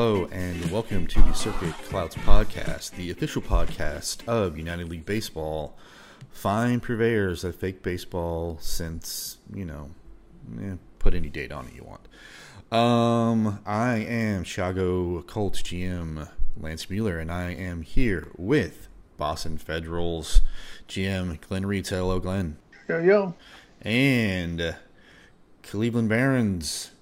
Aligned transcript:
hello, 0.00 0.28
and 0.30 0.70
welcome 0.70 1.08
to 1.08 1.20
the 1.22 1.32
Circuit 1.32 1.74
Clouds 1.88 2.14
podcast, 2.14 2.92
the 2.92 3.10
official 3.10 3.42
podcast 3.42 4.24
of 4.28 4.56
United 4.56 4.88
League 4.88 5.04
Baseball. 5.04 5.76
Fine 6.30 6.78
purveyors 6.78 7.42
of 7.42 7.56
fake 7.56 7.82
baseball 7.82 8.58
since, 8.60 9.38
you 9.52 9.64
know, 9.64 9.90
eh, 10.62 10.76
put 11.00 11.14
any 11.14 11.28
date 11.28 11.50
on 11.50 11.66
it 11.66 11.74
you 11.74 11.82
want. 11.82 12.06
Um, 12.72 13.58
I 13.66 13.96
am 13.96 14.44
Chicago 14.44 15.20
Colts 15.22 15.62
GM 15.62 16.28
Lance 16.56 16.88
Mueller, 16.88 17.18
and 17.18 17.32
I 17.32 17.50
am 17.50 17.82
here 17.82 18.28
with 18.36 18.86
Boston 19.16 19.58
Federals 19.58 20.42
GM 20.86 21.40
Glen 21.40 21.66
Reed. 21.66 21.88
Hello, 21.88 22.20
Glen. 22.20 22.56
Yo, 22.88 23.00
yo. 23.00 23.34
And 23.82 24.76
Cleveland 25.64 26.08
Barons 26.08 26.92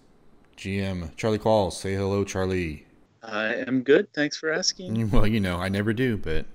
GM 0.56 1.14
Charlie 1.16 1.38
Qualls. 1.38 1.74
Say 1.74 1.92
hello, 1.92 2.24
Charlie. 2.24 2.85
I 3.26 3.54
am 3.66 3.82
good. 3.82 4.12
Thanks 4.12 4.36
for 4.36 4.52
asking. 4.52 5.10
Well, 5.10 5.26
you 5.26 5.40
know, 5.40 5.58
I 5.58 5.68
never 5.68 5.92
do, 5.92 6.16
but 6.16 6.46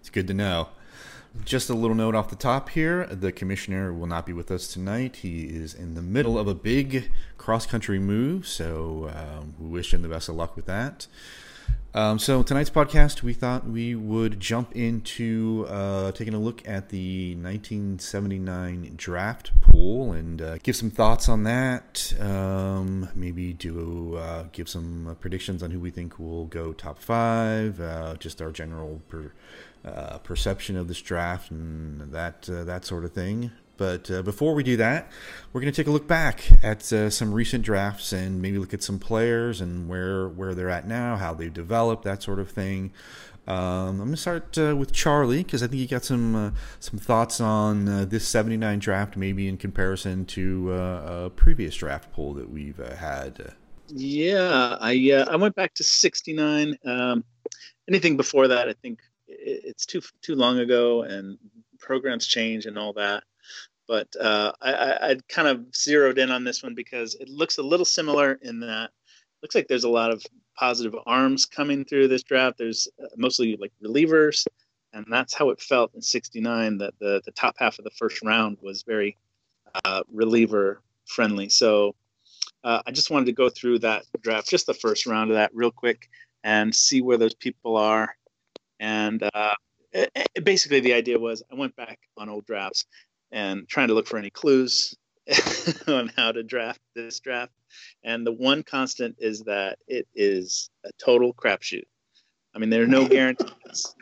it's 0.00 0.10
good 0.10 0.26
to 0.28 0.34
know. 0.34 0.68
Just 1.44 1.68
a 1.68 1.74
little 1.74 1.94
note 1.94 2.14
off 2.14 2.30
the 2.30 2.36
top 2.36 2.70
here 2.70 3.06
the 3.06 3.30
commissioner 3.30 3.92
will 3.92 4.06
not 4.06 4.24
be 4.26 4.32
with 4.32 4.50
us 4.50 4.68
tonight. 4.68 5.16
He 5.16 5.44
is 5.44 5.74
in 5.74 5.94
the 5.94 6.02
middle 6.02 6.38
of 6.38 6.48
a 6.48 6.54
big 6.54 7.10
cross 7.36 7.66
country 7.66 7.98
move, 7.98 8.46
so 8.46 9.10
um, 9.14 9.54
we 9.58 9.68
wish 9.68 9.92
him 9.92 10.02
the 10.02 10.08
best 10.08 10.28
of 10.28 10.34
luck 10.34 10.56
with 10.56 10.66
that. 10.66 11.06
Um, 11.96 12.18
so 12.18 12.42
tonight's 12.42 12.68
podcast, 12.68 13.22
we 13.22 13.32
thought 13.32 13.66
we 13.66 13.94
would 13.94 14.38
jump 14.38 14.76
into 14.76 15.64
uh, 15.66 16.12
taking 16.12 16.34
a 16.34 16.38
look 16.38 16.60
at 16.68 16.90
the 16.90 17.34
1979 17.36 18.92
draft 18.96 19.58
pool 19.62 20.12
and 20.12 20.42
uh, 20.42 20.58
give 20.58 20.76
some 20.76 20.90
thoughts 20.90 21.26
on 21.26 21.44
that. 21.44 22.12
Um, 22.20 23.08
maybe 23.14 23.54
do 23.54 24.16
uh, 24.16 24.44
give 24.52 24.68
some 24.68 25.16
predictions 25.20 25.62
on 25.62 25.70
who 25.70 25.80
we 25.80 25.90
think 25.90 26.18
will 26.18 26.44
go 26.44 26.74
top 26.74 26.98
five. 26.98 27.80
Uh, 27.80 28.16
just 28.16 28.42
our 28.42 28.50
general 28.50 29.00
per, 29.08 29.32
uh, 29.82 30.18
perception 30.18 30.76
of 30.76 30.88
this 30.88 31.00
draft 31.00 31.50
and 31.50 32.12
that 32.12 32.46
uh, 32.50 32.64
that 32.64 32.84
sort 32.84 33.06
of 33.06 33.12
thing. 33.12 33.52
But 33.76 34.10
uh, 34.10 34.22
before 34.22 34.54
we 34.54 34.62
do 34.62 34.76
that, 34.78 35.10
we're 35.52 35.60
going 35.60 35.72
to 35.72 35.76
take 35.76 35.88
a 35.88 35.90
look 35.90 36.06
back 36.06 36.48
at 36.62 36.92
uh, 36.92 37.10
some 37.10 37.32
recent 37.32 37.64
drafts 37.64 38.12
and 38.12 38.40
maybe 38.40 38.58
look 38.58 38.74
at 38.74 38.82
some 38.82 38.98
players 38.98 39.60
and 39.60 39.88
where 39.88 40.28
where 40.28 40.54
they're 40.54 40.70
at 40.70 40.86
now, 40.86 41.16
how 41.16 41.34
they've 41.34 41.52
developed, 41.52 42.04
that 42.04 42.22
sort 42.22 42.38
of 42.38 42.50
thing. 42.50 42.92
Um, 43.46 43.56
I'm 43.56 43.98
going 43.98 44.10
to 44.10 44.16
start 44.16 44.58
uh, 44.58 44.74
with 44.76 44.92
Charlie 44.92 45.44
because 45.44 45.62
I 45.62 45.68
think 45.68 45.78
he 45.78 45.86
got 45.86 46.04
some 46.04 46.34
uh, 46.34 46.50
some 46.80 46.98
thoughts 46.98 47.40
on 47.40 47.88
uh, 47.88 48.04
this 48.04 48.26
79 48.26 48.80
draft, 48.80 49.16
maybe 49.16 49.46
in 49.46 49.56
comparison 49.56 50.24
to 50.26 50.72
uh, 50.72 51.26
a 51.26 51.30
previous 51.30 51.76
draft 51.76 52.12
pool 52.12 52.34
that 52.34 52.50
we've 52.50 52.78
had. 52.78 53.54
Yeah, 53.88 54.76
I 54.80 55.24
I 55.30 55.36
went 55.36 55.54
back 55.54 55.74
to 55.74 55.84
69. 55.84 56.76
Um, 56.84 57.24
anything 57.88 58.16
before 58.16 58.48
that, 58.48 58.68
I 58.68 58.72
think 58.72 58.98
it's 59.28 59.86
too 59.86 60.02
too 60.22 60.34
long 60.34 60.58
ago, 60.58 61.02
and 61.02 61.38
programs 61.86 62.26
change 62.26 62.66
and 62.66 62.78
all 62.78 62.92
that 62.92 63.22
but 63.88 64.08
uh, 64.20 64.52
I, 64.60 65.16
kind 65.28 65.46
of 65.46 65.64
zeroed 65.74 66.18
in 66.18 66.32
on 66.32 66.42
this 66.42 66.60
one 66.60 66.74
because 66.74 67.14
it 67.14 67.28
looks 67.28 67.58
a 67.58 67.62
little 67.62 67.84
similar 67.84 68.32
in 68.42 68.58
that 68.60 68.90
looks 69.42 69.54
like 69.54 69.68
there's 69.68 69.84
a 69.84 69.88
lot 69.88 70.10
of 70.10 70.24
positive 70.56 70.94
arms 71.06 71.46
coming 71.46 71.84
through 71.84 72.08
this 72.08 72.22
draft. 72.22 72.58
There's 72.58 72.88
uh, 73.02 73.08
mostly 73.16 73.56
like 73.56 73.72
relievers, 73.84 74.46
and 74.92 75.06
that's 75.08 75.34
how 75.34 75.50
it 75.50 75.60
felt 75.60 75.94
in 75.94 76.02
'69. 76.02 76.78
That 76.78 76.94
the 76.98 77.22
the 77.24 77.32
top 77.32 77.56
half 77.58 77.78
of 77.78 77.84
the 77.84 77.90
first 77.90 78.22
round 78.22 78.58
was 78.60 78.82
very 78.82 79.16
uh, 79.84 80.02
reliever 80.12 80.82
friendly. 81.06 81.48
So 81.48 81.94
uh, 82.64 82.82
I 82.86 82.90
just 82.90 83.10
wanted 83.10 83.26
to 83.26 83.32
go 83.32 83.48
through 83.48 83.80
that 83.80 84.04
draft, 84.20 84.48
just 84.48 84.66
the 84.66 84.74
first 84.74 85.06
round 85.06 85.30
of 85.30 85.36
that, 85.36 85.54
real 85.54 85.70
quick, 85.70 86.08
and 86.42 86.74
see 86.74 87.02
where 87.02 87.18
those 87.18 87.34
people 87.34 87.76
are. 87.76 88.16
And 88.80 89.22
uh, 89.32 89.54
it, 89.96 90.28
it, 90.34 90.44
basically, 90.44 90.80
the 90.80 90.92
idea 90.92 91.18
was 91.18 91.42
I 91.50 91.54
went 91.54 91.74
back 91.76 91.98
on 92.16 92.28
old 92.28 92.46
drafts 92.46 92.84
and 93.32 93.68
trying 93.68 93.88
to 93.88 93.94
look 93.94 94.06
for 94.06 94.18
any 94.18 94.30
clues 94.30 94.94
on 95.88 96.12
how 96.16 96.32
to 96.32 96.42
draft 96.42 96.80
this 96.94 97.20
draft. 97.20 97.52
And 98.04 98.26
the 98.26 98.32
one 98.32 98.62
constant 98.62 99.16
is 99.18 99.42
that 99.42 99.78
it 99.88 100.06
is 100.14 100.70
a 100.84 100.90
total 101.02 101.34
crapshoot. 101.34 101.84
I 102.54 102.58
mean, 102.58 102.70
there 102.70 102.82
are 102.82 102.88
no 102.88 103.08
guarantees. 103.16 103.94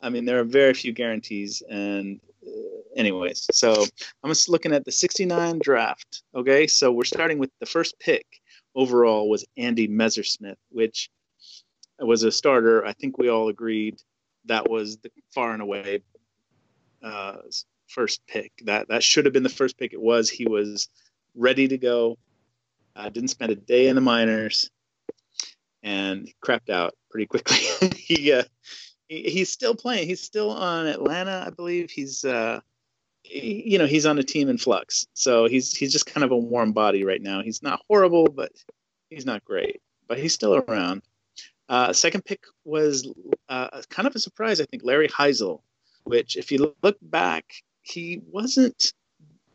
I 0.00 0.10
mean, 0.10 0.24
there 0.24 0.40
are 0.40 0.44
very 0.44 0.74
few 0.74 0.92
guarantees. 0.92 1.62
And, 1.70 2.20
uh, 2.44 2.50
anyways, 2.96 3.46
so 3.52 3.84
I'm 4.24 4.30
just 4.30 4.48
looking 4.48 4.72
at 4.72 4.84
the 4.84 4.90
69 4.90 5.60
draft. 5.62 6.22
Okay, 6.34 6.66
so 6.66 6.90
we're 6.90 7.04
starting 7.04 7.38
with 7.38 7.50
the 7.60 7.66
first 7.66 7.98
pick 8.00 8.26
overall 8.74 9.28
was 9.28 9.44
Andy 9.56 9.86
Messersmith, 9.88 10.56
which 10.70 11.10
was 12.00 12.22
a 12.22 12.32
starter. 12.32 12.84
I 12.84 12.92
think 12.92 13.18
we 13.18 13.28
all 13.28 13.48
agreed 13.48 14.00
that 14.48 14.68
was 14.68 14.98
the 14.98 15.10
far 15.30 15.52
and 15.52 15.62
away 15.62 16.02
uh, 17.02 17.36
first 17.86 18.26
pick. 18.26 18.52
That 18.64 18.88
that 18.88 19.02
should 19.02 19.24
have 19.24 19.32
been 19.32 19.42
the 19.42 19.48
first 19.48 19.78
pick. 19.78 19.92
It 19.92 20.00
was. 20.00 20.28
He 20.28 20.46
was 20.46 20.88
ready 21.34 21.68
to 21.68 21.78
go. 21.78 22.18
Uh, 22.94 23.08
didn't 23.08 23.28
spend 23.28 23.52
a 23.52 23.56
day 23.56 23.88
in 23.88 23.94
the 23.94 24.00
minors, 24.00 24.70
and 25.82 26.28
crapped 26.44 26.70
out 26.70 26.94
pretty 27.10 27.26
quickly. 27.26 27.58
he, 27.96 28.32
uh, 28.32 28.42
he, 29.08 29.22
he's 29.22 29.52
still 29.52 29.74
playing. 29.74 30.08
He's 30.08 30.22
still 30.22 30.50
on 30.50 30.86
Atlanta, 30.86 31.44
I 31.46 31.50
believe. 31.50 31.90
He's 31.90 32.24
uh, 32.24 32.60
he, 33.22 33.62
you 33.66 33.78
know 33.78 33.86
he's 33.86 34.06
on 34.06 34.18
a 34.18 34.22
team 34.22 34.48
in 34.48 34.58
flux, 34.58 35.06
so 35.14 35.46
he's 35.46 35.76
he's 35.76 35.92
just 35.92 36.06
kind 36.06 36.24
of 36.24 36.30
a 36.30 36.36
warm 36.36 36.72
body 36.72 37.04
right 37.04 37.22
now. 37.22 37.42
He's 37.42 37.62
not 37.62 37.80
horrible, 37.88 38.26
but 38.26 38.52
he's 39.10 39.26
not 39.26 39.44
great. 39.44 39.80
But 40.08 40.18
he's 40.18 40.32
still 40.32 40.56
around. 40.56 41.02
Uh, 41.68 41.92
second 41.92 42.24
pick 42.24 42.44
was 42.64 43.10
uh, 43.48 43.82
kind 43.90 44.08
of 44.08 44.14
a 44.14 44.18
surprise, 44.18 44.60
I 44.60 44.64
think. 44.64 44.82
Larry 44.84 45.08
Hisle, 45.08 45.62
which, 46.04 46.36
if 46.36 46.50
you 46.50 46.72
look 46.82 46.96
back 47.02 47.44
he 47.88 48.20
wasn't 48.30 48.92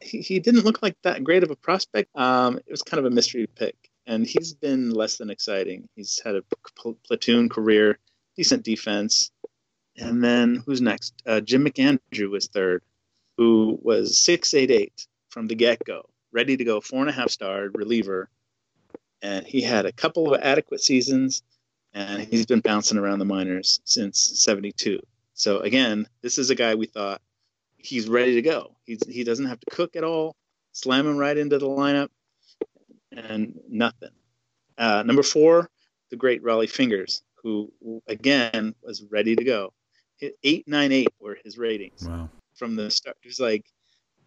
he, 0.01 0.21
he 0.21 0.39
didn't 0.39 0.65
look 0.65 0.81
like 0.81 0.97
that 1.03 1.23
great 1.23 1.43
of 1.43 1.51
a 1.51 1.55
prospect. 1.55 2.09
Um, 2.15 2.57
it 2.57 2.71
was 2.71 2.81
kind 2.81 2.99
of 2.99 3.05
a 3.05 3.15
mystery 3.15 3.47
pick, 3.47 3.75
and 4.05 4.27
he's 4.27 4.53
been 4.53 4.89
less 4.89 5.17
than 5.17 5.29
exciting. 5.29 5.87
He's 5.95 6.19
had 6.23 6.35
a 6.35 6.43
pl- 6.75 6.97
platoon 7.05 7.47
career, 7.47 7.99
decent 8.35 8.63
defense, 8.63 9.31
and 9.97 10.23
then 10.23 10.61
who's 10.65 10.81
next? 10.81 11.13
Uh, 11.25 11.39
Jim 11.39 11.65
McAndrew 11.65 12.29
was 12.29 12.47
third, 12.47 12.83
who 13.37 13.79
was 13.81 14.19
six 14.19 14.53
eight 14.53 14.71
eight 14.71 15.07
from 15.29 15.47
the 15.47 15.55
get 15.55 15.83
go, 15.85 16.09
ready 16.31 16.57
to 16.57 16.63
go, 16.65 16.81
four 16.81 16.99
and 16.99 17.09
a 17.09 17.13
half 17.13 17.29
star 17.29 17.69
reliever, 17.73 18.29
and 19.21 19.45
he 19.45 19.61
had 19.61 19.85
a 19.85 19.93
couple 19.93 20.33
of 20.33 20.41
adequate 20.41 20.81
seasons, 20.81 21.43
and 21.93 22.23
he's 22.23 22.45
been 22.45 22.59
bouncing 22.59 22.97
around 22.97 23.19
the 23.19 23.25
minors 23.25 23.79
since 23.83 24.19
'72. 24.43 24.99
So 25.33 25.59
again, 25.59 26.07
this 26.21 26.37
is 26.37 26.49
a 26.49 26.55
guy 26.55 26.75
we 26.75 26.85
thought 26.85 27.21
he's 27.77 28.07
ready 28.07 28.35
to 28.35 28.41
go. 28.41 28.75
He's, 28.85 29.05
he 29.07 29.23
doesn't 29.23 29.45
have 29.45 29.59
to 29.59 29.69
cook 29.69 29.95
at 29.95 30.03
all. 30.03 30.35
Slam 30.71 31.05
him 31.05 31.17
right 31.17 31.37
into 31.37 31.59
the 31.59 31.67
lineup, 31.67 32.09
and 33.11 33.59
nothing. 33.69 34.09
Uh, 34.77 35.03
number 35.03 35.21
four, 35.21 35.69
the 36.09 36.15
great 36.15 36.43
Rollie 36.43 36.69
Fingers, 36.69 37.21
who 37.35 37.71
again 38.07 38.73
was 38.81 39.03
ready 39.03 39.35
to 39.35 39.43
go. 39.43 39.73
Eight 40.43 40.67
nine 40.67 40.91
eight 40.91 41.09
were 41.19 41.37
his 41.43 41.57
ratings 41.57 42.07
wow. 42.07 42.29
from 42.55 42.75
the 42.75 42.89
start. 42.89 43.17
He 43.21 43.27
was 43.27 43.39
like, 43.39 43.65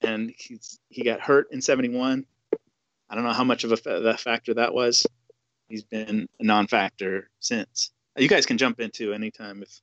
and 0.02 0.32
he's 0.36 0.78
he 0.88 1.02
got 1.02 1.20
hurt 1.20 1.48
in 1.50 1.60
seventy 1.60 1.88
one. 1.88 2.26
I 3.08 3.14
don't 3.14 3.24
know 3.24 3.32
how 3.32 3.44
much 3.44 3.64
of 3.64 3.72
a 3.72 3.76
fa- 3.76 4.16
factor 4.18 4.54
that 4.54 4.74
was. 4.74 5.06
He's 5.68 5.82
been 5.82 6.28
a 6.38 6.44
non-factor 6.44 7.28
since. 7.40 7.90
You 8.16 8.28
guys 8.28 8.46
can 8.46 8.58
jump 8.58 8.80
into 8.80 9.12
anytime 9.12 9.62
if 9.62 9.80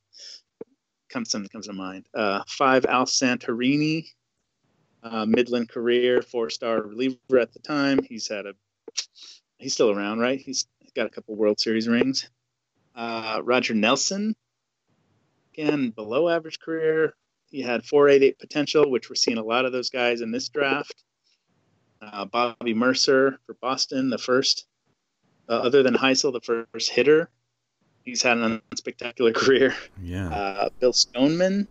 comes 1.10 1.30
something 1.30 1.50
comes 1.50 1.68
to 1.68 1.74
mind. 1.74 2.08
Uh, 2.13 2.42
five 2.48 2.86
Al 2.86 3.06
Santorini, 3.06 4.08
uh, 5.04 5.25
Midland 5.25 5.69
career, 5.69 6.22
four 6.22 6.50
star 6.50 6.81
reliever 6.81 7.40
at 7.40 7.54
the 7.54 7.60
time. 7.60 8.02
He's 8.04 8.28
had 8.28 8.46
a 8.46 8.54
he's 9.58 9.74
still 9.74 9.92
around, 9.92 10.19
right? 10.19 10.40
He's 10.40 10.68
got 10.96 11.06
a 11.06 11.10
couple 11.10 11.36
World 11.36 11.60
Series 11.60 11.88
rings. 11.88 12.30
Uh, 12.96 13.42
Roger 13.44 13.74
Nelson, 13.74 14.36
again 15.54 15.92
below 15.92 16.30
average 16.30 16.60
career. 16.60 17.13
He 17.50 17.62
had 17.62 17.86
488 17.86 18.40
potential, 18.40 18.90
which 18.90 19.10
we're 19.10 19.16
seeing 19.16 19.38
a 19.38 19.44
lot 19.44 19.66
of 19.66 19.72
those 19.72 19.92
guys 19.92 20.22
in 20.22 20.31
this 20.31 20.50
draft. 20.50 21.04
Uh, 22.02 22.25
Bobby 22.25 22.74
Murcer 22.74 23.38
for 23.46 23.54
Boston, 23.62 24.10
the 24.10 24.18
first, 24.18 24.66
uh, 25.50 25.54
other 25.54 25.84
than 25.84 25.94
Hisle, 25.94 26.31
the 26.31 26.42
first 26.42 26.90
hitter 26.90 27.30
he's 28.04 28.22
had 28.22 28.38
an 28.38 28.62
unspectacular 28.72 29.34
career. 29.36 29.75
Yeah. 30.01 30.30
Uh, 30.30 30.69
Bill 30.80 30.94
Stoneman. 30.94 31.68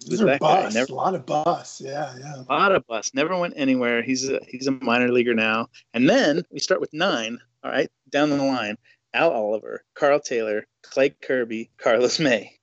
These 0.00 0.20
are 0.20 0.38
bus. 0.38 0.74
Never, 0.74 0.92
a 0.92 0.96
lot 0.96 1.14
of 1.14 1.26
bus. 1.26 1.80
Yeah, 1.80 2.12
yeah. 2.18 2.42
A 2.48 2.52
lot 2.52 2.74
of 2.74 2.84
bus. 2.88 3.14
Never 3.14 3.38
went 3.38 3.54
anywhere. 3.56 4.02
He's 4.02 4.28
a 4.28 4.40
he's 4.48 4.66
a 4.66 4.72
minor 4.72 5.12
leaguer 5.12 5.34
now. 5.34 5.68
And 5.94 6.10
then 6.10 6.42
we 6.50 6.58
start 6.58 6.80
with 6.80 6.92
nine. 6.92 7.38
All 7.62 7.70
right, 7.70 7.88
down 8.10 8.30
the 8.30 8.36
line: 8.36 8.78
Al 9.14 9.30
Oliver, 9.30 9.84
Carl 9.94 10.18
Taylor, 10.18 10.66
Clay 10.82 11.10
Kirby, 11.10 11.70
Carlos 11.78 12.18
May, 12.18 12.58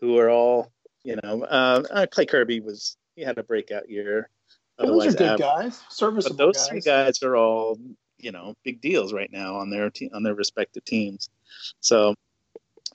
who 0.00 0.16
are 0.16 0.30
all 0.30 0.72
you 1.04 1.16
know. 1.22 1.42
Uh, 1.42 1.82
uh, 1.90 2.06
Clay 2.06 2.24
Kirby 2.24 2.60
was 2.60 2.96
he 3.16 3.22
had 3.22 3.36
a 3.36 3.42
breakout 3.42 3.90
year. 3.90 4.30
those 4.78 5.14
are 5.14 5.18
good 5.18 5.38
guys, 5.38 5.78
serviceable. 5.90 6.38
But 6.38 6.42
those 6.42 6.56
guys. 6.56 6.68
three 6.68 6.80
guys 6.80 7.22
are 7.22 7.36
all 7.36 7.78
you 8.26 8.32
know 8.32 8.56
big 8.64 8.80
deals 8.80 9.12
right 9.12 9.30
now 9.30 9.54
on 9.54 9.70
their 9.70 9.88
te- 9.88 10.10
on 10.12 10.24
their 10.24 10.34
respective 10.34 10.84
teams. 10.84 11.30
So, 11.78 12.12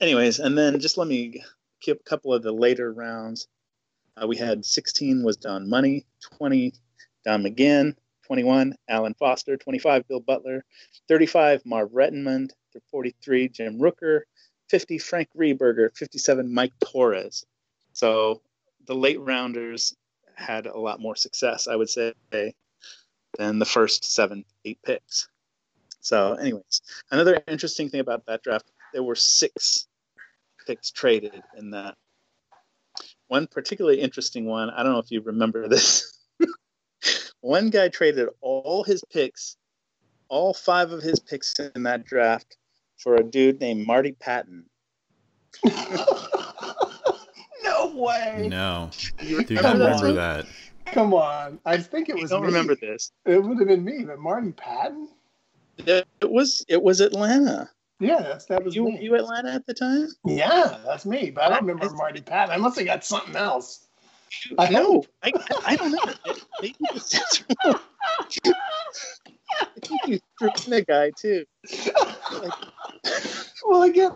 anyways, 0.02 0.40
and 0.40 0.58
then 0.58 0.82
just 0.82 0.98
let 0.98 1.08
me 1.08 1.42
keep 1.80 2.02
a 2.02 2.04
couple 2.04 2.34
of 2.34 2.44
the 2.44 2.52
later 2.52 2.92
rounds. 2.92 3.48
Uh, 4.22 4.28
we 4.28 4.36
had 4.36 4.66
16 4.66 5.24
was 5.24 5.38
Don 5.38 5.70
Money, 5.70 6.06
20 6.38 6.74
Don 7.24 7.44
McGinn, 7.44 7.96
21 8.28 8.76
Alan 8.90 9.14
Foster, 9.14 9.56
25 9.56 10.06
Bill 10.10 10.20
Butler, 10.20 10.66
35 11.08 11.66
Marv 11.66 11.92
Rettenmund, 11.92 12.50
43 12.92 13.48
Jim 13.48 13.80
Rooker, 13.80 14.24
50 14.70 14.98
Frank 14.98 15.30
Reberger, 15.34 15.96
57 15.96 16.54
Mike 16.54 16.74
Torrez. 16.84 17.46
So 17.94 18.42
the 18.86 18.96
late 18.96 19.22
rounders 19.22 19.96
had 20.36 20.66
a 20.66 20.78
lot 20.78 21.00
more 21.00 21.16
success, 21.16 21.70
I 21.70 21.78
would 21.78 21.90
say, 21.90 22.14
than 23.38 23.60
the 23.60 23.66
first 23.66 24.06
seven, 24.06 24.46
eight 24.66 24.80
picks. 24.84 25.30
So, 26.02 26.34
anyways, 26.34 26.82
another 27.12 27.42
interesting 27.48 27.90
thing 27.90 28.00
about 28.00 28.26
that 28.26 28.44
draft, 28.44 28.66
there 28.94 29.04
were 29.04 29.16
six 29.16 29.88
picks 30.66 30.92
traded 30.92 31.42
in 31.58 31.72
that. 31.72 31.96
One 33.28 33.48
particularly 33.48 34.02
interesting 34.02 34.46
one, 34.46 34.70
I 34.70 34.84
don't 34.84 34.94
know 34.94 35.00
if 35.00 35.12
you 35.12 35.22
remember 35.22 35.68
this. 35.68 36.20
one 37.42 37.70
guy 37.70 37.88
traded 37.88 38.30
all 38.42 38.84
his 38.84 39.04
picks, 39.12 39.58
all 40.28 40.54
five 40.54 40.92
of 40.92 41.02
his 41.02 41.20
picks 41.20 41.58
in 41.60 41.84
that 41.84 42.04
draft, 42.04 42.58
for 42.98 43.16
a 43.16 43.24
dude 43.24 43.60
named 43.60 43.88
Marty 43.88 44.12
Pattin. 44.12 44.66
no 45.66 46.06
way. 47.96 48.48
No. 48.50 48.90
You 49.22 49.44
Do 49.44 49.56
not 49.56 49.74
remember 49.74 50.14
that? 50.14 50.46
Come 50.92 51.14
on. 51.14 51.60
I 51.66 51.78
think 51.78 52.10
it 52.10 52.16
was. 52.16 52.32
I 52.32 52.36
don't 52.36 52.44
me. 52.44 52.48
remember 52.48 52.76
this. 52.76 53.12
It 53.26 53.42
would 53.44 53.60
have 53.60 53.68
been 53.68 53.84
me, 53.84 54.04
but 54.06 54.20
Marty 54.20 54.52
Pattin. 54.52 55.10
It 55.78 56.06
was. 56.24 56.66
It 56.68 56.82
was 56.82 57.02
Atlanta. 57.02 57.70
Yeah, 58.00 58.22
that's 58.22 58.46
that 58.46 58.64
was 58.64 58.76
you. 58.76 58.86
me. 58.86 59.00
You 59.02 59.16
Atlanta 59.16 59.52
at 59.54 59.66
the 59.68 59.74
time? 59.74 60.10
Yeah, 60.26 60.80
that's 60.86 61.06
me. 61.06 61.30
But 61.30 61.46
I 61.46 61.50
don't 61.50 61.68
remember 61.68 61.86
I, 61.86 61.98
Marty 61.98 62.22
Pattin. 62.22 62.54
I 62.54 62.58
must 62.58 62.78
have 62.78 62.88
got 62.88 63.06
something 63.06 63.36
else. 63.36 63.88
I 64.58 64.70
know. 64.70 65.04
I, 65.24 65.32
I 65.66 65.76
don't 65.76 65.92
know. 65.92 66.14
Maybe 66.62 66.76
it's 66.82 67.44
wrong. 67.66 67.80
I 69.62 69.68
think 69.82 70.02
you 70.08 70.20
threw 70.40 70.50
in 70.68 70.74
a 70.74 70.82
guy 70.82 71.12
too. 71.12 71.46
well, 73.66 73.84
I 73.84 73.88
again, 73.88 74.12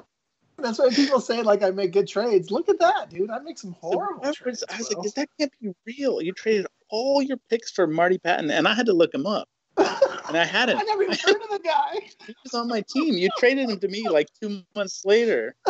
that's 0.58 0.80
why 0.80 0.90
people 0.90 1.20
say 1.20 1.42
like 1.42 1.64
I 1.64 1.72
make 1.72 1.92
good 1.92 2.08
trades. 2.08 2.52
Look 2.52 2.70
at 2.70 2.80
that, 2.80 3.10
dude! 3.10 3.30
I 3.30 3.40
make 3.40 3.58
some 3.58 3.74
horrible 3.74 4.34
trades. 4.34 4.64
I 4.70 4.78
was 4.78 4.90
bro. 4.90 5.02
like, 5.02 5.14
that 5.14 5.30
can't 5.40 5.52
be 5.62 5.74
real. 5.86 6.22
You 6.22 6.34
traded 6.34 6.68
all 6.90 7.22
your 7.22 7.38
picks 7.50 7.72
for 7.72 7.88
Marty 7.88 8.18
Pattin, 8.18 8.50
and 8.52 8.68
I 8.68 8.74
had 8.74 8.86
to 8.86 8.94
look 8.94 9.14
him 9.14 9.26
up. 9.26 9.50
and 9.78 10.38
I 10.38 10.46
hadn't. 10.46 10.78
I 10.78 10.84
never 10.84 11.04
even 11.04 11.18
heard 11.18 11.42
of 11.42 11.50
the 11.50 11.60
guy. 11.64 12.00
He 12.26 12.36
was 12.44 12.54
on 12.54 12.68
my 12.68 12.82
team. 12.82 13.16
You 13.16 13.30
traded 13.38 13.70
him 13.70 13.80
to 13.80 13.88
me 13.88 14.08
like 14.08 14.28
two 14.42 14.62
months 14.76 15.04
later. 15.04 15.56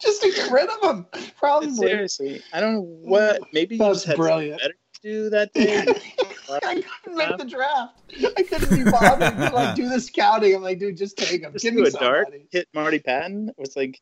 just 0.00 0.22
to 0.22 0.32
get 0.32 0.50
rid 0.50 0.68
of 0.68 0.82
him, 0.82 1.06
probably. 1.36 1.72
Seriously, 1.72 2.42
I 2.52 2.60
don't 2.60 2.74
know 2.74 2.80
what. 2.80 3.40
Maybe 3.52 3.76
you 3.76 3.84
just 3.84 4.04
had 4.06 4.16
brilliant. 4.16 4.60
better 4.60 4.74
do 5.02 5.30
that 5.30 5.52
day. 5.52 5.84
I 6.62 6.82
couldn't 7.02 7.18
make 7.18 7.36
the 7.36 7.44
draft. 7.44 7.98
I 8.36 8.42
couldn't 8.42 8.84
be 8.84 8.90
bothered 8.90 9.36
to 9.36 9.50
like 9.54 9.74
do 9.74 9.88
the 9.88 10.00
scouting. 10.00 10.54
I'm 10.54 10.62
like, 10.62 10.78
dude, 10.78 10.96
just 10.96 11.16
take 11.16 11.42
him. 11.42 11.52
Just 11.52 11.64
Give 11.64 11.74
me 11.74 11.82
a 11.82 11.90
dart. 11.90 12.32
Hit 12.50 12.68
Marty 12.74 12.98
Pattin. 12.98 13.48
It 13.48 13.58
was 13.58 13.76
like 13.76 14.00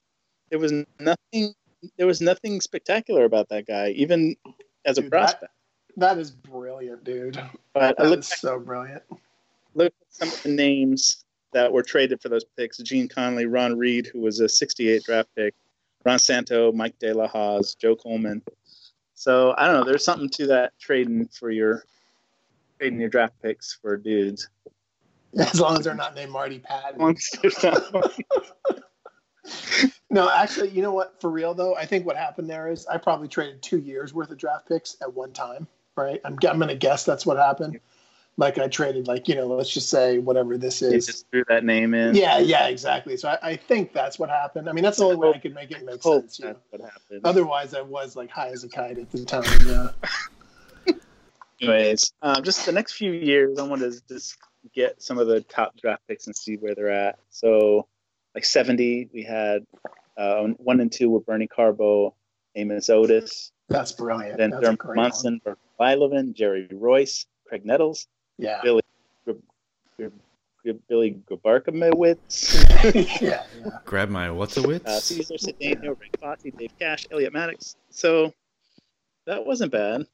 there 0.51 0.59
was 0.59 0.73
nothing. 0.99 1.55
There 1.97 2.07
was 2.07 2.21
nothing 2.21 2.61
spectacular 2.61 3.25
about 3.25 3.49
that 3.49 3.67
guy, 3.67 3.91
even 3.91 4.37
as 4.85 4.97
dude, 4.97 5.07
a 5.07 5.11
prospect. 5.11 5.53
That, 5.97 6.17
that 6.17 6.19
is 6.19 6.31
brilliant, 6.31 7.05
dude. 7.05 7.41
But 7.73 7.97
that 7.97 8.19
is 8.19 8.27
so 8.27 8.59
brilliant. 8.59 9.03
Look 9.75 9.93
at 10.01 10.07
some 10.11 10.29
of 10.29 10.43
the 10.43 10.51
names 10.51 11.25
that 11.53 11.73
were 11.73 11.83
traded 11.83 12.21
for 12.21 12.29
those 12.29 12.45
picks: 12.57 12.79
Gene 12.79 13.09
Conley, 13.09 13.47
Ron 13.47 13.79
Reed, 13.79 14.07
who 14.07 14.21
was 14.21 14.41
a 14.41 14.49
'68 14.49 15.05
draft 15.05 15.29
pick, 15.37 15.55
Ron 16.05 16.19
Santo, 16.19 16.73
Mike 16.73 16.99
De 16.99 17.13
La 17.13 17.29
Hoz, 17.29 17.75
Joe 17.77 17.97
Coleman. 17.97 18.43
So 19.21 19.55
I 19.59 19.67
don't 19.67 19.79
know. 19.79 19.85
There's 19.85 20.03
something 20.03 20.31
to 20.31 20.47
that 20.47 20.73
trading 20.81 21.27
for 21.27 21.51
your 21.51 21.85
trading 22.79 23.01
your 23.01 23.11
draft 23.11 23.35
picks 23.43 23.75
for 23.75 23.99
dudes. 23.99 24.49
As 25.39 25.61
long 25.61 25.77
as 25.77 25.85
they're 25.85 25.95
not 25.95 26.15
named 26.15 26.33
Marty 26.33 26.59
Pattin. 26.59 26.99
no, 30.11 30.31
actually, 30.31 30.71
you 30.71 30.81
know 30.81 30.93
what? 30.93 31.21
For 31.21 31.29
real 31.29 31.53
though, 31.53 31.77
I 31.77 31.85
think 31.85 32.07
what 32.07 32.17
happened 32.17 32.49
there 32.49 32.73
is 32.73 32.87
I 32.87 32.97
probably 32.97 33.29
traded 33.29 33.61
two 33.61 33.77
years 33.81 34.15
worth 34.15 34.31
of 34.31 34.39
draft 34.39 34.67
picks 34.67 34.97
at 35.03 35.13
one 35.13 35.33
time. 35.33 35.67
Right? 35.97 36.19
I'm, 36.25 36.39
I'm 36.49 36.57
going 36.57 36.69
to 36.69 36.75
guess 36.75 37.05
that's 37.05 37.27
what 37.27 37.37
happened. 37.37 37.79
Like 38.41 38.57
I 38.57 38.69
traded, 38.69 39.07
like 39.07 39.29
you 39.29 39.35
know, 39.35 39.47
let's 39.49 39.69
just 39.69 39.91
say 39.91 40.19
whatever 40.19 40.57
this 40.57 40.81
is. 40.81 40.93
You 41.07 41.13
just 41.13 41.31
threw 41.31 41.45
that 41.49 41.63
name 41.63 41.93
in. 41.93 42.15
Yeah, 42.15 42.39
yeah, 42.39 42.69
exactly. 42.69 43.19
So 43.19 43.29
I, 43.29 43.51
I 43.51 43.57
think 43.57 43.93
that's 43.93 44.19
what 44.19 44.31
happened. 44.31 44.67
I 44.67 44.73
mean, 44.73 44.83
that's 44.83 44.97
the 44.97 45.05
only 45.05 45.17
way 45.17 45.33
I 45.35 45.39
could 45.39 45.55
make 45.55 45.71
it 45.71 45.85
make 45.85 46.03
sense. 46.03 46.39
You 46.39 46.47
know? 46.47 46.57
what 46.71 46.81
happened. 46.81 47.21
Otherwise, 47.25 47.75
I 47.75 47.83
was 47.83 48.17
like 48.17 48.31
high 48.31 48.49
as 48.49 48.65
a 48.65 48.69
kite 48.71 48.97
at 48.97 49.11
the 49.11 49.27
time. 49.27 49.93
Yeah. 50.87 50.95
Anyways, 51.61 52.15
um, 52.23 52.43
just 52.43 52.65
the 52.65 52.73
next 52.73 52.95
few 52.95 53.13
years, 53.13 53.59
I 53.59 53.63
want 53.65 53.83
to 53.83 54.01
just 54.09 54.39
get 54.75 55.03
some 55.03 55.19
of 55.19 55.27
the 55.27 55.43
top 55.43 55.77
draft 55.77 56.01
picks 56.09 56.27
and 56.27 56.35
see 56.35 56.57
where 56.57 56.75
they're 56.75 56.89
at. 56.89 57.19
So, 57.29 57.89
like 58.35 58.47
70, 58.47 59.11
we 59.13 59.23
had 59.23 59.67
uh, 60.17 60.45
one 60.57 60.81
and 60.81 60.91
two 60.91 61.11
were 61.11 61.21
Bernie 61.21 61.47
Carbo, 61.47 62.15
Amos 62.55 62.89
Otis. 62.89 63.53
That's 63.69 63.93
brilliant. 63.93 64.39
Then 64.39 64.53
Thurman 64.53 64.79
Munson, 64.95 65.43
Bert 65.45 65.59
Jerry 66.33 66.69
Reuss, 66.73 67.27
Graig 67.53 67.67
Nettles, 67.67 68.07
yeah. 68.39 68.61
Billy 68.63 68.83
Billy 70.89 71.23
Grabarkewitz. 71.31 73.21
yeah, 73.21 73.45
yeah. 73.65 73.79
Grab 73.85 74.11
my 74.11 74.31
what's 74.31 74.57
a 74.57 74.63
wits? 74.63 74.87
Uh, 74.87 75.01
Cesar 75.01 75.35
Cedeno, 75.35 75.99
Rick 75.99 76.21
Fossey, 76.21 76.57
Dave 76.57 76.73
Cash, 76.79 77.07
Elliot 77.11 77.33
Maddox. 77.33 77.77
So 77.91 78.35
that 79.27 79.47
wasn't 79.47 79.73
bad. 79.73 80.07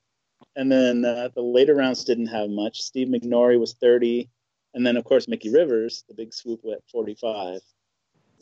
And 0.55 0.71
then 0.71 1.05
uh, 1.05 1.29
the 1.35 1.43
later 1.43 1.75
rounds 1.75 2.05
didn't 2.05 2.29
have 2.29 2.49
much. 2.49 2.81
Steve 2.81 3.09
Mingori 3.09 3.59
was 3.59 3.75
30. 3.75 4.29
And 4.75 4.87
then, 4.87 4.97
of 4.97 5.05
course, 5.05 5.29
Mickey 5.29 5.51
Rivers, 5.51 6.05
the 6.09 6.15
big 6.15 6.33
swoop 6.33 6.61
at 6.71 6.81
45. 6.91 7.61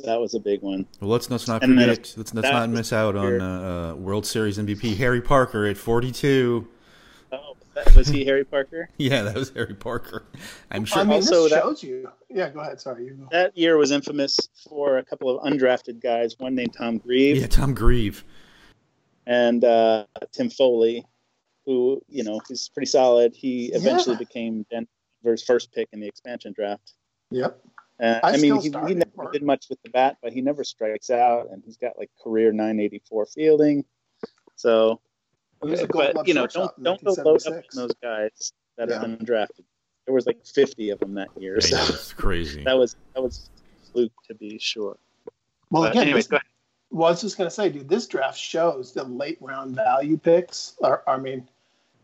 That 0.00 0.20
was 0.20 0.34
a 0.34 0.40
big 0.40 0.62
one. 0.62 0.86
Well, 1.00 1.10
let's, 1.10 1.30
let's 1.30 1.46
not 1.46 1.62
forget, 1.62 1.86
let's, 1.88 2.16
let's 2.16 2.32
not 2.32 2.70
miss 2.70 2.92
out 2.92 3.14
on 3.14 3.40
uh, 3.40 3.92
uh, 3.92 3.94
World 3.94 4.26
Series 4.26 4.58
MVP 4.58 4.96
Harry 4.96 5.20
Parker 5.20 5.66
at 5.66 5.76
42. 5.76 6.66
Was 7.96 8.08
he 8.08 8.24
Harry 8.24 8.44
Parker? 8.44 8.88
yeah, 8.98 9.22
that 9.22 9.34
was 9.34 9.50
Harry 9.50 9.74
Parker. 9.74 10.24
I'm 10.70 10.84
sure. 10.84 11.02
I 11.02 11.04
mean, 11.04 11.14
also, 11.14 11.44
this 11.44 11.52
shows 11.52 11.82
you. 11.82 12.10
Yeah, 12.30 12.50
go 12.50 12.60
ahead. 12.60 12.80
Sorry, 12.80 13.06
you. 13.06 13.14
Go. 13.14 13.28
That 13.30 13.56
year 13.56 13.76
was 13.76 13.90
infamous 13.90 14.38
for 14.68 14.98
a 14.98 15.04
couple 15.04 15.36
of 15.36 15.44
undrafted 15.44 16.00
guys. 16.00 16.38
One 16.38 16.54
named 16.54 16.74
Tom 16.74 16.98
Grieve. 16.98 17.36
Yeah, 17.36 17.46
Tom 17.46 17.74
Grieve. 17.74 18.24
And 19.26 19.64
uh, 19.64 20.06
Tim 20.32 20.48
Foli, 20.48 21.04
who 21.66 22.02
you 22.08 22.24
know 22.24 22.40
he's 22.48 22.68
pretty 22.68 22.86
solid. 22.86 23.34
He 23.34 23.66
eventually 23.72 24.14
yeah. 24.14 24.18
became 24.18 24.66
Denver's 24.70 25.42
first 25.42 25.72
pick 25.72 25.88
in 25.92 26.00
the 26.00 26.06
expansion 26.06 26.52
draft. 26.52 26.92
Yep. 27.30 27.58
Uh, 28.02 28.20
I, 28.22 28.32
I 28.32 28.36
mean, 28.38 28.60
he, 28.60 28.70
he 28.88 28.94
never 28.94 29.30
did 29.32 29.42
much 29.42 29.66
with 29.70 29.80
the 29.82 29.90
bat, 29.90 30.16
but 30.22 30.32
he 30.32 30.40
never 30.40 30.64
strikes 30.64 31.10
out, 31.10 31.48
and 31.50 31.62
he's 31.64 31.76
got 31.76 31.96
like 31.96 32.10
career 32.22 32.52
984 32.52 33.26
fielding. 33.26 33.84
So 34.56 35.00
but 35.64 36.26
you 36.28 36.34
know, 36.34 36.46
don't 36.46 36.82
don't 36.82 37.02
go 37.04 37.12
load 37.12 37.46
up 37.46 37.54
on 37.54 37.62
those 37.74 37.94
guys 38.02 38.52
that 38.76 38.88
yeah. 38.88 38.94
have 38.94 39.02
been 39.02 39.24
drafted. 39.24 39.64
There 40.06 40.14
was 40.14 40.26
like 40.26 40.44
50 40.44 40.90
of 40.90 40.98
them 41.00 41.14
that 41.14 41.28
year. 41.38 41.60
so 41.60 41.76
that's 41.76 42.12
crazy. 42.12 42.62
that 42.64 42.76
was 42.76 42.96
that 43.14 43.22
was 43.22 43.50
fluke 43.92 44.12
to 44.28 44.34
be 44.34 44.58
sure. 44.58 44.96
Well, 45.70 45.82
but 45.82 45.92
again, 45.92 46.02
anyways, 46.04 46.28
this, 46.28 46.40
well, 46.90 47.08
I 47.08 47.10
was 47.10 47.20
just 47.20 47.38
gonna 47.38 47.50
say, 47.50 47.70
dude, 47.70 47.88
this 47.88 48.06
draft 48.06 48.38
shows 48.38 48.92
the 48.92 49.04
late 49.04 49.38
round 49.40 49.74
value 49.74 50.16
picks. 50.16 50.76
Are, 50.82 51.02
I 51.06 51.16
mean, 51.16 51.48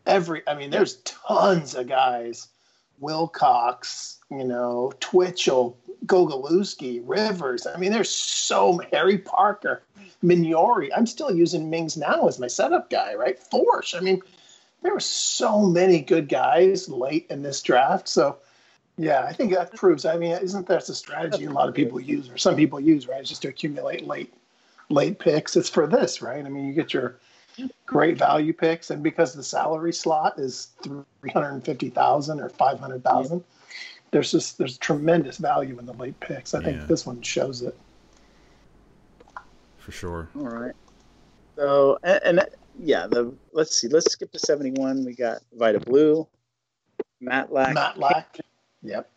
every. 0.06 0.42
I 0.48 0.54
mean, 0.54 0.70
there's 0.70 0.96
tons 1.04 1.74
of 1.74 1.88
guys. 1.88 2.48
Wilcox, 2.98 4.18
you 4.30 4.44
know, 4.44 4.92
Twitchell, 5.00 5.76
Gogolewski, 6.07 7.02
Rivers. 7.04 7.66
I 7.66 7.76
mean, 7.76 7.92
there's 7.92 8.11
so 8.11 8.80
Harry 8.92 9.19
Parker, 9.19 9.83
Mingori. 10.25 10.90
I'm 10.97 11.07
still 11.07 11.35
using 11.35 11.71
Mings 11.71 11.97
now 11.97 12.26
as 12.26 12.38
my 12.38 12.47
setup 12.47 12.90
guy, 12.90 13.14
right? 13.14 13.38
Force. 13.38 13.95
I 13.95 14.00
mean, 14.00 14.23
there 14.83 14.95
were 14.95 15.00
so 15.00 15.61
many 15.61 16.00
good 16.00 16.28
guys 16.28 16.88
late 16.88 17.26
in 17.30 17.42
this 17.42 17.62
draft. 17.62 18.09
So, 18.09 18.38
yeah, 18.97 19.25
I 19.25 19.33
think 19.33 19.52
that 19.52 19.75
proves. 19.75 20.04
I 20.04 20.16
mean, 20.16 20.33
isn't 20.33 20.66
that 20.69 20.88
a 20.88 20.95
strategy 20.95 21.45
a 21.45 21.50
lot 21.50 21.69
of 21.69 21.75
people 21.75 22.00
use, 22.00 22.28
or 22.30 22.38
some 22.38 22.57
people 22.57 22.80
use, 22.80 23.07
right? 23.07 23.21
It's 23.21 23.28
just 23.28 23.42
to 23.42 23.49
accumulate 23.49 24.07
late, 24.07 24.33
late 24.88 25.19
picks. 25.19 25.57
It's 25.57 25.71
for 25.71 25.87
this, 25.87 26.23
right? 26.23 26.45
I 26.45 26.49
mean, 26.49 26.66
you 26.66 26.73
get 26.73 26.95
your 26.95 27.16
great 27.85 28.16
value 28.16 28.52
picks, 28.52 28.90
and 28.90 29.02
because 29.02 29.35
the 29.35 29.42
salary 29.42 29.92
slot 29.92 30.38
is 30.38 30.69
three 30.83 31.30
hundred 31.33 31.62
fifty 31.64 31.90
thousand 31.90 32.40
or 32.40 32.49
five 32.49 32.80
hundred 32.80 33.04
thousand. 33.04 33.40
Yeah 33.40 33.59
there's 34.10 34.32
just 34.32 34.58
there's 34.58 34.78
tremendous 34.78 35.36
value 35.36 35.78
in 35.78 35.86
the 35.86 35.92
late 35.94 36.18
picks. 36.20 36.54
I 36.54 36.62
think 36.62 36.78
yeah. 36.78 36.86
this 36.86 37.06
one 37.06 37.22
shows 37.22 37.62
it. 37.62 37.76
For 39.78 39.92
sure. 39.92 40.28
All 40.36 40.42
right. 40.42 40.74
So 41.56 41.98
and, 42.02 42.20
and 42.24 42.48
yeah, 42.78 43.06
the 43.06 43.32
let's 43.52 43.76
see, 43.76 43.88
let's 43.88 44.12
skip 44.12 44.32
to 44.32 44.38
seventy 44.38 44.72
one. 44.72 45.04
We 45.04 45.14
got 45.14 45.38
Vida 45.52 45.80
Blue, 45.80 46.26
Matlack. 47.22 47.74
Matlack. 47.74 48.40
Yep. 48.82 49.10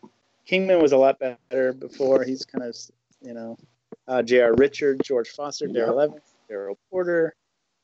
Kingman 0.46 0.80
was 0.80 0.92
a 0.92 0.96
lot 0.96 1.18
better 1.18 1.72
before. 1.72 2.22
He's 2.22 2.44
kind 2.44 2.64
of, 2.64 2.76
you 3.22 3.32
know, 3.32 3.56
uh, 4.08 4.22
J.R. 4.22 4.54
Richard, 4.54 5.00
George 5.02 5.30
Foster, 5.30 5.66
yep. 5.66 5.74
Darrell 5.74 6.00
Evans, 6.00 6.34
Darrell 6.48 6.78
Porter, 6.90 7.34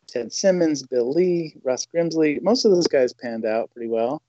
Ted 0.06 0.30
Simmons, 0.32 0.82
Bill 0.82 1.10
Lee, 1.10 1.54
Ross 1.62 1.86
Grimsley. 1.86 2.42
Most 2.42 2.66
of 2.66 2.72
those 2.72 2.86
guys 2.86 3.14
panned 3.14 3.46
out 3.46 3.70
pretty 3.72 3.88
well. 3.88 4.20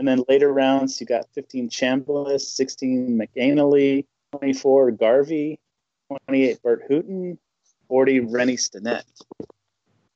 And 0.00 0.08
then 0.08 0.24
later 0.30 0.50
rounds, 0.50 0.98
you 0.98 1.06
got 1.06 1.26
15 1.34 1.68
Chambliss, 1.68 2.40
16 2.40 3.20
McAnally, 3.20 4.06
24 4.32 4.92
Garvey, 4.92 5.60
28 6.26 6.62
Burt 6.62 6.88
Hooton, 6.90 7.36
40 7.86 8.20
Rennie 8.20 8.56
Stennett. 8.56 9.02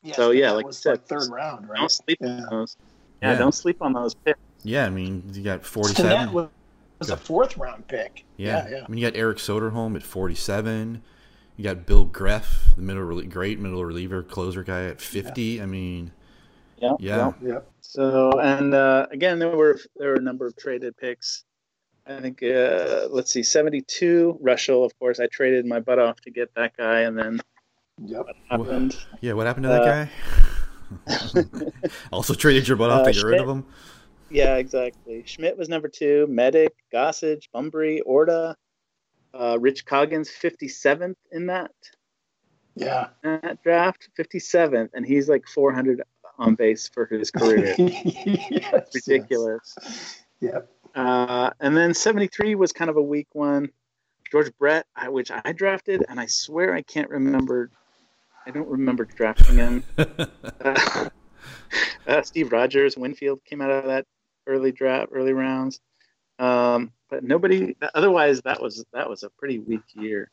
Yes, 0.02 0.16
so 0.16 0.30
yeah, 0.30 0.52
like 0.52 0.64
I 0.66 0.70
said, 0.70 0.90
like 0.92 1.06
third 1.06 1.30
round, 1.30 1.68
right? 1.68 1.80
Don't 1.80 1.90
sleep 1.90 2.16
yeah. 2.22 2.28
on 2.28 2.46
those. 2.50 2.78
Yeah, 3.20 3.32
yeah, 3.32 3.38
don't 3.38 3.54
sleep 3.54 3.82
on 3.82 3.92
those 3.92 4.14
picks. 4.14 4.38
Yeah, 4.62 4.86
I 4.86 4.90
mean 4.90 5.22
you 5.34 5.42
got 5.42 5.66
47. 5.66 6.32
was, 6.32 6.48
was 6.98 7.10
a 7.10 7.16
fourth 7.18 7.58
round 7.58 7.86
pick. 7.86 8.24
Yeah. 8.38 8.64
yeah, 8.64 8.76
yeah. 8.76 8.84
I 8.86 8.90
mean 8.90 8.96
you 8.96 9.10
got 9.10 9.18
Eric 9.18 9.36
Soderholm 9.36 9.96
at 9.96 10.02
47. 10.02 11.02
You 11.58 11.64
got 11.64 11.84
Bill 11.84 12.06
Greif, 12.06 12.72
the 12.74 12.80
middle 12.80 13.20
great 13.24 13.60
middle 13.60 13.84
reliever 13.84 14.22
closer 14.22 14.62
guy 14.62 14.84
at 14.86 15.02
50. 15.02 15.42
Yeah. 15.42 15.62
I 15.62 15.66
mean, 15.66 16.12
yeah, 16.84 16.96
yeah, 17.00 17.32
yeah. 17.42 17.58
So 17.80 18.38
and 18.40 18.74
uh, 18.74 19.06
again, 19.10 19.38
there 19.38 19.56
were 19.56 19.78
there 19.96 20.10
were 20.10 20.16
a 20.16 20.22
number 20.22 20.46
of 20.46 20.56
traded 20.56 20.96
picks. 20.96 21.44
I 22.06 22.20
think 22.20 22.42
uh, 22.42 23.08
let's 23.10 23.32
see, 23.32 23.42
72 23.42 24.38
Reuschel. 24.42 24.84
Of 24.84 24.98
course, 24.98 25.20
I 25.20 25.26
traded 25.26 25.64
my 25.64 25.80
butt 25.80 25.98
off 25.98 26.20
to 26.22 26.30
get 26.30 26.54
that 26.54 26.76
guy, 26.76 27.00
and 27.00 27.16
then 27.16 27.40
yep. 28.04 28.26
what 28.26 28.36
happened? 28.48 28.96
Yeah, 29.20 29.32
what 29.32 29.46
happened 29.46 29.64
to 29.64 29.68
that 29.70 29.82
uh, 29.82 30.04
guy? 30.04 31.90
also 32.12 32.34
traded 32.34 32.68
your 32.68 32.76
butt 32.76 32.90
off 32.90 33.06
to 33.06 33.12
get 33.12 33.20
Schmidt, 33.20 33.32
rid 33.32 33.40
of 33.40 33.48
him. 33.48 33.64
Yeah, 34.30 34.56
exactly. 34.56 35.22
Schmidt 35.26 35.56
was 35.56 35.68
number 35.68 35.88
two. 35.88 36.26
Medich, 36.28 36.70
Gossage, 36.92 37.48
Bumbry, 37.54 38.00
Orta, 38.04 38.56
uh, 39.32 39.58
Rich 39.60 39.86
Coggins, 39.86 40.28
57th 40.28 41.16
in 41.32 41.46
that. 41.46 41.72
Yeah. 42.76 43.08
That 43.22 43.62
draft, 43.62 44.08
57th, 44.18 44.90
and 44.94 45.06
he's 45.06 45.28
like 45.28 45.46
400 45.46 46.02
on 46.38 46.54
base 46.54 46.88
for 46.88 47.06
his 47.06 47.30
career. 47.30 47.74
yes, 47.78 48.90
ridiculous. 48.94 49.74
Yes. 49.80 50.24
Yep. 50.40 50.70
Uh, 50.94 51.50
and 51.60 51.76
then 51.76 51.94
73 51.94 52.54
was 52.54 52.72
kind 52.72 52.90
of 52.90 52.96
a 52.96 53.02
weak 53.02 53.28
one. 53.32 53.70
George 54.30 54.50
Brett, 54.58 54.86
I, 54.96 55.08
which 55.08 55.30
I 55.30 55.52
drafted, 55.52 56.04
and 56.08 56.18
I 56.18 56.26
swear 56.26 56.74
I 56.74 56.82
can't 56.82 57.08
remember. 57.08 57.70
I 58.46 58.50
don't 58.50 58.68
remember 58.68 59.04
drafting 59.04 59.56
him. 59.56 59.84
uh, 59.98 61.08
uh, 62.06 62.22
Steve 62.22 62.52
Rogers, 62.52 62.96
Winfield 62.96 63.40
came 63.44 63.60
out 63.60 63.70
of 63.70 63.84
that 63.84 64.06
early 64.46 64.72
draft, 64.72 65.10
early 65.12 65.32
rounds. 65.32 65.80
Um, 66.38 66.92
but 67.10 67.22
nobody. 67.22 67.76
Otherwise, 67.94 68.40
that 68.42 68.60
was 68.60 68.84
that 68.92 69.08
was 69.08 69.22
a 69.22 69.30
pretty 69.30 69.60
weak 69.60 69.82
year. 69.94 70.30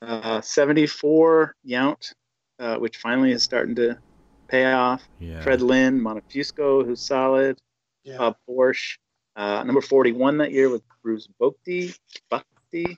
Uh, 0.00 0.40
74 0.40 1.56
Yount, 1.66 2.14
uh, 2.58 2.76
which 2.76 2.98
finally 2.98 3.32
is 3.32 3.42
starting 3.42 3.74
to 3.74 3.98
pay 4.48 4.72
off. 4.72 5.06
Yeah. 5.20 5.40
Fred 5.42 5.62
Lynn, 5.62 6.00
Montefusco, 6.00 6.84
who's 6.84 7.00
solid. 7.00 7.58
Yeah. 8.04 8.20
Uh, 8.20 8.32
Porsche. 8.48 8.96
Uh, 9.36 9.62
number 9.62 9.80
41 9.80 10.38
that 10.38 10.50
year 10.50 10.68
with 10.68 10.82
Bruce 11.02 11.28
Bochy. 11.40 11.96
Bochy. 12.32 12.96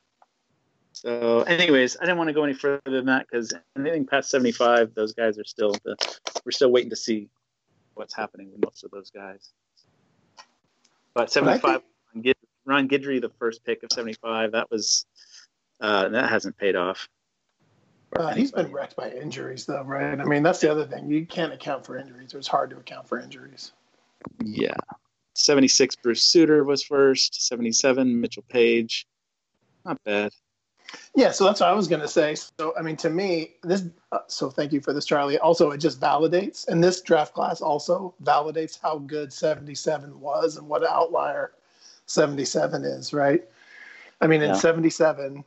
So, 0.93 1.43
anyways, 1.43 1.97
I 1.99 2.05
didn't 2.05 2.19
want 2.19 2.29
to 2.29 2.35
go 2.35 2.45
any 2.45 2.55
further 2.55 2.81
than 2.87 3.07
that 3.07 3.27
because 3.31 3.53
anything 3.77 4.07
past 4.07 4.31
75, 4.31 4.95
those 4.95 5.13
guys 5.13 5.39
are 5.39 5.45
still 5.45 5.73
the, 5.85 5.97
we're 6.45 6.53
still 6.53 6.71
waiting 6.71 6.91
to 6.91 6.97
see 6.97 7.29
what's 7.95 8.15
happening 8.15 8.51
with 8.53 8.65
most 8.65 8.85
of 8.85 8.91
those 8.91 9.11
guys. 9.11 9.53
But 11.15 11.31
75, 11.31 11.83
think... 12.15 12.37
Ron 12.65 12.89
Guidry, 12.89 13.21
the 13.21 13.31
first 13.39 13.65
pick 13.65 13.83
of 13.83 13.91
75, 13.93 14.53
that 14.53 14.71
was 14.71 15.07
uh, 15.81 16.09
that 16.11 16.29
hasn't 16.29 16.57
paid 16.57 16.77
off. 16.77 17.09
Uh, 18.17 18.35
he's 18.35 18.51
been 18.51 18.73
wrecked 18.73 18.97
by 18.97 19.11
injuries, 19.11 19.67
though, 19.67 19.85
right? 19.85 20.19
I 20.19 20.25
mean, 20.25 20.43
that's 20.43 20.61
the 20.61 20.71
other 20.71 20.85
thing. 20.85 21.09
You 21.09 21.25
can't 21.27 21.53
account 21.53 21.87
for 21.87 21.97
injuries. 21.97 22.35
It's 22.35 22.49
hard 22.49 22.71
to 22.71 22.77
account 22.77 23.09
for 23.09 23.21
injuries. 23.21 23.73
Yeah. 24.45 24.75
76, 25.35 25.97
Bruce 25.97 26.23
Sutter 26.23 26.65
was 26.65 26.83
first. 26.83 27.47
77, 27.47 28.21
Mitchell 28.21 28.45
Page. 28.49 29.07
Not 29.85 30.03
bad. 30.05 30.33
Yeah, 31.15 31.31
so 31.31 31.45
that's 31.45 31.61
what 31.61 31.69
I 31.69 31.73
was 31.73 31.87
going 31.87 32.03
to 32.03 32.09
say. 32.09 32.35
So, 32.35 32.75
I 32.77 32.83
mean, 32.83 32.97
to 32.97 33.11
me, 33.11 33.55
this, 33.63 33.85
uh, 34.11 34.19
so 34.27 34.51
thank 34.51 34.73
you 34.73 34.81
for 34.81 34.93
this, 34.93 35.05
Charlie. 35.05 35.39
Also, 35.39 35.71
it 35.71 35.79
just 35.79 36.01
validates, 36.01 36.67
and 36.67 36.83
this 36.83 37.01
draft 37.01 37.33
class 37.33 37.61
also 37.61 38.15
validates 38.25 38.79
how 38.81 38.99
good 38.99 39.33
77 39.33 40.19
was 40.21 40.57
and 40.57 40.69
what 40.69 40.83
an 40.83 40.89
outlier 40.91 41.53
77 42.07 42.85
is, 42.85 43.13
right? 43.13 43.45
I 44.21 44.27
mean, 44.27 44.43
in 44.43 44.55
77, 44.55 45.45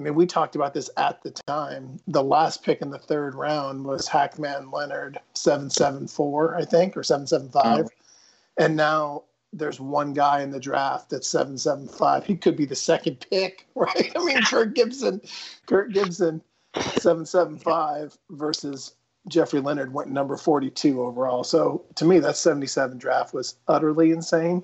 I 0.00 0.02
mean, 0.02 0.14
we 0.14 0.24
talked 0.24 0.56
about 0.56 0.72
this 0.72 0.88
at 0.96 1.22
the 1.22 1.30
time. 1.46 2.00
The 2.08 2.22
last 2.22 2.64
pick 2.64 2.80
in 2.80 2.88
the 2.88 2.98
third 2.98 3.34
round 3.34 3.84
was 3.84 4.08
Hackman 4.08 4.70
Leonard, 4.70 5.20
774, 5.34 6.56
I 6.56 6.64
think, 6.64 6.96
or 6.96 7.02
775. 7.02 7.84
Oh. 7.84 8.64
And 8.64 8.76
now 8.76 9.24
there's 9.52 9.78
one 9.78 10.14
guy 10.14 10.40
in 10.40 10.52
the 10.52 10.58
draft 10.58 11.10
that's 11.10 11.28
775. 11.28 12.24
He 12.24 12.34
could 12.34 12.56
be 12.56 12.64
the 12.64 12.74
second 12.74 13.26
pick, 13.30 13.66
right? 13.74 14.10
I 14.16 14.24
mean, 14.24 14.42
Kirk 14.42 14.74
Gibson, 14.74 15.20
Kirk 15.66 15.92
Gibson, 15.92 16.40
775 16.74 18.16
versus 18.30 18.94
Jeffrey 19.28 19.60
Leonard 19.60 19.92
went 19.92 20.10
number 20.10 20.38
42 20.38 21.02
overall. 21.02 21.44
So 21.44 21.84
to 21.96 22.06
me, 22.06 22.20
that 22.20 22.38
77 22.38 22.96
draft 22.96 23.34
was 23.34 23.56
utterly 23.68 24.12
insane. 24.12 24.62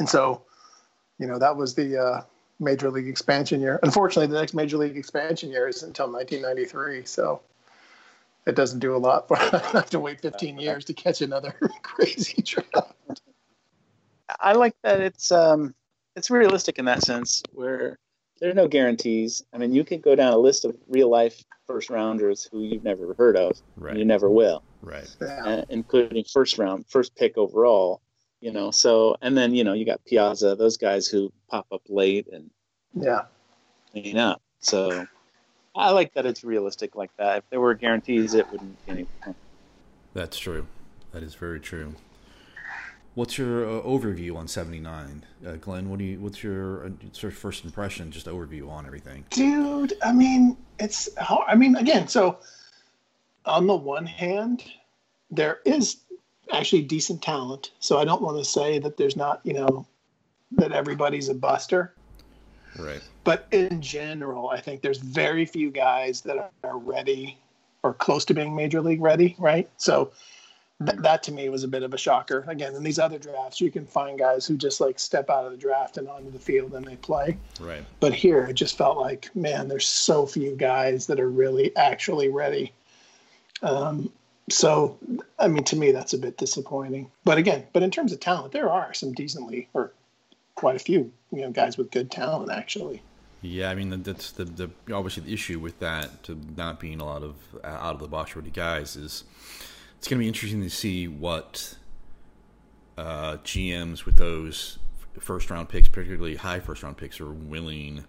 And 0.00 0.08
so, 0.08 0.42
you 1.18 1.28
know, 1.28 1.38
that 1.38 1.56
was 1.56 1.76
the 1.76 1.96
uh, 1.96 2.22
major 2.60 2.90
league 2.90 3.08
expansion 3.08 3.60
year. 3.60 3.80
Unfortunately, 3.82 4.26
the 4.26 4.38
next 4.38 4.54
major 4.54 4.76
league 4.76 4.96
expansion 4.96 5.50
year 5.50 5.68
is 5.68 5.82
until 5.82 6.10
1993. 6.10 7.04
So 7.06 7.40
it 8.46 8.54
doesn't 8.54 8.80
do 8.80 8.94
a 8.94 8.98
lot. 8.98 9.28
But 9.28 9.54
I 9.54 9.78
have 9.78 9.90
to 9.90 10.00
wait 10.00 10.20
15 10.20 10.58
years 10.58 10.84
to 10.86 10.94
catch 10.94 11.22
another 11.22 11.54
crazy 11.82 12.42
draft. 12.42 13.22
I 14.38 14.52
like 14.52 14.74
that 14.82 15.00
it's 15.00 15.32
um, 15.32 15.74
it's 16.14 16.30
realistic 16.30 16.78
in 16.78 16.84
that 16.84 17.02
sense 17.02 17.42
where 17.52 17.98
there 18.40 18.50
are 18.50 18.54
no 18.54 18.68
guarantees. 18.68 19.42
I 19.52 19.58
mean, 19.58 19.74
you 19.74 19.84
could 19.84 20.02
go 20.02 20.14
down 20.14 20.32
a 20.32 20.38
list 20.38 20.64
of 20.64 20.76
real 20.88 21.10
life 21.10 21.42
first 21.66 21.90
rounders 21.90 22.48
who 22.50 22.62
you've 22.62 22.84
never 22.84 23.14
heard 23.14 23.36
of. 23.36 23.58
Right. 23.76 23.96
You 23.96 24.04
never 24.04 24.30
will. 24.30 24.62
Right. 24.82 25.08
Uh, 25.20 25.62
including 25.68 26.24
first 26.24 26.58
round, 26.58 26.86
first 26.88 27.14
pick 27.16 27.36
overall. 27.36 28.00
You 28.40 28.52
know, 28.52 28.70
so 28.70 29.16
and 29.20 29.36
then 29.36 29.54
you 29.54 29.64
know 29.64 29.74
you 29.74 29.84
got 29.84 30.04
Piazza, 30.04 30.56
those 30.56 30.76
guys 30.76 31.06
who 31.06 31.32
pop 31.48 31.66
up 31.72 31.82
late 31.88 32.26
and 32.32 32.50
yeah, 32.94 33.22
clean 33.92 34.16
up. 34.16 34.40
So 34.60 35.06
I 35.74 35.90
like 35.90 36.14
that 36.14 36.26
it's 36.26 36.42
realistic 36.42 36.96
like 36.96 37.14
that. 37.18 37.38
If 37.38 37.50
there 37.50 37.60
were 37.60 37.74
guarantees, 37.74 38.34
it 38.34 38.50
wouldn't 38.50 38.86
be 38.86 38.92
any. 38.92 39.06
That's 40.14 40.38
true. 40.38 40.66
That 41.12 41.22
is 41.22 41.34
very 41.34 41.60
true. 41.60 41.94
What's 43.14 43.38
your 43.38 43.66
uh, 43.66 43.82
overview 43.82 44.36
on 44.36 44.46
79? 44.46 45.26
Uh, 45.44 45.52
Glen, 45.56 45.90
what 45.90 45.98
do 45.98 46.04
you 46.04 46.20
what's 46.20 46.42
your 46.42 46.86
uh, 46.86 46.90
sort 47.12 47.32
of 47.32 47.38
first 47.38 47.64
impression 47.64 48.10
just 48.10 48.26
overview 48.26 48.70
on 48.70 48.86
everything? 48.86 49.24
Dude, 49.30 49.94
I 50.02 50.12
mean, 50.12 50.56
it's 50.78 51.08
how 51.16 51.44
I 51.46 51.56
mean 51.56 51.76
again, 51.76 52.08
so 52.08 52.38
on 53.44 53.66
the 53.66 53.74
one 53.74 54.06
hand, 54.06 54.64
there 55.30 55.60
is 55.64 55.98
actually 56.52 56.82
decent 56.82 57.22
talent. 57.22 57.70
So 57.80 57.98
I 57.98 58.04
don't 58.04 58.22
want 58.22 58.38
to 58.38 58.44
say 58.44 58.78
that 58.78 58.96
there's 58.96 59.16
not, 59.16 59.40
you 59.44 59.54
know, 59.54 59.86
that 60.52 60.72
everybody's 60.72 61.28
a 61.28 61.34
buster. 61.34 61.94
Right. 62.78 63.02
But 63.24 63.46
in 63.50 63.80
general, 63.82 64.50
I 64.50 64.60
think 64.60 64.82
there's 64.82 64.98
very 64.98 65.44
few 65.44 65.70
guys 65.70 66.20
that 66.22 66.52
are 66.64 66.78
ready 66.78 67.36
or 67.82 67.94
close 67.94 68.24
to 68.26 68.34
being 68.34 68.54
major 68.54 68.80
league 68.80 69.00
ready, 69.00 69.34
right? 69.38 69.68
So 69.76 70.12
th- 70.84 70.98
that 70.98 71.22
to 71.24 71.32
me 71.32 71.48
was 71.48 71.64
a 71.64 71.68
bit 71.68 71.82
of 71.82 71.94
a 71.94 71.98
shocker. 71.98 72.44
Again, 72.48 72.74
in 72.74 72.82
these 72.82 72.98
other 72.98 73.18
drafts, 73.18 73.60
you 73.60 73.70
can 73.70 73.86
find 73.86 74.18
guys 74.18 74.46
who 74.46 74.56
just 74.56 74.80
like 74.80 74.98
step 74.98 75.30
out 75.30 75.44
of 75.44 75.52
the 75.52 75.56
draft 75.56 75.96
and 75.96 76.08
onto 76.08 76.30
the 76.30 76.38
field 76.38 76.74
and 76.74 76.84
they 76.84 76.96
play. 76.96 77.36
Right. 77.60 77.84
But 78.00 78.14
here, 78.14 78.44
it 78.44 78.54
just 78.54 78.76
felt 78.76 78.98
like, 78.98 79.34
man, 79.34 79.68
there's 79.68 79.86
so 79.86 80.26
few 80.26 80.54
guys 80.56 81.06
that 81.06 81.20
are 81.20 81.30
really 81.30 81.74
actually 81.76 82.28
ready. 82.28 82.72
Um, 83.62 84.10
so, 84.50 84.98
I 85.38 85.48
mean, 85.48 85.64
to 85.64 85.76
me, 85.76 85.92
that's 85.92 86.12
a 86.12 86.18
bit 86.18 86.36
disappointing. 86.36 87.10
But 87.24 87.38
again, 87.38 87.66
but 87.72 87.82
in 87.82 87.90
terms 87.90 88.12
of 88.12 88.20
talent, 88.20 88.52
there 88.52 88.70
are 88.70 88.92
some 88.94 89.12
decently 89.12 89.68
or 89.74 89.92
quite 90.54 90.76
a 90.76 90.80
few, 90.80 91.12
you 91.32 91.40
know, 91.40 91.50
guys 91.50 91.78
with 91.78 91.90
good 91.90 92.10
talent 92.10 92.50
actually. 92.50 93.02
Yeah, 93.42 93.70
I 93.70 93.74
mean 93.74 94.02
that's 94.02 94.32
the, 94.32 94.44
the 94.44 94.70
obviously 94.92 95.22
the 95.22 95.32
issue 95.32 95.58
with 95.58 95.78
that 95.78 96.22
to 96.24 96.38
not 96.56 96.78
being 96.78 97.00
a 97.00 97.04
lot 97.04 97.22
of 97.22 97.36
out 97.64 97.94
of 97.94 98.00
the 98.00 98.08
box 98.08 98.36
ready 98.36 98.50
guys 98.50 98.96
is 98.96 99.24
it's 99.96 100.08
going 100.08 100.18
to 100.18 100.22
be 100.22 100.28
interesting 100.28 100.62
to 100.62 100.68
see 100.68 101.08
what 101.08 101.76
uh, 102.98 103.38
GMs 103.38 104.04
with 104.04 104.16
those 104.16 104.78
first 105.18 105.50
round 105.50 105.70
picks, 105.70 105.88
particularly 105.88 106.36
high 106.36 106.60
first 106.60 106.82
round 106.82 106.98
picks, 106.98 107.20
are 107.20 107.32
willing 107.32 108.04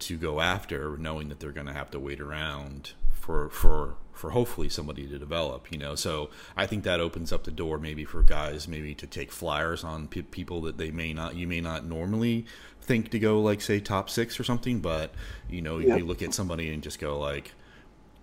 to 0.00 0.16
go 0.16 0.40
after, 0.40 0.96
knowing 0.96 1.28
that 1.28 1.38
they're 1.38 1.52
going 1.52 1.66
to 1.66 1.72
have 1.72 1.90
to 1.92 2.00
wait 2.00 2.20
around 2.20 2.92
for 3.12 3.50
for 3.50 3.94
for 4.12 4.30
hopefully 4.30 4.68
somebody 4.68 5.06
to 5.06 5.18
develop. 5.18 5.70
You 5.70 5.78
know, 5.78 5.94
so 5.94 6.30
I 6.56 6.66
think 6.66 6.84
that 6.84 7.00
opens 7.00 7.32
up 7.32 7.44
the 7.44 7.50
door 7.50 7.78
maybe 7.78 8.04
for 8.04 8.22
guys 8.22 8.68
maybe 8.68 8.94
to 8.96 9.06
take 9.06 9.32
flyers 9.32 9.84
on 9.84 10.08
pe- 10.08 10.22
people 10.22 10.60
that 10.62 10.78
they 10.78 10.90
may 10.90 11.12
not 11.12 11.36
you 11.36 11.46
may 11.46 11.60
not 11.60 11.84
normally 11.84 12.46
think 12.80 13.10
to 13.10 13.18
go 13.18 13.40
like 13.40 13.60
say 13.60 13.80
top 13.80 14.10
six 14.10 14.38
or 14.38 14.44
something, 14.44 14.80
but 14.80 15.14
you 15.48 15.62
know 15.62 15.78
yeah. 15.78 15.96
you 15.96 16.04
look 16.04 16.22
at 16.22 16.34
somebody 16.34 16.72
and 16.72 16.82
just 16.82 16.98
go 16.98 17.18
like, 17.18 17.52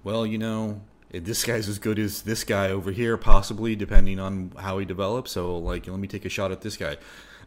well, 0.04 0.26
you 0.26 0.38
know. 0.38 0.82
This 1.10 1.46
guy's 1.46 1.70
as 1.70 1.80
good 1.80 2.00
as 2.00 2.24
this 2.24 2.44
guy 2.44 2.70
over 2.70 2.92
here, 2.92 3.16
possibly 3.16 3.78
depending 3.78 4.20
on 4.20 4.52
how 4.58 4.78
he 4.78 4.84
develops. 4.84 5.32
So, 5.32 5.58
like, 5.58 5.88
let 5.88 5.98
me 5.98 6.08
take 6.10 6.26
a 6.26 6.30
shot 6.30 6.52
at 6.52 6.60
this 6.60 6.76
guy. 6.76 6.98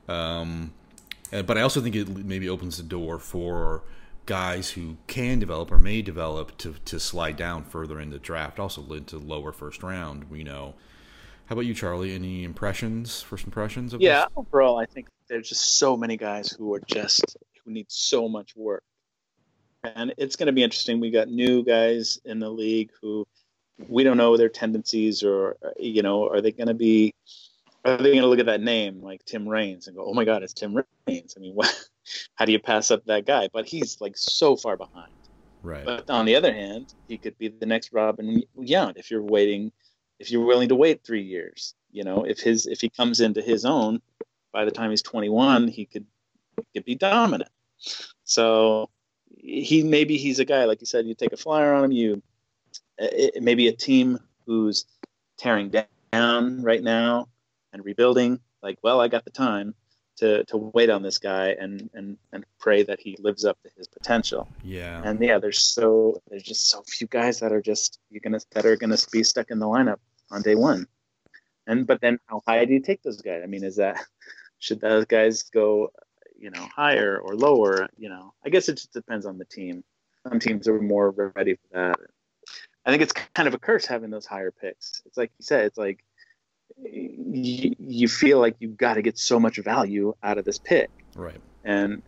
Um, 0.09 0.73
but 1.31 1.57
I 1.57 1.61
also 1.61 1.81
think 1.81 1.95
it 1.95 2.09
maybe 2.09 2.49
opens 2.49 2.79
the 2.79 2.83
door 2.83 3.19
for 3.19 3.83
guys 4.27 4.71
who 4.71 4.97
can 5.07 5.39
develop 5.39 5.73
or 5.73 5.79
may 5.79 6.03
develop 6.03 6.57
to, 6.59 6.75
to 6.85 7.01
slide 7.01 7.37
down 7.37 7.65
further 7.65 8.01
in 8.01 8.11
the 8.11 8.19
draft, 8.19 8.59
also 8.59 8.83
into 8.93 9.19
lower 9.19 9.53
first 9.53 9.83
round. 9.83 10.31
We 10.31 10.45
know, 10.45 10.75
how 11.47 11.55
about 11.55 11.67
you, 11.67 11.75
Charlie? 11.75 12.15
Any 12.15 12.45
impressions, 12.45 13.23
first 13.23 13.45
impressions 13.45 13.93
of 13.93 14.01
yeah, 14.01 14.21
this? 14.21 14.29
overall, 14.37 14.79
I 14.79 14.87
think 14.87 15.09
there's 15.29 15.49
just 15.49 15.79
so 15.79 15.97
many 15.97 16.17
guys 16.17 16.51
who 16.51 16.73
are 16.75 16.81
just 16.87 17.37
who 17.65 17.73
need 17.73 17.87
so 17.89 18.29
much 18.29 18.55
work, 18.55 18.85
and 19.83 20.15
it's 20.17 20.37
going 20.37 20.47
to 20.47 20.53
be 20.53 20.63
interesting. 20.63 21.01
We 21.01 21.11
got 21.11 21.29
new 21.29 21.65
guys 21.65 22.21
in 22.25 22.39
the 22.39 22.51
league 22.51 22.91
who 23.01 23.27
we 23.89 24.05
don't 24.05 24.17
know 24.17 24.37
their 24.37 24.49
tendencies, 24.49 25.23
or 25.23 25.57
you 25.79 26.03
know, 26.03 26.29
are 26.29 26.41
they 26.41 26.53
going 26.53 26.69
to 26.69 26.75
be 26.75 27.15
are 27.85 27.97
they 27.97 28.11
going 28.11 28.23
to 28.23 28.27
look 28.27 28.39
at 28.39 28.47
that 28.47 28.61
name 28.61 29.03
like 29.03 29.25
Tim 29.25 29.49
Raines 29.49 29.87
and 29.87 29.97
go, 29.97 30.05
"Oh 30.05 30.15
my 30.15 30.25
God, 30.25 30.43
it's 30.43 30.53
Tim 30.53 30.77
Raines"? 31.07 31.35
I 31.37 31.41
mean, 31.41 31.55
what, 31.57 31.75
how 32.35 32.45
do 32.45 32.53
you 32.53 32.59
pass 32.59 32.91
up 32.91 33.05
that 33.07 33.27
guy? 33.27 33.49
But 33.53 33.67
he's 33.67 34.01
like 34.01 34.17
so 34.17 34.57
far 34.57 34.77
behind. 34.77 35.13
Right. 35.63 35.85
But 35.85 36.09
on 36.09 36.25
the 36.25 36.37
other 36.37 36.53
hand, 36.53 36.95
he 37.09 37.19
could 37.19 37.37
be 37.39 37.49
the 37.49 37.67
next 37.67 37.93
Robin 37.93 38.43
Yount 38.59 38.97
if 38.97 39.11
you're 39.11 39.23
waiting, 39.23 39.73
if 40.19 40.31
you're 40.31 40.45
willing 40.45 40.71
to 40.71 40.75
wait 40.75 41.05
three 41.05 41.23
years. 41.23 41.75
You 41.93 42.05
know, 42.05 42.25
if 42.25 42.41
his 42.41 42.67
if 42.67 42.81
he 42.81 42.89
comes 42.89 43.21
into 43.21 43.43
his 43.43 43.65
own 43.65 44.01
by 44.53 44.65
the 44.65 44.71
time 44.71 44.91
he's 44.91 45.03
21, 45.03 45.69
he 45.69 45.85
could 45.85 46.07
could 46.75 46.85
be 46.85 46.95
dominant. 46.95 47.51
So 48.25 48.91
he 49.29 49.83
maybe 49.83 50.17
he's 50.17 50.39
a 50.39 50.45
guy 50.45 50.65
like 50.65 50.81
you 50.81 50.87
said. 50.87 51.07
You 51.07 51.15
take 51.15 51.33
a 51.33 51.37
flyer 51.37 51.75
on 51.75 51.85
him. 51.85 51.93
You 51.93 52.23
it, 52.99 53.43
maybe 53.43 53.69
a 53.69 53.73
team 53.73 54.19
who's 54.47 54.87
tearing 55.37 55.71
down 56.13 56.63
right 56.63 56.83
now 56.83 57.29
and 57.73 57.85
rebuilding, 57.85 58.41
like, 58.63 58.79
well, 58.83 59.01
I 59.01 59.09
got 59.09 59.25
the 59.25 59.31
time 59.31 59.75
to 60.21 60.45
to 60.45 60.57
wait 60.57 60.91
on 60.91 61.03
this 61.03 61.19
guy 61.19 61.57
and 61.59 61.91
and 61.95 62.17
and 62.33 62.45
pray 62.59 62.83
that 62.83 63.01
he 63.01 63.17
lives 63.19 63.45
up 63.45 63.59
to 63.63 63.71
his 63.77 63.89
potential. 63.89 64.49
Yeah. 64.63 65.03
And 65.05 65.21
yeah, 65.21 65.39
there's 65.39 65.63
so 65.63 66.23
there's 66.29 66.43
just 66.43 66.71
so 66.71 66.83
few 66.87 67.07
guys 67.07 67.41
that 67.41 67.53
are 67.53 67.63
just 67.63 67.99
you're 68.11 68.21
gonna 68.21 68.41
that 68.53 68.65
are 68.65 68.77
gonna 68.77 68.99
be 69.13 69.25
stuck 69.25 69.51
in 69.51 69.59
the 69.59 69.67
lineup 69.67 69.99
on 70.31 70.43
day 70.43 70.55
one. 70.55 70.87
And 71.67 71.87
but 71.87 72.01
then 72.01 72.19
how 72.27 72.43
high 72.47 72.65
do 72.65 72.73
you 72.73 72.81
take 72.81 73.03
those 73.03 73.21
guys? 73.21 73.41
I 73.43 73.47
mean, 73.47 73.65
is 73.65 73.77
that 73.77 73.99
should 74.59 74.81
those 74.81 75.07
guys 75.07 75.43
go, 75.43 75.91
you 76.39 76.51
know, 76.51 76.67
higher 76.75 77.19
or 77.19 77.35
lower? 77.35 77.89
You 77.97 78.11
know, 78.11 78.35
I 78.45 78.51
guess 78.51 78.69
it 78.69 78.75
just 78.75 78.93
depends 78.93 79.27
on 79.27 79.39
the 79.39 79.45
team. 79.45 79.83
Some 80.29 80.39
teams 80.39 80.69
are 80.69 80.81
more 80.81 81.11
ready 81.11 81.55
for 81.55 81.69
that. 81.73 81.97
I 82.85 82.91
think 82.91 83.03
it's 83.03 83.13
kind 83.13 83.49
of 83.49 83.55
a 83.55 83.59
curse 83.59 83.87
having 83.87 84.11
those 84.11 84.27
higher 84.27 84.51
picks. 84.51 85.03
It's 85.07 85.17
like 85.17 85.31
you 85.39 85.45
said, 85.45 85.67
it's 85.67 85.79
like 85.79 86.05
you, 86.85 87.75
you 87.79 88.09
feel 88.09 88.39
like 88.39 88.57
you've 88.59 88.77
got 88.77 88.95
to 88.95 89.03
get 89.03 89.19
so 89.19 89.39
much 89.39 89.59
value 89.59 90.15
out 90.23 90.39
of 90.39 90.45
this 90.45 90.59
pick. 90.59 90.91
Right. 91.15 91.41
And, 91.65 92.03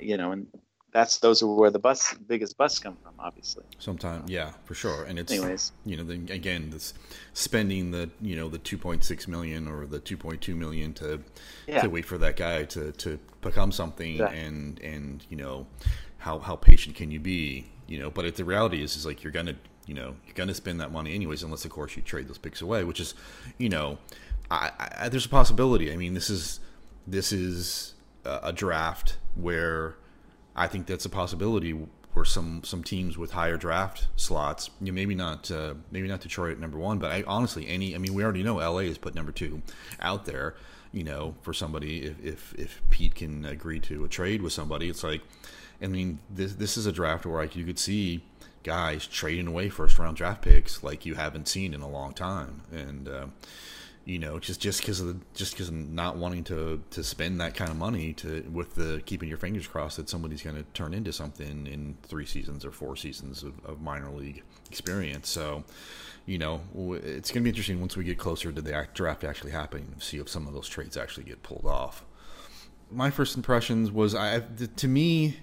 you 0.00 0.16
know, 0.16 0.32
and 0.32 0.46
that's 0.92 1.18
those 1.18 1.42
are 1.42 1.46
where 1.46 1.70
the 1.70 1.78
bus 1.78 2.14
biggest 2.26 2.56
busts 2.56 2.78
come 2.78 2.96
from 3.02 3.12
obviously 3.18 3.64
sometimes 3.78 4.30
yeah 4.30 4.52
for 4.64 4.74
sure 4.74 5.04
and 5.04 5.18
it's 5.18 5.30
anyways 5.30 5.72
you 5.84 5.96
know 5.96 6.02
then 6.02 6.26
again 6.30 6.70
this 6.70 6.94
spending 7.34 7.90
the 7.90 8.08
you 8.20 8.34
know 8.34 8.48
the 8.48 8.58
2.6 8.58 9.28
million 9.28 9.68
or 9.68 9.86
the 9.86 10.00
2.2 10.00 10.56
million 10.56 10.92
to 10.94 11.20
yeah. 11.66 11.82
to 11.82 11.90
wait 11.90 12.04
for 12.04 12.16
that 12.18 12.36
guy 12.36 12.64
to 12.64 12.90
to 12.92 13.18
become 13.42 13.70
something 13.70 14.20
and 14.20 14.80
and 14.80 15.26
you 15.28 15.36
know 15.36 15.66
how 16.18 16.38
how 16.38 16.56
patient 16.56 16.96
can 16.96 17.10
you 17.10 17.20
be 17.20 17.66
you 17.86 17.98
know 17.98 18.10
but 18.10 18.24
it, 18.24 18.36
the 18.36 18.44
reality 18.44 18.82
is 18.82 18.96
is 18.96 19.04
like 19.04 19.22
you're 19.22 19.32
gonna 19.32 19.56
you 19.88 19.94
know 19.94 20.14
you're 20.26 20.34
going 20.34 20.48
to 20.48 20.54
spend 20.54 20.80
that 20.80 20.92
money 20.92 21.14
anyways, 21.14 21.42
unless 21.42 21.64
of 21.64 21.70
course 21.70 21.96
you 21.96 22.02
trade 22.02 22.28
those 22.28 22.38
picks 22.38 22.60
away, 22.60 22.84
which 22.84 23.00
is, 23.00 23.14
you 23.56 23.70
know, 23.70 23.98
I, 24.50 24.70
I, 24.98 25.08
there's 25.08 25.26
a 25.26 25.30
possibility. 25.30 25.92
I 25.92 25.96
mean, 25.96 26.14
this 26.14 26.30
is 26.30 26.60
this 27.06 27.32
is 27.32 27.94
a, 28.24 28.52
draft 28.52 29.16
where 29.34 29.96
I 30.54 30.66
think 30.66 30.86
that's 30.86 31.06
a 31.06 31.08
possibility 31.08 31.72
where 32.12 32.24
some 32.24 32.62
some 32.64 32.84
teams 32.84 33.16
with 33.16 33.32
higher 33.32 33.56
draft 33.56 34.08
slots, 34.16 34.70
you 34.80 34.92
know, 34.92 34.92
maybe 34.92 35.14
not 35.14 35.50
uh, 35.50 35.74
maybe 35.90 36.06
not 36.06 36.20
Detroit 36.20 36.52
at 36.52 36.60
number 36.60 36.78
one, 36.78 36.98
but 36.98 37.10
I 37.10 37.24
honestly 37.26 37.66
any 37.66 37.94
I 37.94 37.98
mean 37.98 38.14
we 38.14 38.22
already 38.22 38.42
know 38.42 38.56
LA 38.56 38.82
has 38.82 38.98
put 38.98 39.14
number 39.14 39.32
two 39.32 39.62
out 40.00 40.26
there, 40.26 40.54
you 40.92 41.04
know, 41.04 41.34
for 41.40 41.54
somebody 41.54 42.02
if 42.04 42.22
if, 42.22 42.54
if 42.54 42.82
Pete 42.90 43.14
can 43.14 43.46
agree 43.46 43.80
to 43.80 44.04
a 44.04 44.08
trade 44.08 44.42
with 44.42 44.52
somebody, 44.52 44.90
it's 44.90 45.02
like 45.02 45.22
I 45.80 45.86
mean 45.86 46.18
this 46.28 46.54
this 46.54 46.76
is 46.76 46.84
a 46.84 46.92
draft 46.92 47.24
where 47.24 47.40
like 47.40 47.56
you 47.56 47.64
could 47.64 47.78
see 47.78 48.22
guys 48.68 49.06
trading 49.06 49.46
away 49.46 49.70
first 49.70 49.98
round 49.98 50.14
draft 50.14 50.42
picks 50.42 50.82
like 50.82 51.06
you 51.06 51.14
haven't 51.14 51.48
seen 51.48 51.72
in 51.72 51.80
a 51.80 51.88
long 51.88 52.12
time, 52.12 52.60
and 52.70 53.08
uh, 53.08 53.26
you 54.04 54.18
know 54.18 54.38
just 54.38 54.60
just 54.60 54.82
because 54.82 55.00
of 55.00 55.06
the, 55.06 55.16
just 55.34 55.54
because 55.54 55.70
not 55.70 56.18
wanting 56.18 56.44
to 56.44 56.82
to 56.90 57.02
spend 57.02 57.40
that 57.40 57.54
kind 57.54 57.70
of 57.70 57.78
money 57.78 58.12
to 58.12 58.44
with 58.52 58.74
the 58.74 59.02
keeping 59.06 59.26
your 59.26 59.38
fingers 59.38 59.66
crossed 59.66 59.96
that 59.96 60.10
somebody's 60.10 60.42
going 60.42 60.54
to 60.54 60.64
turn 60.74 60.92
into 60.92 61.14
something 61.14 61.66
in 61.66 61.96
three 62.02 62.26
seasons 62.26 62.62
or 62.62 62.70
four 62.70 62.94
seasons 62.94 63.42
of, 63.42 63.54
of 63.64 63.80
minor 63.80 64.10
league 64.10 64.42
experience. 64.68 65.30
So 65.30 65.64
you 66.26 66.36
know, 66.36 66.60
it's 67.02 67.30
going 67.30 67.40
to 67.40 67.44
be 67.44 67.48
interesting 67.48 67.80
once 67.80 67.96
we 67.96 68.04
get 68.04 68.18
closer 68.18 68.52
to 68.52 68.60
the 68.60 68.86
draft 68.92 69.24
actually 69.24 69.52
happening 69.52 69.94
to 69.98 70.04
see 70.04 70.18
if 70.18 70.28
some 70.28 70.46
of 70.46 70.52
those 70.52 70.68
trades 70.68 70.94
actually 70.94 71.24
get 71.24 71.42
pulled 71.42 71.64
off. 71.64 72.04
My 72.90 73.08
first 73.10 73.34
impressions 73.34 73.90
was, 73.90 74.14
I 74.14 74.40
to 74.40 74.88
me, 74.88 75.38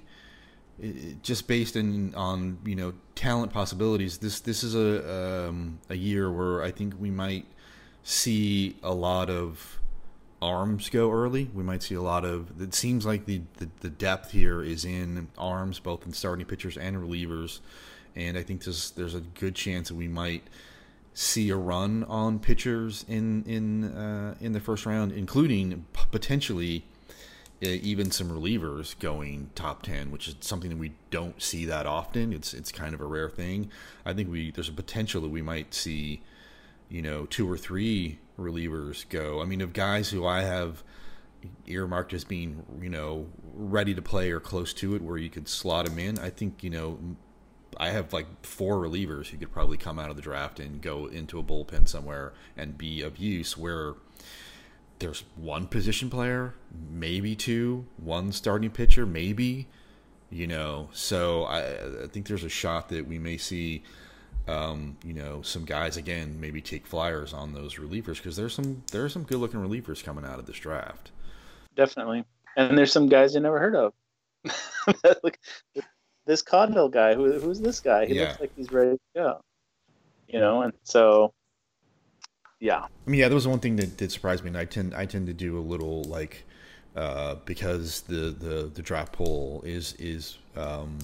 just 1.22 1.48
based 1.48 1.76
in 1.76 2.14
on 2.16 2.58
you 2.66 2.76
know 2.76 2.94
talent 3.16 3.54
possibilities. 3.54 4.18
This 4.18 4.40
this 4.42 4.64
is 4.64 4.76
a 4.76 5.48
um, 5.48 5.80
a 5.90 5.96
year 5.96 6.32
where 6.32 6.64
I 6.64 6.72
think 6.72 6.96
we 7.00 7.12
might 7.12 7.46
see 8.04 8.78
a 8.84 8.94
lot 8.94 9.30
of 9.30 9.80
arms 10.42 10.90
go 10.90 11.12
early. 11.12 11.50
We 11.54 11.64
might 11.64 11.82
see 11.82 11.96
a 11.96 12.02
lot 12.02 12.26
of. 12.26 12.62
It 12.62 12.74
seems 12.74 13.06
like 13.06 13.26
the, 13.26 13.42
the, 13.58 13.70
the 13.82 13.90
depth 13.90 14.32
here 14.32 14.62
is 14.62 14.86
in 14.86 15.28
arms, 15.38 15.80
both 15.80 16.06
in 16.06 16.14
starting 16.14 16.46
pitchers 16.46 16.78
and 16.78 16.98
relievers, 16.98 17.60
and 18.16 18.38
I 18.38 18.44
think 18.44 18.64
there's 18.64 18.92
there's 18.92 19.16
a 19.16 19.22
good 19.22 19.56
chance 19.56 19.90
that 19.90 19.96
we 19.96 20.08
might 20.08 20.44
see 21.14 21.50
a 21.50 21.56
run 21.56 22.04
on 22.04 22.40
pitchers 22.40 23.06
in 23.08 23.44
in 23.46 23.86
uh, 23.86 24.36
in 24.42 24.52
the 24.52 24.60
first 24.60 24.86
round, 24.86 25.14
including 25.14 25.86
potentially 26.12 26.84
even 27.66 28.12
some 28.12 28.30
relievers 28.30 28.98
going 29.00 29.50
top 29.56 29.84
10 29.84 30.12
which 30.12 30.28
is 30.28 30.36
something 30.42 30.70
that 30.70 30.78
we 30.78 30.94
don't 31.10 31.42
see 31.42 31.66
that 31.66 31.86
often. 31.86 32.34
It's 32.34 32.54
it's 32.54 32.72
kind 32.72 32.94
of 32.94 33.02
a 33.02 33.06
rare 33.06 33.30
thing. 33.30 33.70
I 34.06 34.14
think 34.14 34.30
we 34.30 34.52
there's 34.52 34.70
a 34.70 34.74
potential 34.74 35.22
that 35.22 35.30
we 35.30 35.42
might 35.42 35.74
see 35.74 36.22
you 36.90 37.02
know 37.02 37.26
two 37.26 37.50
or 37.50 37.58
three 37.58 38.20
relievers 38.38 39.08
go. 39.10 39.42
I 39.42 39.46
mean 39.46 39.62
of 39.62 39.74
guys 39.74 40.10
who 40.10 40.26
i 40.26 40.42
have 40.42 40.84
earmarked 41.68 42.14
as 42.14 42.24
being 42.24 42.66
you 42.82 42.90
know 42.90 43.28
ready 43.54 43.94
to 43.94 44.02
play 44.02 44.32
or 44.32 44.40
close 44.40 44.74
to 44.74 44.96
it 44.96 45.02
where 45.02 45.18
you 45.18 45.30
could 45.30 45.48
slot 45.48 45.86
them 45.86 46.00
in 46.00 46.18
i 46.18 46.28
think 46.28 46.64
you 46.64 46.72
know 46.72 46.98
I 47.78 47.90
have 47.90 48.14
like 48.14 48.28
four 48.46 48.78
relievers 48.78 49.28
who 49.28 49.38
could 49.38 49.52
probably 49.52 49.78
come 49.78 50.00
out 50.00 50.10
of 50.10 50.16
the 50.16 50.22
draft 50.22 50.60
and 50.60 50.82
go 50.82 51.08
into 51.08 51.40
a 51.40 51.44
bullpen 51.44 51.88
somewhere 51.88 52.34
and 52.56 52.78
be 52.78 53.02
of 53.02 53.18
use 53.18 53.58
where 53.58 53.96
there's 55.00 55.24
one 55.36 55.68
position 55.68 56.10
player, 56.10 56.54
maybe 56.90 57.36
two, 57.36 57.86
one 57.98 58.32
starting 58.32 58.70
pitcher, 58.70 59.06
maybe. 59.06 59.68
You 60.30 60.48
know, 60.48 60.90
so 60.92 61.44
I, 61.44 62.04
I 62.04 62.08
think 62.08 62.28
there's 62.28 62.44
a 62.44 62.50
shot 62.50 62.90
that 62.90 63.08
we 63.08 63.20
may 63.20 63.38
see, 63.38 63.84
um, 64.48 64.98
you 65.04 65.14
know, 65.14 65.42
some 65.44 65.66
guys 65.66 65.98
again 65.98 66.40
maybe 66.40 66.62
take 66.62 66.88
flyers 66.88 67.32
on 67.32 67.54
those 67.54 67.76
relievers 67.76 68.18
because 68.18 68.36
there's 68.36 68.54
some 68.54 68.84
there 68.92 69.06
are 69.06 69.10
some 69.10 69.24
good 69.24 69.38
looking 69.38 69.60
relievers 69.60 70.04
coming 70.04 70.26
out 70.26 70.40
of 70.40 70.46
this 70.46 70.58
draft. 70.58 71.12
Definitely, 71.76 72.26
and 72.58 72.78
there's 72.78 72.92
some 72.92 73.08
guys 73.08 73.36
you 73.36 73.40
never 73.40 73.60
heard 73.60 73.76
of. 73.76 73.94
Look, 75.24 75.38
this 76.26 76.44
Caudill 76.44 76.92
guy, 76.92 77.14
who, 77.14 77.40
who's 77.40 77.62
this 77.62 77.80
guy? 77.80 78.06
He 78.06 78.16
yeah. 78.16 78.30
looks 78.30 78.40
like 78.40 78.52
he's 78.56 78.72
ready 78.72 78.92
to 78.92 79.00
go. 79.16 79.42
You 80.28 80.40
know, 80.40 80.64
and 80.64 80.74
so 80.84 81.34
yeah. 82.66 82.80
I 82.80 83.10
mean, 83.10 83.20
yeah, 83.20 83.28
there 83.28 83.36
was 83.36 83.48
one 83.48 83.60
thing 83.60 83.76
that 83.76 83.96
did 83.96 84.12
surprise 84.12 84.42
me, 84.42 84.48
and 84.48 84.58
I 84.58 84.66
tend 84.66 84.96
I 84.96 85.06
tend 85.06 85.28
to 85.28 85.34
do 85.34 85.60
a 85.60 85.62
little 85.62 86.04
like 86.06 86.46
uh, 86.96 87.36
because 87.46 88.02
the, 88.02 88.32
the 88.32 88.72
the 88.74 88.82
draft 88.82 89.14
pool 89.14 89.62
is 89.64 89.94
is 90.00 90.40
um, 90.56 90.98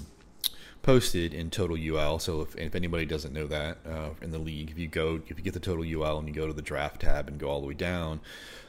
posted 0.82 1.36
in 1.36 1.52
total 1.52 1.78
UL. 1.78 2.18
So 2.18 2.42
if, 2.42 2.56
if 2.56 2.74
anybody 2.74 3.06
doesn't 3.06 3.32
know 3.32 3.46
that 3.46 3.78
uh, 3.88 4.10
in 4.24 4.32
the 4.32 4.40
league, 4.40 4.72
if 4.72 4.80
you 4.80 4.88
go 4.88 5.22
if 5.28 5.38
you 5.38 5.44
get 5.44 5.54
the 5.54 5.60
total 5.60 5.86
UL 5.86 6.18
and 6.18 6.28
you 6.28 6.34
go 6.34 6.48
to 6.48 6.54
the 6.54 6.64
draft 6.64 7.02
tab 7.02 7.28
and 7.28 7.40
go 7.40 7.48
all 7.48 7.62
the 7.62 7.68
way 7.68 7.76
down, 7.76 8.22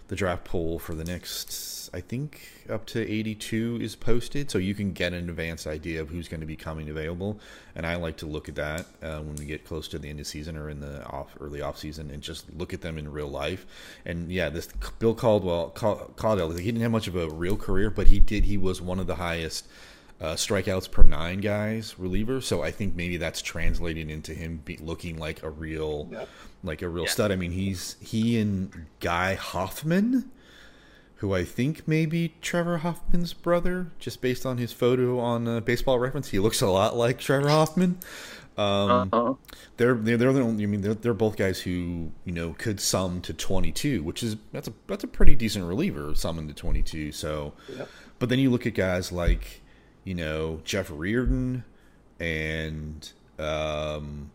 the 0.08 0.16
draft 0.16 0.44
pool 0.44 0.78
for 0.78 0.94
the 0.94 1.04
next 1.04 1.72
I 1.94 2.00
think 2.00 2.48
up 2.70 2.86
to 2.86 3.00
82 3.00 3.78
is 3.82 3.96
posted, 3.96 4.50
so 4.50 4.56
you 4.56 4.74
can 4.74 4.92
get 4.92 5.12
an 5.12 5.28
advanced 5.28 5.66
idea 5.66 6.00
of 6.00 6.08
who's 6.08 6.26
going 6.26 6.40
to 6.40 6.46
be 6.46 6.56
coming 6.56 6.88
available. 6.88 7.38
And 7.74 7.86
I 7.86 7.96
like 7.96 8.16
to 8.18 8.26
look 8.26 8.48
at 8.48 8.54
that 8.54 8.86
uh, 9.02 9.18
when 9.18 9.36
we 9.36 9.44
get 9.44 9.66
close 9.66 9.88
to 9.88 9.98
the 9.98 10.08
end 10.08 10.18
of 10.18 10.26
season 10.26 10.56
or 10.56 10.70
in 10.70 10.80
the 10.80 11.04
off 11.04 11.36
early 11.38 11.60
off 11.60 11.76
season, 11.76 12.10
and 12.10 12.22
just 12.22 12.46
look 12.56 12.72
at 12.72 12.80
them 12.80 12.96
in 12.96 13.12
real 13.12 13.28
life. 13.28 13.66
And 14.06 14.32
yeah, 14.32 14.48
this 14.48 14.68
Bill 14.98 15.14
Caudill, 15.14 15.74
Caudill, 15.74 16.58
he 16.58 16.64
didn't 16.64 16.80
have 16.80 16.92
much 16.92 17.08
of 17.08 17.16
a 17.16 17.28
real 17.28 17.58
career, 17.58 17.90
but 17.90 18.06
he 18.06 18.20
did. 18.20 18.44
He 18.44 18.56
was 18.56 18.80
one 18.80 18.98
of 18.98 19.06
the 19.06 19.16
highest 19.16 19.66
uh, 20.22 20.34
strikeouts 20.36 20.88
per 20.88 21.02
nine 21.02 21.40
guys 21.40 21.98
reliever. 21.98 22.40
So 22.40 22.62
I 22.62 22.70
think 22.70 22.94
maybe 22.94 23.16
that's 23.16 23.42
translating 23.42 24.08
into 24.08 24.32
him 24.32 24.62
be, 24.64 24.76
looking 24.76 25.18
like 25.18 25.42
a 25.42 25.50
real, 25.50 26.08
yep. 26.12 26.28
like 26.62 26.80
a 26.80 26.88
real 26.88 27.08
stud. 27.08 27.32
I 27.32 27.36
mean, 27.36 27.50
he's 27.50 27.96
he 28.00 28.38
and 28.38 28.86
Guy 29.00 29.34
Hoffman, 29.34 30.30
who 31.16 31.34
I 31.34 31.44
think 31.44 31.88
maybe 31.88 32.34
Trevor 32.40 32.78
Hoffman's 32.78 33.32
brother, 33.32 33.88
just 33.98 34.20
based 34.20 34.46
on 34.46 34.58
his 34.58 34.72
photo 34.72 35.18
on 35.18 35.48
uh, 35.48 35.58
Baseball 35.58 35.98
Reference. 35.98 36.28
He 36.28 36.38
looks 36.38 36.62
a 36.62 36.68
lot 36.68 36.96
like 36.96 37.18
Trevor 37.18 37.48
Hoffman. 37.48 37.98
Um, 38.56 39.08
uh-huh. 39.12 39.34
They're 39.76 39.94
they're 39.94 40.18
they're 40.18 40.32
the 40.32 40.40
only. 40.40 40.62
I 40.62 40.66
mean, 40.66 40.82
they're, 40.82 40.94
they're 40.94 41.14
both 41.14 41.36
guys 41.36 41.60
who 41.60 42.12
you 42.24 42.32
know 42.32 42.54
could 42.58 42.78
sum 42.78 43.22
to 43.22 43.34
twenty 43.34 43.72
two, 43.72 44.04
which 44.04 44.22
is 44.22 44.36
that's 44.52 44.68
a 44.68 44.72
that's 44.86 45.02
a 45.02 45.08
pretty 45.08 45.34
decent 45.34 45.64
reliever 45.64 46.14
summing 46.14 46.46
to 46.46 46.54
twenty 46.54 46.82
two. 46.82 47.10
So, 47.10 47.54
yep. 47.76 47.88
but 48.20 48.28
then 48.28 48.38
you 48.38 48.50
look 48.50 48.68
at 48.68 48.74
guys 48.74 49.10
like 49.10 49.61
you 50.04 50.14
know, 50.14 50.60
Jeff 50.64 50.90
Reardon 50.90 51.64
and 52.18 53.10
um, 53.38 54.30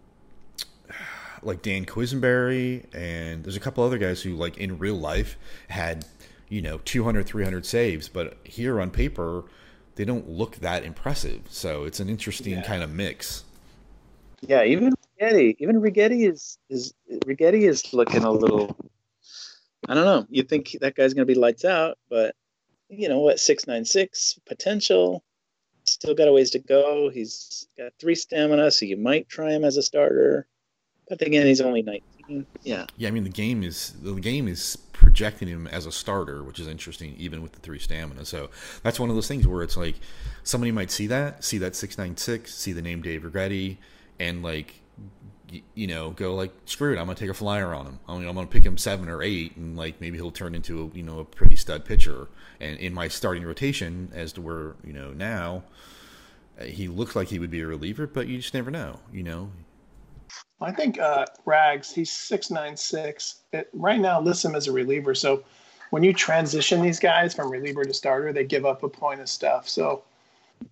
like 1.41 1.61
Dan 1.61 1.85
Quisenberry, 1.85 2.83
and 2.93 3.43
there's 3.43 3.55
a 3.55 3.59
couple 3.59 3.83
other 3.83 3.97
guys 3.97 4.21
who, 4.21 4.35
like 4.35 4.57
in 4.57 4.77
real 4.77 4.95
life, 4.95 5.37
had 5.69 6.05
you 6.49 6.61
know 6.61 6.79
200, 6.85 7.25
300 7.25 7.65
saves, 7.65 8.09
but 8.09 8.37
here 8.43 8.79
on 8.79 8.91
paper, 8.91 9.45
they 9.95 10.05
don't 10.05 10.29
look 10.29 10.57
that 10.57 10.83
impressive. 10.83 11.41
So 11.49 11.83
it's 11.83 11.99
an 11.99 12.09
interesting 12.09 12.53
yeah. 12.53 12.63
kind 12.63 12.83
of 12.83 12.91
mix. 12.91 13.43
Yeah, 14.41 14.63
even 14.63 14.93
Righetti, 15.19 15.55
even 15.59 15.81
Righetti 15.81 16.29
is 16.29 16.57
is 16.69 16.93
Righetti 17.25 17.67
is 17.67 17.93
looking 17.93 18.23
a 18.23 18.31
little. 18.31 18.75
I 19.87 19.93
don't 19.93 20.05
know. 20.05 20.25
You 20.29 20.43
think 20.43 20.77
that 20.81 20.95
guy's 20.95 21.13
going 21.13 21.25
to 21.25 21.33
be 21.33 21.39
lights 21.39 21.63
out, 21.63 21.97
but 22.09 22.35
you 22.89 23.09
know 23.09 23.19
what? 23.19 23.39
Six 23.39 23.67
nine 23.67 23.85
six 23.85 24.39
potential 24.45 25.23
still 25.87 26.13
got 26.13 26.27
a 26.27 26.33
ways 26.33 26.51
to 26.51 26.59
go. 26.59 27.09
He's 27.09 27.67
got 27.77 27.93
three 27.99 28.15
stamina, 28.15 28.71
so 28.71 28.85
you 28.85 28.97
might 28.97 29.29
try 29.29 29.51
him 29.51 29.63
as 29.63 29.77
a 29.77 29.81
starter. 29.81 30.47
But 31.09 31.21
again, 31.21 31.45
he's 31.45 31.61
only 31.61 31.81
19. 31.81 32.45
Yeah. 32.63 32.85
Yeah, 32.97 33.07
I 33.07 33.11
mean 33.11 33.23
the 33.23 33.29
game 33.29 33.63
is 33.63 33.93
the 34.01 34.13
game 34.15 34.47
is 34.47 34.77
projecting 34.91 35.47
him 35.47 35.67
as 35.67 35.85
a 35.85 35.91
starter, 35.91 36.43
which 36.43 36.59
is 36.59 36.67
interesting, 36.67 37.15
even 37.17 37.41
with 37.41 37.53
the 37.53 37.59
three 37.59 37.79
stamina. 37.79 38.25
So 38.25 38.49
that's 38.83 38.99
one 38.99 39.09
of 39.09 39.15
those 39.15 39.27
things 39.27 39.47
where 39.47 39.63
it's 39.63 39.77
like 39.77 39.95
somebody 40.43 40.71
might 40.71 40.91
see 40.91 41.07
that, 41.07 41.43
see 41.43 41.57
that 41.59 41.75
six 41.75 41.97
nine 41.97 42.17
six, 42.17 42.53
see 42.53 42.73
the 42.73 42.81
name 42.81 43.01
Dave 43.01 43.21
Righetti, 43.21 43.77
and 44.19 44.43
like 44.43 44.81
you 45.75 45.87
know, 45.87 46.11
go 46.11 46.35
like 46.35 46.51
screw 46.65 46.93
it. 46.93 46.99
I'm 46.99 47.05
gonna 47.05 47.15
take 47.15 47.29
a 47.29 47.33
flyer 47.33 47.73
on 47.73 47.85
him. 47.85 47.99
I'm, 48.07 48.27
I'm, 48.27 48.35
gonna 48.35 48.47
pick 48.47 48.65
him 48.65 48.77
seven 48.77 49.09
or 49.09 49.21
eight, 49.21 49.55
and 49.55 49.77
like 49.77 49.99
maybe 50.01 50.17
he'll 50.17 50.31
turn 50.31 50.55
into 50.55 50.83
a 50.83 50.97
you 50.97 51.03
know 51.03 51.19
a 51.19 51.25
pretty 51.25 51.55
stud 51.55 51.85
pitcher. 51.85 52.27
And 52.59 52.77
in 52.79 52.93
my 52.93 53.07
starting 53.07 53.43
rotation, 53.43 54.11
as 54.13 54.33
to 54.33 54.41
where 54.41 54.75
you 54.83 54.93
know 54.93 55.11
now, 55.11 55.63
uh, 56.59 56.65
he 56.65 56.87
looks 56.87 57.15
like 57.15 57.29
he 57.29 57.39
would 57.39 57.51
be 57.51 57.61
a 57.61 57.67
reliever, 57.67 58.07
but 58.07 58.27
you 58.27 58.37
just 58.37 58.53
never 58.53 58.71
know. 58.71 58.99
You 59.11 59.23
know. 59.23 59.51
I 60.59 60.71
think 60.71 60.99
uh, 60.99 61.25
Rags. 61.45 61.93
He's 61.93 62.11
six 62.11 62.49
nine 62.51 62.75
six. 62.75 63.41
Right 63.73 63.99
now, 63.99 64.19
lists 64.19 64.43
him 64.43 64.55
as 64.55 64.67
a 64.67 64.71
reliever. 64.71 65.15
So 65.15 65.43
when 65.91 66.03
you 66.03 66.13
transition 66.13 66.81
these 66.81 66.99
guys 66.99 67.33
from 67.33 67.49
reliever 67.49 67.83
to 67.83 67.93
starter, 67.93 68.33
they 68.33 68.43
give 68.43 68.65
up 68.65 68.83
a 68.83 68.89
point 68.89 69.21
of 69.21 69.29
stuff. 69.29 69.69
So 69.69 70.03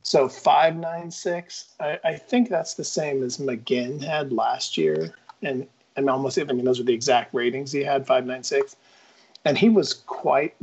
so 0.03 0.29
596, 0.29 1.73
I, 1.79 1.99
I 2.03 2.13
think 2.15 2.49
that's 2.49 2.75
the 2.75 2.83
same 2.83 3.23
as 3.23 3.37
McGinn 3.37 4.01
had 4.03 4.31
last 4.31 4.77
year. 4.77 5.15
And 5.41 5.67
I'm 5.97 6.09
almost, 6.09 6.37
I 6.37 6.43
mean, 6.43 6.63
those 6.63 6.79
are 6.79 6.83
the 6.83 6.93
exact 6.93 7.33
ratings 7.33 7.71
he 7.71 7.83
had 7.83 8.05
596. 8.05 8.75
And 9.45 9.57
he 9.57 9.69
was 9.69 9.93
quite 9.93 10.55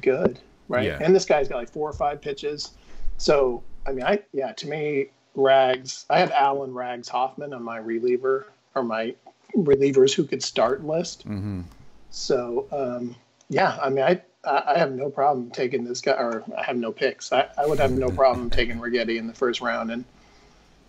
good, 0.00 0.38
right? 0.68 0.86
Yeah. 0.86 0.98
And 1.00 1.14
this 1.14 1.24
guy's 1.24 1.48
got 1.48 1.56
like 1.56 1.70
four 1.70 1.88
or 1.88 1.92
five 1.92 2.20
pitches. 2.20 2.72
So, 3.18 3.62
I 3.86 3.92
mean, 3.92 4.04
I, 4.04 4.20
yeah, 4.32 4.52
to 4.52 4.68
me, 4.68 5.06
Rags, 5.34 6.06
I 6.10 6.18
had 6.18 6.30
Allen 6.32 6.72
Rags 6.72 7.08
Hoffman 7.08 7.52
on 7.52 7.62
my 7.62 7.78
reliever 7.78 8.46
or 8.74 8.82
my 8.82 9.14
relievers 9.56 10.14
who 10.14 10.24
could 10.24 10.42
start 10.42 10.84
list. 10.84 11.26
Mm-hmm. 11.26 11.62
So, 12.10 12.66
um, 12.72 13.16
yeah, 13.48 13.78
I 13.82 13.90
mean, 13.90 14.04
I, 14.04 14.22
I 14.44 14.78
have 14.78 14.92
no 14.92 15.10
problem 15.10 15.50
taking 15.50 15.84
this 15.84 16.00
guy, 16.00 16.12
or 16.12 16.42
I 16.56 16.62
have 16.62 16.76
no 16.76 16.92
picks. 16.92 17.32
I, 17.32 17.48
I 17.58 17.66
would 17.66 17.78
have 17.78 17.92
no 17.92 18.10
problem 18.10 18.48
taking 18.48 18.78
Righetti 18.78 19.18
in 19.18 19.26
the 19.26 19.34
first 19.34 19.60
round 19.60 19.90
and, 19.90 20.04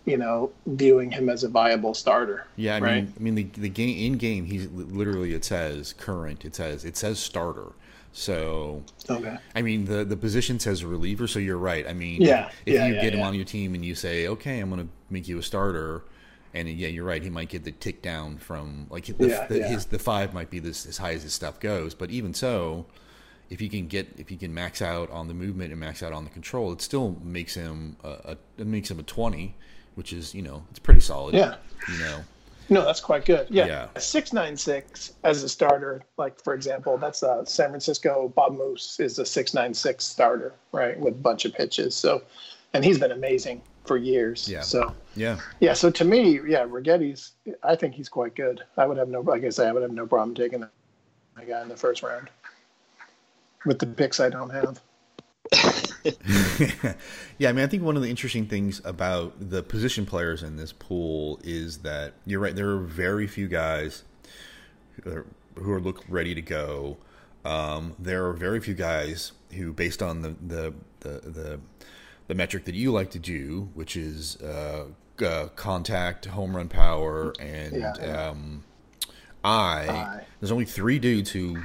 you 0.06 0.16
know, 0.16 0.50
viewing 0.66 1.10
him 1.10 1.28
as 1.28 1.44
a 1.44 1.48
viable 1.48 1.92
starter. 1.92 2.46
Yeah, 2.56 2.76
I 2.76 2.80
right? 2.80 2.94
mean, 3.04 3.12
I 3.16 3.20
mean 3.20 3.34
the 3.34 3.44
the 3.60 3.68
game 3.68 4.12
in 4.12 4.18
game, 4.18 4.46
he's 4.46 4.68
literally 4.68 5.34
it 5.34 5.44
says 5.44 5.92
current, 5.92 6.44
it 6.44 6.54
says 6.54 6.84
it 6.84 6.96
says 6.96 7.18
starter. 7.18 7.72
So, 8.14 8.82
okay. 9.08 9.38
I 9.54 9.62
mean, 9.62 9.86
the 9.86 10.04
the 10.04 10.16
position 10.16 10.58
says 10.58 10.84
reliever, 10.84 11.26
so 11.26 11.38
you're 11.38 11.58
right. 11.58 11.86
I 11.86 11.92
mean, 11.94 12.20
yeah, 12.20 12.50
if 12.66 12.74
yeah, 12.74 12.86
you 12.86 12.94
yeah, 12.94 13.00
get 13.00 13.12
yeah. 13.12 13.20
him 13.20 13.26
on 13.26 13.34
your 13.34 13.44
team 13.44 13.74
and 13.74 13.84
you 13.84 13.94
say, 13.94 14.28
okay, 14.28 14.60
I'm 14.60 14.70
going 14.70 14.86
to 14.86 14.92
make 15.08 15.28
you 15.28 15.38
a 15.38 15.42
starter, 15.42 16.04
and 16.52 16.68
yeah, 16.68 16.88
you're 16.88 17.04
right. 17.06 17.22
He 17.22 17.30
might 17.30 17.48
get 17.48 17.64
the 17.64 17.72
tick 17.72 18.02
down 18.02 18.36
from 18.36 18.86
like 18.90 19.06
the, 19.06 19.28
yeah, 19.28 19.46
the, 19.46 19.62
his 19.62 19.86
the 19.86 19.98
five 19.98 20.34
might 20.34 20.50
be 20.50 20.58
this 20.58 20.84
as 20.84 20.98
high 20.98 21.12
as 21.12 21.22
his 21.22 21.32
stuff 21.32 21.58
goes, 21.60 21.94
but 21.94 22.10
even 22.10 22.34
so, 22.34 22.84
if 23.50 23.60
he 23.60 23.68
can 23.68 23.86
get 23.86 24.08
if 24.16 24.28
he 24.28 24.36
can 24.36 24.52
max 24.52 24.80
out 24.80 25.10
on 25.10 25.28
the 25.28 25.34
movement 25.34 25.70
and 25.70 25.80
max 25.80 26.02
out 26.02 26.12
on 26.12 26.24
the 26.24 26.30
control, 26.30 26.72
it 26.72 26.80
still 26.80 27.16
makes 27.22 27.54
him 27.54 27.96
a, 28.02 28.08
a 28.08 28.36
it 28.58 28.66
makes 28.66 28.90
him 28.90 28.98
a 28.98 29.02
twenty, 29.02 29.54
which 29.94 30.12
is 30.12 30.34
you 30.34 30.42
know 30.42 30.64
it's 30.70 30.78
pretty 30.78 31.00
solid. 31.00 31.34
Yeah, 31.34 31.56
you 31.90 31.98
know. 31.98 32.24
No, 32.68 32.84
that's 32.84 33.00
quite 33.00 33.26
good. 33.26 33.48
Yeah, 33.50 33.66
yeah. 33.66 33.88
six 33.98 34.32
nine 34.32 34.56
six 34.56 35.12
as 35.24 35.42
a 35.42 35.48
starter. 35.48 36.02
Like 36.16 36.42
for 36.42 36.54
example, 36.54 36.96
that's 36.96 37.22
uh, 37.22 37.44
San 37.44 37.68
Francisco. 37.68 38.32
Bob 38.34 38.56
Moose 38.56 38.98
is 39.00 39.18
a 39.18 39.26
six 39.26 39.52
nine 39.52 39.74
six 39.74 40.04
starter, 40.04 40.54
right, 40.72 40.98
with 40.98 41.14
a 41.14 41.18
bunch 41.18 41.44
of 41.44 41.52
pitches. 41.52 41.94
So, 41.94 42.22
and 42.72 42.84
he's 42.84 42.98
been 42.98 43.12
amazing 43.12 43.60
for 43.84 43.98
years. 43.98 44.48
Yeah. 44.48 44.62
So 44.62 44.94
yeah, 45.14 45.38
yeah. 45.60 45.74
So 45.74 45.90
to 45.90 46.04
me, 46.04 46.40
yeah, 46.46 46.64
Righetti's. 46.64 47.32
I 47.62 47.76
think 47.76 47.94
he's 47.94 48.08
quite 48.08 48.34
good. 48.34 48.62
I 48.78 48.86
would 48.86 48.96
have 48.96 49.08
no, 49.08 49.20
like 49.20 49.44
I 49.44 49.50
say, 49.50 49.68
I 49.68 49.72
would 49.72 49.82
have 49.82 49.92
no 49.92 50.06
problem 50.06 50.34
taking 50.34 50.60
that 50.60 50.70
guy 51.46 51.60
in 51.60 51.68
the 51.68 51.76
first 51.76 52.02
round 52.02 52.30
with 53.66 53.78
the 53.78 53.86
picks 53.86 54.20
I 54.20 54.28
don't 54.28 54.50
have. 54.50 54.80
yeah, 57.38 57.48
I 57.48 57.52
mean, 57.52 57.64
I 57.64 57.66
think 57.66 57.82
one 57.82 57.96
of 57.96 58.02
the 58.02 58.08
interesting 58.08 58.46
things 58.46 58.80
about 58.84 59.34
the 59.50 59.62
position 59.62 60.06
players 60.06 60.42
in 60.42 60.56
this 60.56 60.72
pool 60.72 61.40
is 61.44 61.78
that 61.78 62.14
you're 62.24 62.40
right. 62.40 62.54
There 62.54 62.70
are 62.70 62.80
very 62.80 63.26
few 63.26 63.48
guys 63.48 64.04
who 65.02 65.10
are, 65.10 65.26
who 65.56 65.72
are 65.72 65.80
look 65.80 66.04
ready 66.08 66.34
to 66.34 66.42
go. 66.42 66.96
Um, 67.44 67.94
there 67.98 68.26
are 68.26 68.32
very 68.32 68.60
few 68.60 68.74
guys 68.74 69.32
who, 69.52 69.72
based 69.72 70.02
on 70.02 70.22
the 70.22 70.34
the 70.46 70.74
the, 71.00 71.30
the, 71.30 71.60
the 72.28 72.34
metric 72.34 72.64
that 72.64 72.74
you 72.74 72.92
like 72.92 73.10
to 73.10 73.18
do, 73.18 73.68
which 73.74 73.96
is 73.96 74.40
uh, 74.40 74.86
uh, 75.22 75.48
contact, 75.56 76.26
home 76.26 76.56
run 76.56 76.68
power, 76.68 77.34
and 77.38 77.76
yeah. 77.76 78.28
um, 78.28 78.64
I, 79.44 79.88
I. 79.88 80.26
There's 80.40 80.52
only 80.52 80.64
three 80.64 80.98
dudes 80.98 81.30
who 81.30 81.58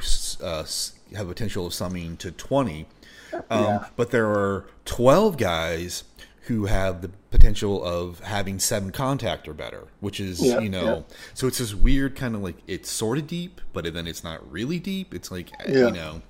uh, 0.44 0.66
have 1.16 1.28
potential 1.28 1.68
of 1.68 1.74
summing 1.74 2.18
to 2.18 2.32
20. 2.32 2.86
Um, 3.34 3.44
yeah. 3.50 3.86
But 3.96 4.12
there 4.12 4.28
are 4.28 4.66
12 4.86 5.38
guys 5.38 6.04
who 6.48 6.66
have 6.66 7.02
the 7.02 7.10
potential 7.30 7.84
of 7.84 8.22
having 8.22 8.58
seven 8.58 8.92
contact 8.92 9.48
or 9.50 9.54
better, 9.54 9.88
which 10.00 10.20
is, 10.20 10.42
yeah, 10.42 10.60
you 10.60 10.70
know, 10.70 11.06
yeah. 11.10 11.16
so 11.34 11.46
it's 11.46 11.58
this 11.58 11.76
weird 11.76 12.16
kind 12.16 12.36
of 12.36 12.42
like, 12.42 12.56
it's 12.68 12.90
sort 12.90 13.18
of 13.18 13.28
deep, 13.28 13.60
but 13.74 13.94
then 13.94 14.08
it's 14.08 14.24
not 14.24 14.50
really 14.50 14.80
deep. 14.80 15.14
It's 15.14 15.30
like, 15.30 15.52
you 15.68 15.92
know, 15.92 16.22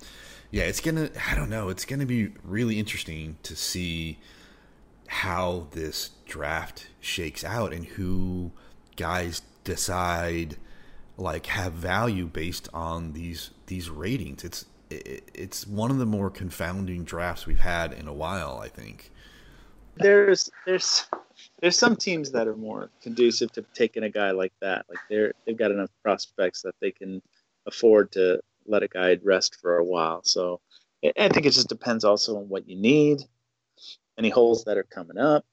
yeah, 0.50 0.64
it's 0.64 0.80
going 0.80 0.96
to, 0.96 1.10
I 1.30 1.36
don't 1.36 1.50
know, 1.50 1.68
it's 1.68 1.84
going 1.84 2.00
to 2.00 2.06
be 2.06 2.32
really 2.42 2.80
interesting 2.80 3.36
to 3.44 3.54
see 3.54 4.18
how 5.06 5.68
this 5.70 6.10
draft 6.26 6.88
shakes 7.00 7.44
out 7.44 7.72
and 7.72 7.86
who 7.86 8.50
guys 8.96 9.42
decide 9.62 10.56
like 11.18 11.46
have 11.46 11.72
value 11.72 12.26
based 12.26 12.68
on 12.72 13.12
these 13.12 13.50
these 13.66 13.90
ratings. 13.90 14.44
It's 14.44 14.64
it, 14.88 15.28
it's 15.34 15.66
one 15.66 15.90
of 15.90 15.98
the 15.98 16.06
more 16.06 16.30
confounding 16.30 17.04
drafts 17.04 17.46
we've 17.46 17.60
had 17.60 17.92
in 17.92 18.08
a 18.08 18.12
while. 18.12 18.60
I 18.62 18.68
think 18.68 19.10
there's 19.96 20.48
there's 20.64 21.06
there's 21.60 21.78
some 21.78 21.96
teams 21.96 22.30
that 22.32 22.46
are 22.46 22.56
more 22.56 22.90
conducive 23.02 23.52
to 23.52 23.64
taking 23.74 24.04
a 24.04 24.10
guy 24.10 24.30
like 24.30 24.52
that. 24.60 24.86
Like 24.88 24.98
they're 25.10 25.32
they've 25.44 25.58
got 25.58 25.72
enough 25.72 25.90
prospects 26.02 26.62
that 26.62 26.76
they 26.80 26.92
can 26.92 27.20
afford 27.66 28.12
to 28.12 28.40
let 28.66 28.82
a 28.82 28.88
guy 28.88 29.18
rest 29.22 29.56
for 29.60 29.76
a 29.78 29.84
while. 29.84 30.22
So 30.24 30.60
I 31.04 31.28
think 31.28 31.46
it 31.46 31.50
just 31.50 31.68
depends 31.68 32.04
also 32.04 32.36
on 32.38 32.48
what 32.48 32.68
you 32.68 32.76
need, 32.76 33.22
any 34.18 34.30
holes 34.30 34.64
that 34.64 34.78
are 34.78 34.84
coming 34.84 35.18
up. 35.18 35.44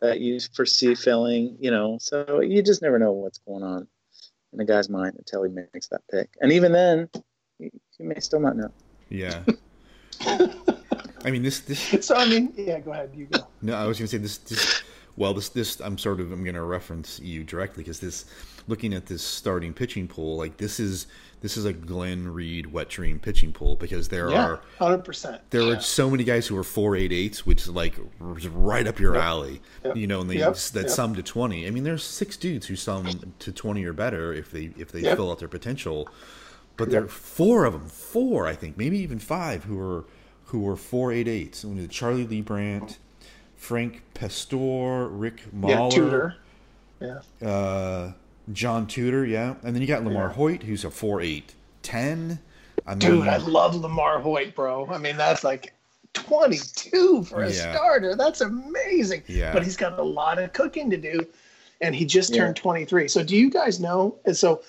that 0.00 0.20
you 0.20 0.38
foresee 0.54 0.94
filling. 0.94 1.56
You 1.58 1.70
know, 1.70 1.98
so 2.00 2.40
you 2.40 2.62
just 2.62 2.82
never 2.82 2.98
know 2.98 3.12
what's 3.12 3.38
going 3.38 3.62
on 3.62 3.88
in 4.56 4.62
a 4.62 4.64
guy's 4.64 4.88
mind 4.88 5.14
until 5.18 5.44
he 5.44 5.50
makes 5.52 5.88
that 5.88 6.00
pick, 6.10 6.30
and 6.40 6.50
even 6.50 6.72
then, 6.72 7.08
you, 7.58 7.70
you 7.98 8.08
may 8.08 8.18
still 8.20 8.40
not 8.40 8.56
know. 8.56 8.70
Yeah. 9.08 9.40
I 10.20 11.30
mean, 11.30 11.42
this 11.42 11.60
this. 11.60 11.92
So 12.06 12.16
I 12.16 12.26
mean, 12.26 12.52
yeah. 12.56 12.80
Go 12.80 12.92
ahead. 12.92 13.10
You 13.14 13.26
go. 13.26 13.46
No, 13.62 13.74
I 13.74 13.86
was 13.86 13.98
going 13.98 14.08
to 14.08 14.16
say 14.16 14.18
this. 14.18 14.38
This. 14.38 14.82
Well, 15.16 15.32
this 15.34 15.48
this 15.48 15.80
I'm 15.80 15.96
sort 15.98 16.20
of 16.20 16.30
I'm 16.32 16.44
going 16.44 16.54
to 16.56 16.62
reference 16.62 17.18
you 17.20 17.42
directly 17.42 17.82
because 17.82 18.00
this, 18.00 18.26
looking 18.68 18.92
at 18.92 19.06
this 19.06 19.22
starting 19.22 19.72
pitching 19.72 20.06
pool, 20.08 20.36
like 20.36 20.58
this 20.58 20.78
is 20.78 21.06
this 21.40 21.56
is 21.56 21.64
a 21.64 21.72
Glen 21.72 22.28
Reed 22.28 22.66
wet 22.72 22.88
dream 22.90 23.18
pitching 23.18 23.52
pool 23.52 23.76
because 23.76 24.08
there 24.08 24.30
Yeah, 24.30 24.44
are 24.46 24.60
hundred 24.78 25.04
percent. 25.04 25.40
there 25.50 25.62
are 25.72 25.80
so 25.80 26.10
many 26.10 26.22
guys 26.24 26.46
who 26.46 26.56
are 26.58 26.64
four 26.64 26.96
eight 26.96 27.12
eights, 27.12 27.46
which 27.46 27.62
is 27.62 27.68
like 27.70 27.94
right 28.20 28.86
up 28.86 28.98
your 29.00 29.16
alley. 29.16 29.62
Yep. 29.84 29.96
You 29.96 30.06
know, 30.06 30.20
and 30.20 30.28
they 30.30 30.36
Yep. 30.38 30.54
that 30.54 30.82
Yep. 30.82 30.90
sum 30.90 31.14
to 31.14 31.22
twenty. 31.22 31.66
I 31.66 31.70
mean, 31.70 31.84
there's 31.84 32.04
six 32.04 32.36
dudes 32.36 32.66
who 32.66 32.76
sum 32.76 33.32
to 33.38 33.52
twenty 33.52 33.84
or 33.84 33.94
better 33.94 34.34
if 34.34 34.50
they 34.50 34.70
if 34.76 34.92
they 34.92 35.00
Yep. 35.00 35.16
fill 35.16 35.30
out 35.30 35.38
their 35.38 35.48
potential. 35.48 36.08
But 36.76 36.90
there 36.90 37.04
are 37.04 37.08
four 37.08 37.64
of 37.64 37.72
them, 37.72 37.88
four 37.88 38.46
I 38.46 38.54
think, 38.54 38.76
maybe 38.76 38.98
even 38.98 39.18
five 39.18 39.64
who 39.64 39.80
are 39.80 40.04
who 40.46 40.68
are 40.68 40.76
four 40.76 41.10
eight 41.10 41.26
eights. 41.26 41.64
Charlie 41.88 42.26
Lea 42.26 42.42
Brandt, 42.42 42.98
Frank 43.56 44.02
Pastore, 44.14 45.08
Rick 45.08 45.40
Yeah, 45.46 45.76
Mahler, 45.76 45.90
Tudor. 45.90 46.36
Yeah. 47.00 47.48
uh, 47.48 48.12
John 48.52 48.86
Tudor, 48.86 49.26
yeah, 49.26 49.54
and 49.62 49.74
then 49.74 49.82
you 49.82 49.88
got 49.88 50.04
Lamar 50.04 50.28
Yeah. 50.28 50.34
Hoyt, 50.34 50.62
who's 50.62 50.84
a 50.84 50.90
four 50.90 51.20
eight 51.20 51.54
ten. 51.82 52.38
I 52.86 52.90
mean, 52.94 52.98
Dude, 53.00 53.28
I 53.28 53.38
love 53.38 53.74
Lamar 53.74 54.20
Hoyt, 54.20 54.54
bro. 54.54 54.86
I 54.86 54.98
mean, 54.98 55.16
that's 55.16 55.42
like 55.42 55.72
22 56.14 57.24
for 57.24 57.42
a 57.42 57.50
Yeah. 57.50 57.72
starter. 57.72 58.14
That's 58.14 58.40
amazing. 58.40 59.22
Yeah. 59.26 59.52
But 59.52 59.64
he's 59.64 59.76
got 59.76 59.98
a 59.98 60.02
lot 60.02 60.38
of 60.38 60.52
cooking 60.52 60.88
to 60.90 60.96
do, 60.96 61.26
and 61.80 61.94
he 61.94 62.04
just 62.04 62.30
Yeah. 62.32 62.42
turned 62.44 62.56
23. 62.56 63.08
So, 63.08 63.22
do 63.24 63.36
you 63.36 63.50
guys 63.50 63.80
know? 63.80 64.16
And 64.24 64.36
so, 64.36 64.62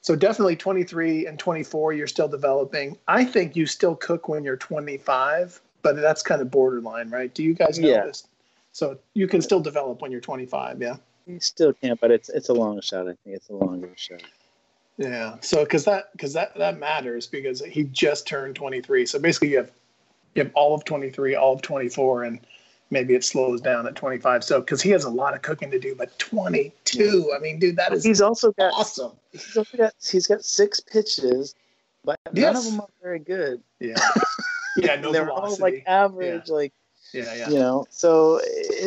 so 0.00 0.16
definitely 0.16 0.56
23 0.56 1.26
and 1.26 1.38
24, 1.38 1.92
you're 1.92 2.06
still 2.08 2.28
developing. 2.28 2.98
I 3.06 3.24
think 3.24 3.54
you 3.54 3.66
still 3.66 3.94
cook 3.94 4.28
when 4.28 4.42
you're 4.42 4.56
25, 4.56 5.60
but 5.82 5.96
that's 5.96 6.22
kind 6.22 6.40
of 6.40 6.50
borderline, 6.50 7.10
right? 7.10 7.32
Do 7.34 7.42
you 7.42 7.54
guys 7.54 7.78
know 7.78 7.88
Yeah. 7.88 8.06
this? 8.06 8.26
So 8.72 8.98
you 9.14 9.26
can 9.26 9.42
still 9.42 9.60
develop 9.60 10.00
when 10.00 10.12
you're 10.12 10.20
25, 10.20 10.80
yeah. 10.80 10.96
You 11.26 11.40
still 11.40 11.72
can't, 11.72 12.00
but 12.00 12.10
it's 12.10 12.28
it's 12.28 12.48
a 12.48 12.52
long 12.54 12.80
shot. 12.80 13.02
I 13.02 13.14
think 13.24 13.36
it's 13.36 13.48
a 13.50 13.54
longer 13.54 13.90
shot. 13.96 14.22
Yeah. 14.96 15.36
So 15.40 15.64
because 15.64 15.84
that 15.84 16.10
because 16.12 16.32
that 16.34 16.56
that 16.56 16.78
matters 16.78 17.26
because 17.26 17.60
he 17.64 17.84
just 17.84 18.26
turned 18.26 18.54
23. 18.56 19.06
So 19.06 19.18
basically 19.18 19.50
you 19.50 19.58
have 19.58 19.70
you 20.34 20.42
have 20.44 20.52
all 20.54 20.74
of 20.74 20.84
23, 20.84 21.34
all 21.34 21.54
of 21.54 21.62
24, 21.62 22.24
and 22.24 22.40
maybe 22.90 23.14
it 23.14 23.24
slows 23.24 23.60
down 23.60 23.86
at 23.86 23.94
25. 23.96 24.44
So 24.44 24.60
because 24.60 24.80
he 24.82 24.90
has 24.90 25.04
a 25.04 25.10
lot 25.10 25.34
of 25.34 25.42
cooking 25.42 25.70
to 25.72 25.78
do, 25.78 25.94
but 25.96 26.16
22, 26.18 27.32
I 27.34 27.38
mean, 27.40 27.58
dude, 27.58 27.76
that 27.76 27.92
is 27.92 28.04
He's 28.04 28.20
also 28.20 28.52
got 28.52 28.72
awesome. 28.74 29.12
he's 29.32 29.56
also 29.56 29.76
got 29.76 29.92
he's 30.04 30.26
got 30.26 30.44
six 30.44 30.80
pitches, 30.80 31.54
but 32.04 32.18
none 32.32 32.56
of 32.56 32.64
them 32.64 32.80
are 32.80 32.88
very 33.02 33.18
good. 33.20 33.62
Yeah. 33.78 33.96
Yeah. 34.86 34.96
No 34.96 35.12
They're 35.12 35.30
all 35.30 35.56
like 35.58 35.84
average, 35.86 36.48
like 36.48 36.72
yeah. 37.12 37.34
Yeah. 37.34 37.48
you 37.48 37.58
know. 37.58 37.86
So 37.90 38.38
it, 38.38 38.44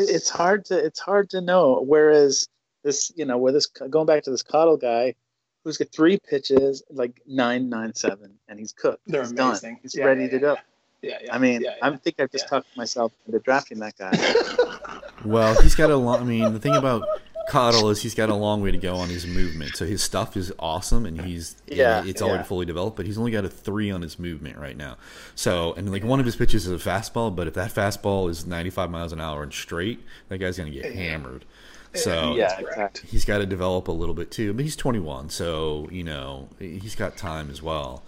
it's 0.09 0.29
hard 0.29 0.65
to 0.65 0.77
it's 0.77 0.99
hard 0.99 1.29
to 1.31 1.41
know. 1.41 1.81
Whereas 1.85 2.47
this, 2.83 3.11
you 3.15 3.25
know, 3.25 3.37
where 3.37 3.51
this 3.53 3.67
going 3.67 4.05
back 4.05 4.23
to 4.23 4.31
this 4.31 4.43
Caudill 4.43 4.79
guy, 4.79 5.15
who's 5.63 5.77
got 5.77 5.91
three 5.91 6.19
pitches, 6.19 6.83
like 6.89 7.21
nine 7.25 7.69
nine 7.69 7.93
seven, 7.95 8.33
and 8.47 8.59
he's 8.59 8.71
cooked. 8.73 9.01
They're 9.07 9.21
he's 9.21 9.31
done. 9.31 9.49
amazing. 9.49 9.79
He's 9.81 9.95
Yeah, 9.95 10.05
ready 10.05 10.23
yeah, 10.23 10.27
to 10.29 10.35
yeah, 10.35 10.39
go. 10.41 10.55
Yeah. 11.01 11.17
yeah 11.23 11.35
I 11.35 11.37
mean, 11.37 11.61
yeah, 11.61 11.75
I 11.81 11.95
think 11.97 12.19
I've 12.19 12.31
just 12.31 12.45
yeah. 12.45 12.49
talked 12.49 12.77
myself 12.77 13.11
into 13.25 13.39
drafting 13.39 13.79
that 13.79 13.97
guy. 13.97 14.11
Well, 15.25 15.61
he's 15.61 15.73
got 15.73 15.89
a 15.89 15.95
long. 15.95 16.19
I 16.19 16.23
mean, 16.25 16.51
the 16.51 16.59
thing 16.59 16.75
about 16.75 17.07
Caudill 17.49 17.91
is 17.91 18.01
he's 18.01 18.15
got 18.15 18.29
a 18.29 18.35
long 18.35 18.61
way 18.61 18.71
to 18.71 18.77
go 18.77 18.95
on 18.95 19.09
his 19.09 19.27
movement. 19.27 19.75
So 19.75 19.85
his 19.85 20.01
stuff 20.01 20.37
is 20.37 20.51
awesome, 20.59 21.05
and 21.05 21.19
he's 21.21 21.55
Yeah, 21.67 22.03
it's 22.05 22.21
already 22.21 22.39
yeah. 22.39 22.43
fully 22.43 22.65
developed. 22.65 22.95
But 22.97 23.05
he's 23.05 23.17
only 23.17 23.31
got 23.31 23.45
a 23.45 23.49
three 23.49 23.91
on 23.91 24.01
his 24.01 24.17
movement 24.17 24.57
right 24.57 24.77
now. 24.77 24.97
So 25.35 25.73
and 25.73 25.91
like 25.91 26.03
one 26.03 26.19
of 26.19 26.25
his 26.25 26.35
pitches 26.35 26.67
is 26.67 26.71
a 26.85 26.89
fastball, 26.89 27.35
but 27.35 27.47
if 27.47 27.53
that 27.55 27.73
fastball 27.73 28.29
is 28.29 28.45
95 28.45 28.89
miles 28.89 29.11
an 29.11 29.19
hour 29.21 29.43
and 29.43 29.53
straight, 29.53 29.99
that 30.29 30.37
guy's 30.37 30.57
gonna 30.57 30.69
get 30.71 30.93
hammered. 30.93 31.45
So 31.93 32.35
yeah, 32.35 32.59
exactly. 32.59 33.09
he's 33.09 33.25
got 33.25 33.37
to 33.39 33.45
develop 33.45 33.87
a 33.87 33.91
little 33.91 34.15
bit 34.15 34.31
too. 34.31 34.53
But 34.53 34.63
he's 34.65 34.75
21, 34.75 35.29
so 35.29 35.87
you 35.91 36.03
know 36.03 36.49
he's 36.59 36.95
got 36.95 37.17
time 37.17 37.49
as 37.51 37.61
well. 37.61 38.03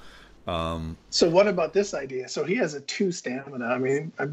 Um, 0.48 0.98
So 1.10 1.30
what 1.30 1.48
about 1.48 1.74
this 1.74 1.94
idea? 1.94 2.28
So 2.30 2.44
he 2.44 2.56
has 2.56 2.74
a 2.74 2.82
two 2.82 3.12
stamina. 3.12 3.66
I 3.66 3.78
mean, 3.78 4.12
I 4.20 4.28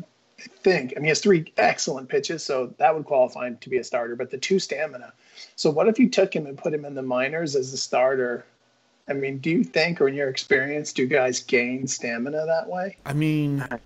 think 0.63 0.93
I 0.97 1.01
mean 1.01 1.05
he 1.05 1.09
has 1.11 1.21
three 1.21 1.53
excellent 1.57 2.09
pitches, 2.09 2.43
so 2.43 2.75
that 2.79 2.95
would 2.95 3.05
qualify 3.05 3.47
him 3.49 3.59
to 3.59 3.71
be 3.71 3.79
a 3.79 3.85
starter. 3.85 4.17
But 4.17 4.31
the 4.31 4.39
two 4.39 4.59
stamina. 4.59 5.13
So 5.57 5.71
what 5.71 5.89
if 5.89 5.99
you 5.99 6.09
took 6.09 6.35
him 6.35 6.47
and 6.47 6.57
put 6.57 6.75
him 6.75 6.85
in 6.85 6.95
the 6.95 7.03
minors 7.03 7.57
as 7.57 7.73
a 7.73 7.77
starter? 7.77 8.45
I 9.09 9.15
mean, 9.15 9.39
do 9.39 9.51
you 9.51 9.65
think, 9.65 10.01
or 10.01 10.09
in 10.09 10.15
your 10.15 10.29
experience, 10.29 10.93
do 10.93 11.07
guys 11.07 11.41
gain 11.41 11.87
stamina 11.87 12.47
that 12.47 12.69
way? 12.69 12.97
I 13.05 13.13
mean, 13.13 13.65
I 13.69 13.79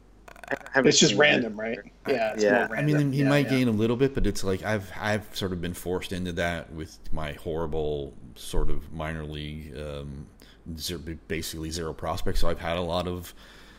It's 0.85 0.99
just 0.99 1.13
seen 1.13 1.19
it. 1.19 1.21
random, 1.21 1.59
right? 1.59 1.79
Yeah, 2.07 2.33
it's 2.33 2.45
Yeah. 2.45 2.67
more 2.67 2.77
I 2.77 2.83
mean, 2.83 3.13
he 3.13 3.23
Yeah, 3.23 3.29
might 3.29 3.45
yeah. 3.47 3.51
gain 3.51 3.69
a 3.69 3.73
little 3.73 3.97
bit, 3.97 4.15
but 4.15 4.27
it's 4.27 4.45
like 4.45 4.63
I've 4.63 4.93
I've 5.01 5.35
sort 5.35 5.53
of 5.53 5.61
been 5.61 5.75
forced 5.75 6.13
into 6.13 6.33
that 6.35 6.73
with 6.73 6.99
my 7.13 7.33
horrible 7.33 8.13
sort 8.35 8.71
of 8.71 8.93
minor 8.93 9.25
league, 9.25 9.77
um, 9.77 10.27
zero, 10.79 11.01
basically 11.29 11.71
zero 11.71 11.93
prospects. 11.95 12.41
So 12.41 12.49
I've 12.49 12.61
had 12.61 12.77
a 12.77 12.83
lot 12.83 13.09
of 13.09 13.35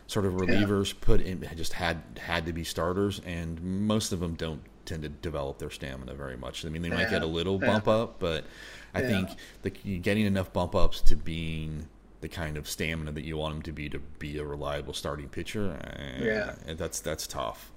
sort 0.08 0.26
of 0.26 0.34
relievers 0.34 0.93
put 1.00 1.22
in, 1.22 1.48
just 1.56 1.74
had 1.74 2.02
had 2.17 2.46
to 2.46 2.54
be 2.54 2.63
starters, 2.63 3.22
and 3.26 3.62
most 3.62 4.12
of 4.12 4.20
them 4.20 4.36
don't 4.36 4.62
tend 4.86 5.04
to 5.04 5.10
develop 5.10 5.60
their 5.60 5.70
stamina 5.70 6.13
very 6.13 6.38
much. 6.38 6.65
I 6.65 6.70
mean, 6.70 6.82
they 6.82 6.89
might 6.89 7.02
Yeah. 7.04 7.20
get 7.20 7.24
a 7.24 7.28
little 7.28 7.60
Yeah. 7.62 7.67
bump 7.67 7.88
up, 7.89 8.20
but 8.20 8.46
I 8.93 9.02
Yeah. 9.02 9.08
think 9.08 9.30
the, 9.63 9.70
getting 9.70 10.26
enough 10.26 10.54
bump 10.54 10.74
ups 10.76 11.02
to 11.02 11.15
being 11.15 11.89
the 12.22 12.30
kind 12.30 12.58
of 12.58 12.67
stamina 12.67 13.12
that 13.12 13.26
you 13.26 13.38
want 13.38 13.56
them 13.56 13.62
to 13.63 13.72
be 13.74 13.89
to 13.89 14.00
be 14.00 14.38
a 14.38 14.46
reliable 14.46 14.93
starting 14.93 15.28
pitcher, 15.30 15.78
eh, 15.98 16.24
Yeah. 16.24 16.56
that's 16.76 17.00
that's 17.02 17.28
tough. 17.28 17.72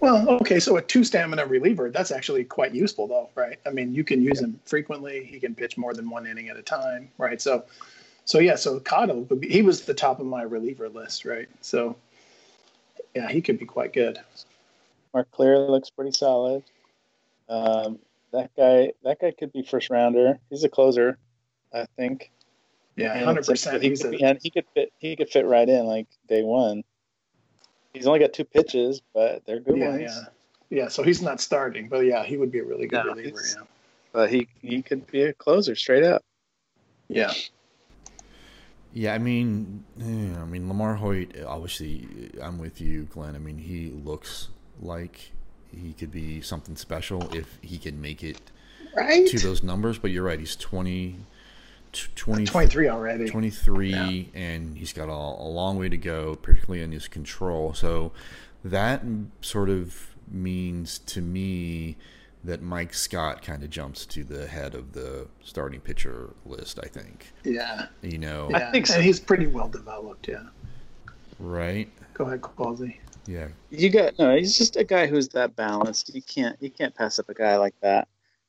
Well, 0.00 0.28
okay, 0.40 0.58
so 0.58 0.76
a 0.76 0.82
two 0.82 1.04
stamina 1.04 1.46
reliever, 1.46 1.90
that's 1.90 2.10
actually 2.10 2.44
quite 2.44 2.74
useful, 2.74 3.06
though, 3.06 3.28
right? 3.34 3.58
I 3.66 3.70
mean, 3.70 3.94
you 3.94 4.02
can 4.02 4.22
use 4.22 4.40
him 4.40 4.58
frequently. 4.64 5.24
He 5.24 5.38
can 5.38 5.54
pitch 5.54 5.76
more 5.76 5.92
than 5.94 6.08
one 6.10 6.26
inning 6.26 6.48
at 6.48 6.56
a 6.56 6.62
time, 6.62 7.10
right? 7.18 7.40
So, 7.40 7.64
so 8.30 8.38
yeah, 8.38 8.54
so 8.54 8.78
Caudill 8.78 9.28
would 9.28 9.40
be, 9.40 9.48
he 9.48 9.60
was 9.60 9.86
the 9.86 9.92
top 9.92 10.20
of 10.20 10.26
my 10.26 10.42
reliever 10.42 10.88
list, 10.88 11.24
right? 11.24 11.48
So, 11.62 11.96
yeah, 13.12 13.28
he 13.28 13.40
could 13.42 13.58
be 13.58 13.66
quite 13.66 13.92
good. 13.92 14.20
Mark 15.12 15.28
Clear 15.32 15.58
looks 15.58 15.90
pretty 15.90 16.12
solid. 16.12 16.62
Um, 17.48 17.98
that 18.32 18.52
guy, 18.56 18.92
that 19.02 19.18
guy 19.20 19.32
could 19.36 19.52
be 19.52 19.64
first 19.64 19.90
rounder. 19.90 20.38
He's 20.48 20.62
a 20.62 20.68
closer, 20.68 21.18
I 21.74 21.86
think. 21.96 22.30
Yeah, 22.94 23.18
hundred 23.24 23.46
percent. 23.46 23.82
He 23.82 23.88
He's 23.88 24.02
could, 24.02 24.14
a, 24.14 24.18
be, 24.18 24.22
and 24.22 24.38
he 24.40 24.50
could 24.50 24.66
fit. 24.74 24.92
He 24.98 25.16
could 25.16 25.28
fit 25.28 25.44
right 25.44 25.68
in 25.68 25.86
like 25.86 26.06
day 26.28 26.44
one. 26.44 26.84
He's 27.92 28.06
only 28.06 28.20
got 28.20 28.32
two 28.32 28.44
pitches, 28.44 29.02
but 29.12 29.44
they're 29.44 29.58
good 29.58 29.76
yeah, 29.76 29.88
ones. 29.88 30.02
yeah, 30.02 30.82
yeah. 30.82 30.88
So 30.88 31.02
he's 31.02 31.20
not 31.20 31.40
starting, 31.40 31.88
but 31.88 32.04
yeah, 32.04 32.22
he 32.22 32.36
would 32.36 32.52
be 32.52 32.60
a 32.60 32.64
really 32.64 32.86
good 32.86 33.04
No, 33.04 33.12
reliever. 33.12 33.40
Yeah, 33.44 33.64
But 34.12 34.30
he 34.30 34.46
he 34.62 34.82
could 34.82 35.04
be 35.08 35.22
a 35.22 35.32
closer 35.32 35.74
straight 35.74 36.04
up. 36.04 36.22
yeah, 37.08 37.32
Yeah, 38.92 39.14
I 39.14 39.18
mean, 39.18 39.84
yeah, 39.96 40.42
I 40.42 40.44
mean 40.44 40.68
Lamar 40.68 40.96
Hoyt. 40.96 41.40
Obviously, 41.46 42.30
I'm 42.42 42.58
with 42.58 42.80
you, 42.80 43.04
Glen. 43.04 43.36
I 43.36 43.38
mean, 43.38 43.58
he 43.58 43.90
looks 43.90 44.48
like 44.80 45.32
he 45.70 45.92
could 45.92 46.10
be 46.10 46.40
something 46.40 46.76
special 46.76 47.32
if 47.34 47.58
he 47.62 47.78
can 47.78 48.00
make 48.00 48.24
it 48.24 48.50
right. 48.96 49.26
to 49.28 49.38
those 49.38 49.62
numbers. 49.62 49.98
But 49.98 50.10
you're 50.10 50.24
right; 50.24 50.40
he's 50.40 50.56
20, 50.56 51.16
20 52.16 52.44
Twenty-three 52.46 52.88
already. 52.88 53.28
23, 53.28 54.30
and 54.34 54.76
he's 54.76 54.92
got 54.92 55.08
a, 55.08 55.12
a 55.12 55.48
long 55.48 55.78
way 55.78 55.88
to 55.88 55.96
go, 55.96 56.34
particularly 56.34 56.82
in 56.82 56.90
his 56.90 57.06
control. 57.06 57.74
So 57.74 58.12
that 58.64 59.02
sort 59.40 59.70
of 59.70 60.08
means 60.28 60.98
to 60.98 61.20
me 61.20 61.96
that 62.44 62.62
Mike 62.62 62.94
Scott 62.94 63.42
kind 63.42 63.62
of 63.62 63.70
jumps 63.70 64.06
to 64.06 64.24
the 64.24 64.46
head 64.46 64.74
of 64.74 64.92
the 64.92 65.28
starting 65.42 65.80
pitcher 65.80 66.30
list. 66.46 66.78
I 66.82 66.86
think 66.88 67.32
Yeah, 67.44 67.86
you 68.02 68.18
know, 68.18 68.48
yeah. 68.50 68.70
think 68.70 68.86
so. 68.86 68.94
And 68.94 69.04
he's 69.04 69.20
pretty 69.20 69.46
well 69.46 69.68
developed. 69.68 70.28
Yeah. 70.28 70.44
right? 71.38 71.88
Go 72.14 72.24
ahead, 72.26 72.40
Qualsey. 72.42 72.96
Yeah, 73.26 73.48
You 73.70 73.90
got 73.90 74.18
no. 74.18 74.34
He's 74.36 74.56
just 74.56 74.76
a 74.76 74.84
guy 74.84 75.06
who's 75.06 75.28
that 75.30 75.54
balanced. 75.54 76.14
You 76.14 76.22
can't 76.22 76.56
you 76.60 76.70
can't 76.70 76.94
pass 76.94 77.18
up 77.18 77.28
a 77.28 77.34
guy 77.34 77.56
like 77.56 77.74
that. 77.82 78.08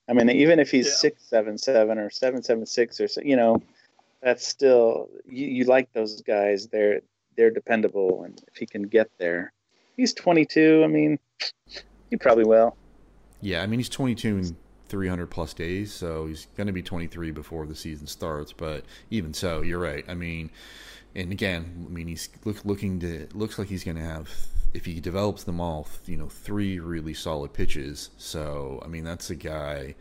I 0.09 0.13
mean, 0.13 0.29
even 0.29 0.59
if 0.59 0.71
he's 0.71 0.87
Yeah. 0.87 0.93
six 0.93 1.23
seven 1.23 1.57
seven 1.57 1.97
or 1.97 2.09
seven 2.09 2.41
seven 2.41 2.65
six 2.65 2.99
or 2.99 3.07
so, 3.07 3.21
you 3.23 3.35
know, 3.35 3.61
that's 4.21 4.47
still 4.47 5.09
you, 5.29 5.45
you 5.47 5.63
like 5.65 5.91
those 5.93 6.21
guys. 6.21 6.67
They're 6.67 7.01
they're 7.35 7.51
dependable, 7.51 8.23
and 8.23 8.41
if 8.47 8.55
he 8.57 8.65
can 8.65 8.83
get 8.83 9.09
there, 9.19 9.51
he's 9.97 10.13
twenty 10.13 10.45
two. 10.45 10.81
I 10.83 10.87
mean, 10.87 11.19
he 12.09 12.15
probably 12.17 12.45
will. 12.45 12.75
Yeah, 13.41 13.61
I 13.61 13.67
mean 13.67 13.79
he's 13.79 13.89
22 13.89 14.37
in 14.37 14.55
300 14.87 15.27
plus 15.27 15.53
days, 15.53 15.93
so 15.93 16.27
he's 16.27 16.47
going 16.57 16.67
to 16.67 16.73
be 16.73 16.81
23 16.81 17.31
before 17.31 17.65
the 17.65 17.75
season 17.75 18.07
starts. 18.07 18.53
But 18.53 18.85
even 19.09 19.33
so, 19.33 19.61
you're 19.61 19.79
right. 19.79 20.03
I 20.07 20.13
mean, 20.13 20.49
and 21.15 21.31
again, 21.31 21.85
I 21.87 21.91
mean 21.91 22.07
he's 22.07 22.29
look, 22.45 22.63
looking 22.65 22.99
to 22.99 23.27
looks 23.33 23.57
like 23.57 23.67
he's 23.67 23.83
going 23.83 23.97
to 23.97 24.03
have 24.03 24.29
if 24.73 24.85
he 24.85 24.99
develops 24.99 25.43
them 25.43 25.59
all, 25.59 25.87
you 26.05 26.17
know, 26.17 26.27
three 26.27 26.79
really 26.79 27.13
solid 27.13 27.53
pitches. 27.53 28.09
So 28.17 28.81
I 28.83 28.87
mean, 28.87 29.03
that's 29.03 29.29
a 29.29 29.35
guy. 29.35 29.95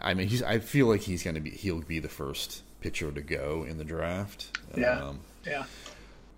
I 0.00 0.14
mean, 0.14 0.28
he's. 0.28 0.42
I 0.42 0.58
feel 0.58 0.86
like 0.86 1.02
he's 1.02 1.22
going 1.22 1.34
to 1.34 1.40
be. 1.40 1.50
He'll 1.50 1.80
be 1.80 1.98
the 1.98 2.08
first 2.08 2.62
pitcher 2.80 3.10
to 3.12 3.22
go 3.22 3.64
in 3.68 3.78
the 3.78 3.84
draft. 3.84 4.58
Yeah. 4.76 5.00
Um, 5.00 5.20
yeah. 5.46 5.64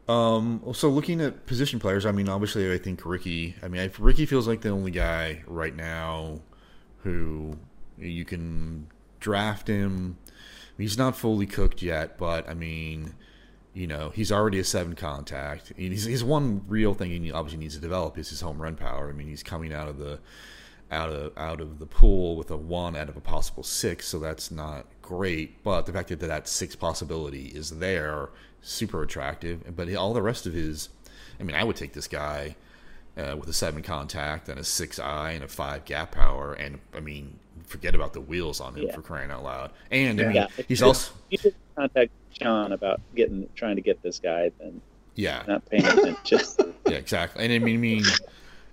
Um, 0.08 0.62
so 0.72 0.88
looking 0.88 1.20
at 1.20 1.46
position 1.46 1.78
players, 1.78 2.06
I 2.06 2.12
mean, 2.12 2.28
obviously, 2.28 2.72
I 2.72 2.78
think 2.78 3.04
Ricky. 3.04 3.54
I 3.62 3.68
mean, 3.68 3.90
Ricky 3.98 4.24
feels 4.24 4.48
like 4.48 4.62
the 4.62 4.70
only 4.70 4.90
guy 4.90 5.42
right 5.46 5.74
now 5.74 6.40
who 7.02 7.58
you 7.98 8.24
can 8.24 8.88
draft 9.20 9.68
him. 9.68 10.16
He's 10.78 10.96
not 10.96 11.16
fully 11.16 11.46
cooked 11.46 11.82
yet, 11.82 12.16
but 12.16 12.48
I 12.48 12.54
mean, 12.54 13.14
you 13.74 13.86
know, 13.86 14.10
he's 14.10 14.32
already 14.32 14.58
a 14.58 14.64
seven 14.64 14.94
contact. 14.94 15.72
He's, 15.76 16.04
he's 16.04 16.24
one 16.24 16.64
real 16.68 16.94
thing 16.94 17.10
he 17.10 17.30
obviously 17.32 17.58
needs 17.58 17.74
to 17.74 17.80
develop 17.80 18.16
is 18.16 18.30
his 18.30 18.40
home 18.40 18.62
run 18.62 18.76
power. 18.76 19.10
I 19.10 19.12
mean, 19.12 19.28
he's 19.28 19.42
coming 19.42 19.74
out 19.74 19.88
of 19.88 19.98
the 19.98 20.20
out 20.90 21.10
of 21.10 21.36
out 21.36 21.60
of 21.60 21.78
the 21.78 21.86
pool 21.86 22.36
with 22.36 22.50
a 22.50 22.56
one 22.56 22.96
out 22.96 23.10
of 23.10 23.16
a 23.16 23.20
possible 23.20 23.62
six, 23.62 24.08
so 24.08 24.18
that's 24.18 24.50
not 24.50 24.86
great. 25.08 25.62
But 25.64 25.86
the 25.86 25.92
fact 25.92 26.10
that 26.10 26.20
that 26.20 26.46
six 26.46 26.76
possibility 26.76 27.46
is 27.46 27.78
there, 27.78 28.28
super 28.60 29.02
attractive. 29.02 29.74
But 29.74 29.92
all 29.94 30.12
the 30.12 30.22
rest 30.22 30.46
of 30.46 30.52
his, 30.52 30.90
I 31.40 31.44
mean, 31.44 31.56
I 31.56 31.64
would 31.64 31.76
take 31.76 31.94
this 31.94 32.06
guy 32.06 32.56
uh, 33.16 33.34
with 33.38 33.48
a 33.48 33.54
seven 33.54 33.82
contact 33.82 34.50
and 34.50 34.60
a 34.60 34.64
six 34.64 34.98
eye 34.98 35.32
and 35.32 35.42
a 35.42 35.48
five 35.48 35.86
gap 35.86 36.12
power, 36.12 36.52
and 36.52 36.78
I 36.94 37.00
mean, 37.00 37.38
forget 37.64 37.94
about 37.94 38.12
the 38.12 38.20
wheels 38.20 38.60
on 38.60 38.74
him 38.74 38.84
yeah. 38.84 38.94
for 38.94 39.00
crying 39.00 39.30
out 39.30 39.42
loud. 39.42 39.72
And 39.90 40.20
I 40.20 40.24
mean, 40.24 40.36
yeah. 40.36 40.46
he's 40.68 40.82
also 40.82 41.12
you 41.30 41.38
did 41.38 41.54
contact 41.74 42.12
Sean 42.38 42.72
about 42.72 43.00
getting 43.16 43.48
trying 43.56 43.76
to 43.76 43.82
get 43.82 44.02
this 44.02 44.18
guy, 44.18 44.52
then 44.60 44.82
yeah, 45.14 45.42
not 45.48 45.64
paying 45.70 45.86
attention. 45.86 46.40
yeah, 46.86 46.96
exactly. 46.96 47.44
And 47.44 47.52
I 47.52 47.58
mean, 47.58 47.76
I 47.76 47.78
mean 47.78 48.04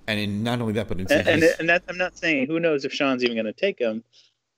and 0.07 0.19
in, 0.19 0.43
not 0.43 0.59
only 0.59 0.73
that, 0.73 0.89
but 0.89 0.99
and, 0.99 1.11
and, 1.11 1.43
and 1.59 1.69
that, 1.69 1.83
I'm 1.87 1.97
not 1.97 2.17
saying 2.17 2.47
who 2.47 2.59
knows 2.59 2.83
if 2.83 2.93
Sean's 2.93 3.23
even 3.23 3.35
going 3.35 3.45
to 3.45 3.53
take 3.53 3.79
him, 3.79 4.03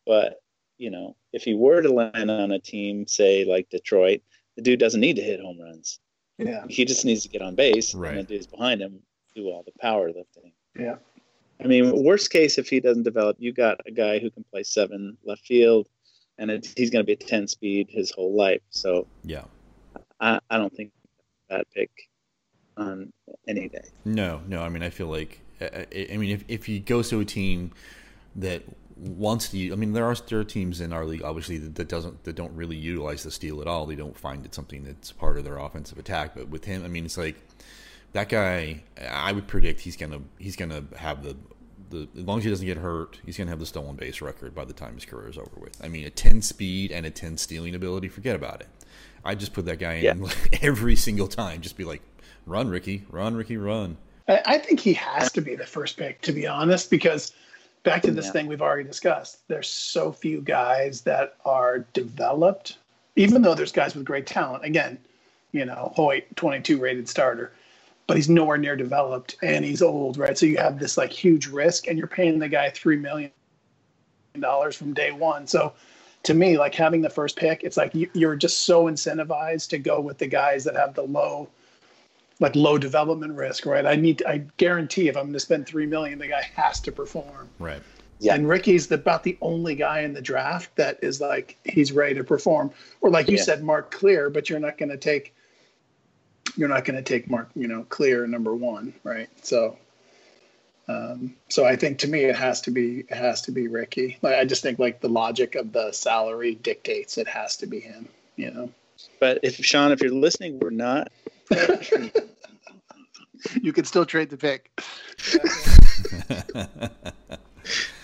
but 0.07 0.41
you 0.77 0.89
know, 0.91 1.15
if 1.37 1.43
he 1.43 1.53
were 1.53 1.83
to 1.83 1.93
land 1.93 2.31
on 2.31 2.51
a 2.51 2.59
team, 2.59 3.05
say 3.05 3.45
like 3.45 3.69
Detroit, 3.69 4.21
the 4.55 4.63
dude 4.63 4.79
doesn't 4.79 4.99
need 4.99 5.17
to 5.17 5.21
hit 5.21 5.39
home 5.39 5.61
runs. 5.61 5.99
Yeah, 6.39 6.65
he 6.67 6.83
just 6.83 7.05
needs 7.05 7.21
to 7.23 7.29
get 7.29 7.43
on 7.43 7.53
base, 7.53 7.93
right. 7.93 8.09
and 8.09 8.19
the 8.19 8.23
dudes 8.23 8.47
behind 8.47 8.81
him 8.81 8.99
do 9.35 9.45
all 9.45 9.63
the 9.63 9.71
power 9.79 10.07
lifting. 10.07 10.51
Yeah. 10.77 10.95
I 11.63 11.67
mean, 11.67 12.03
worst 12.03 12.31
case, 12.31 12.57
if 12.57 12.69
he 12.69 12.79
doesn't 12.79 13.03
develop, 13.03 13.37
you 13.39 13.51
got 13.53 13.79
a 13.87 13.91
guy 13.91 14.19
who 14.19 14.29
can 14.29 14.43
play 14.51 14.63
seven 14.63 15.17
left 15.25 15.45
field, 15.45 15.87
and 16.37 16.51
it, 16.51 16.71
he's 16.75 16.89
going 16.89 17.03
to 17.03 17.07
be 17.07 17.13
a 17.13 17.27
ten 17.27 17.47
speed 17.47 17.87
his 17.89 18.11
whole 18.11 18.35
life. 18.35 18.61
So 18.71 19.07
yeah, 19.23 19.45
I, 20.19 20.39
I 20.49 20.57
don't 20.57 20.73
think 20.75 20.91
that 21.49 21.67
pick 21.73 21.91
on 22.77 23.13
any 23.47 23.69
day. 23.69 23.85
No, 24.05 24.41
no. 24.47 24.63
I 24.63 24.69
mean, 24.69 24.83
I 24.83 24.89
feel 24.89 25.07
like 25.07 25.39
I 25.61 26.17
mean, 26.17 26.31
if 26.31 26.43
if 26.47 26.65
he 26.65 26.79
goes 26.79 27.09
to 27.09 27.19
a 27.19 27.25
team 27.25 27.71
that 28.35 28.63
wants 28.99 29.49
to, 29.49 29.71
I 29.71 29.75
mean, 29.75 29.93
there 29.93 30.05
are 30.05 30.15
there 30.27 30.39
are 30.39 30.43
teams 30.43 30.81
in 30.81 30.93
our 30.93 31.05
league 31.05 31.23
obviously 31.23 31.57
that, 31.59 31.75
that 31.75 31.89
doesn't 31.89 32.23
that 32.23 32.35
don't 32.35 32.53
really 32.55 32.75
utilize 32.75 33.23
the 33.23 33.31
steal 33.31 33.61
at 33.61 33.67
all. 33.67 33.85
They 33.85 33.95
don't 33.95 34.17
find 34.17 34.45
it 34.45 34.53
something 34.53 34.83
that's 34.83 35.11
part 35.11 35.37
of 35.37 35.43
their 35.43 35.57
offensive 35.57 35.97
attack. 35.97 36.35
But 36.35 36.49
with 36.49 36.65
him, 36.65 36.83
I 36.83 36.87
mean, 36.87 37.05
it's 37.05 37.17
like 37.17 37.35
that 38.13 38.29
guy. 38.29 38.83
I 39.09 39.31
would 39.31 39.47
predict 39.47 39.81
he's 39.81 39.97
gonna 39.97 40.21
he's 40.37 40.55
gonna 40.55 40.83
have 40.97 41.23
the 41.23 41.35
the, 41.89 42.07
as 42.17 42.23
long 42.23 42.39
as 42.39 42.43
he 42.43 42.49
doesn't 42.49 42.65
get 42.65 42.77
hurt, 42.77 43.19
he's 43.25 43.37
going 43.37 43.47
to 43.47 43.51
have 43.51 43.59
the 43.59 43.65
stolen 43.65 43.95
base 43.95 44.21
record 44.21 44.53
by 44.53 44.65
the 44.65 44.73
time 44.73 44.95
his 44.95 45.05
career 45.05 45.29
is 45.29 45.37
over 45.37 45.57
with. 45.57 45.81
I 45.83 45.87
mean, 45.87 46.05
a 46.05 46.09
10 46.09 46.41
speed 46.41 46.91
and 46.91 47.05
a 47.05 47.09
10 47.09 47.37
stealing 47.37 47.75
ability, 47.75 48.09
forget 48.09 48.35
about 48.35 48.59
it. 48.59 48.67
I 49.23 49.35
just 49.35 49.53
put 49.53 49.65
that 49.65 49.79
guy 49.79 49.93
in 49.93 50.23
yeah. 50.23 50.29
every 50.61 50.97
single 50.97 51.27
time. 51.27 51.61
Just 51.61 51.77
be 51.77 51.83
like, 51.83 52.01
run, 52.45 52.69
Rickey, 52.69 53.05
run, 53.09 53.35
Rickey, 53.35 53.57
run. 53.57 53.97
I 54.27 54.57
think 54.57 54.81
he 54.81 54.93
has 54.93 55.31
to 55.33 55.41
be 55.41 55.55
the 55.55 55.65
first 55.65 55.95
pick, 55.95 56.21
to 56.23 56.33
be 56.33 56.45
honest, 56.45 56.89
because 56.89 57.31
back 57.87 58.01
to 58.01 58.11
this 58.11 58.25
yeah. 58.25 58.31
thing 58.33 58.47
we've 58.47 58.61
already 58.61 58.83
discussed, 58.83 59.47
there's 59.47 59.69
so 59.69 60.11
few 60.11 60.41
guys 60.41 61.01
that 61.01 61.37
are 61.45 61.79
developed, 61.93 62.77
even 63.15 63.41
though 63.41 63.55
there's 63.55 63.71
guys 63.71 63.95
with 63.95 64.03
great 64.03 64.27
talent. 64.27 64.65
Again, 64.65 64.97
you 65.53 65.63
know, 65.63 65.93
Hoyt, 65.95 66.25
22 66.35 66.79
rated 66.79 67.07
starter, 67.07 67.53
but 68.05 68.17
he's 68.17 68.27
nowhere 68.27 68.57
near 68.57 68.75
developed 68.75 69.37
and 69.41 69.63
he's 69.63 69.81
old, 69.81 70.17
right? 70.17 70.37
So 70.37 70.45
you 70.45 70.57
have 70.57 70.79
this 70.79 70.97
like 70.97 71.13
huge 71.13 71.47
risk 71.47 71.87
and 71.87 71.97
you're 71.97 72.07
paying 72.07 72.39
the 72.39 72.49
guy 72.49 72.69
$3 72.69 72.99
million 72.99 73.31
from 74.73 74.93
day 74.93 75.13
one. 75.13 75.47
So 75.47 75.71
to 76.23 76.33
me, 76.33 76.57
like 76.57 76.75
having 76.75 77.01
the 77.01 77.09
first 77.09 77.37
pick, 77.37 77.63
it's 77.63 77.77
like 77.77 77.93
you're 77.93 78.35
just 78.35 78.65
so 78.65 78.87
incentivized 78.87 79.69
to 79.69 79.77
go 79.77 80.01
with 80.01 80.17
the 80.17 80.27
guys 80.27 80.65
that 80.65 80.75
have 80.75 80.93
the 80.93 81.03
low 81.03 81.47
like 82.39 82.55
low 82.55 82.77
development 82.77 83.33
risk, 83.33 83.65
right? 83.65 83.85
I 83.85 83.95
need, 83.95 84.23
I 84.25 84.43
guarantee 84.57 85.07
if 85.07 85.17
I'm 85.17 85.23
going 85.23 85.33
to 85.33 85.39
spend 85.39 85.65
three 85.65 85.85
million, 85.85 86.19
the 86.19 86.27
guy 86.27 86.43
has 86.55 86.79
to 86.81 86.91
perform. 86.91 87.49
Right. 87.59 87.81
Yeah. 88.19 88.35
And 88.35 88.47
Rickey's 88.47 88.87
the, 88.87 88.95
about 88.95 89.23
the 89.23 89.37
only 89.41 89.75
guy 89.75 90.01
in 90.01 90.13
the 90.13 90.21
draft 90.21 90.75
that 90.75 90.99
is 91.03 91.21
like 91.21 91.57
he's 91.63 91.91
ready 91.91 92.15
to 92.15 92.23
perform, 92.23 92.71
or 93.01 93.09
like 93.09 93.27
you 93.27 93.37
yeah. 93.37 93.43
said, 93.43 93.63
Mark 93.63 93.91
Clear. 93.91 94.29
But 94.29 94.49
you're 94.49 94.59
not 94.59 94.77
going 94.77 94.89
to 94.89 94.97
take, 94.97 95.33
you're 96.55 96.69
not 96.69 96.85
going 96.85 96.95
to 96.95 97.03
take 97.03 97.29
Mark, 97.29 97.49
you 97.55 97.67
know, 97.67 97.83
Clear 97.89 98.25
number 98.25 98.55
one, 98.55 98.93
right? 99.03 99.29
So, 99.43 99.77
um, 100.87 101.35
so 101.49 101.65
I 101.65 101.75
think 101.75 101.99
to 101.99 102.07
me 102.07 102.21
it 102.21 102.35
has 102.35 102.61
to 102.61 102.71
be 102.71 102.99
it 103.01 103.15
has 103.15 103.41
to 103.43 103.51
be 103.51 103.67
Rickey. 103.67 104.17
Like, 104.21 104.35
I 104.35 104.45
just 104.45 104.63
think 104.63 104.79
like 104.79 104.99
the 104.99 105.09
logic 105.09 105.55
of 105.55 105.71
the 105.71 105.91
salary 105.91 106.55
dictates 106.55 107.17
it 107.17 107.27
has 107.27 107.57
to 107.57 107.67
be 107.67 107.79
him. 107.79 108.07
You 108.35 108.51
know. 108.51 108.71
But 109.19 109.39
if 109.43 109.57
Sean, 109.57 109.91
if 109.91 110.01
you're 110.01 110.11
listening, 110.11 110.59
we're 110.59 110.71
not 110.71 111.11
you 113.61 113.73
can 113.73 113.85
still 113.85 114.05
trade 114.05 114.29
the 114.29 114.37
pick. 114.37 114.71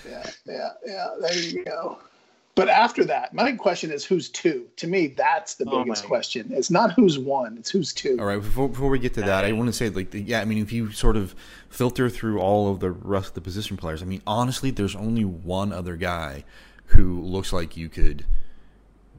yeah, 0.05 0.29
yeah, 0.45 0.69
yeah. 0.85 1.07
There 1.19 1.37
you 1.37 1.65
go. 1.65 1.99
But 2.55 2.69
after 2.69 3.03
that, 3.05 3.33
my 3.33 3.53
question 3.53 3.91
is 3.91 4.05
who's 4.05 4.29
two? 4.29 4.67
To 4.77 4.85
me, 4.85 5.07
that's 5.07 5.55
the 5.55 5.65
oh 5.67 5.83
biggest 5.83 6.05
question. 6.05 6.51
It's 6.51 6.69
not 6.69 6.91
who's 6.93 7.17
one; 7.17 7.57
it's 7.57 7.71
who's 7.71 7.91
two. 7.93 8.15
All 8.19 8.25
right. 8.25 8.39
Before, 8.39 8.69
before 8.69 8.89
we 8.89 8.99
get 8.99 9.15
to 9.15 9.21
that, 9.21 9.43
I 9.43 9.51
want 9.53 9.69
to 9.69 9.73
say, 9.73 9.89
like, 9.89 10.09
yeah, 10.13 10.39
I 10.39 10.45
mean, 10.45 10.59
if 10.59 10.71
you 10.71 10.91
sort 10.91 11.17
of 11.17 11.33
filter 11.69 12.11
through 12.11 12.39
all 12.39 12.69
of 12.71 12.79
the 12.79 12.91
rest 12.91 13.29
of 13.29 13.33
the 13.33 13.41
position 13.41 13.75
players, 13.75 14.03
I 14.03 14.05
mean, 14.05 14.21
honestly, 14.27 14.69
there's 14.69 14.95
only 14.95 15.25
one 15.25 15.73
other 15.73 15.95
guy 15.95 16.43
who 16.87 17.21
looks 17.21 17.51
like 17.51 17.75
you 17.75 17.89
could 17.89 18.25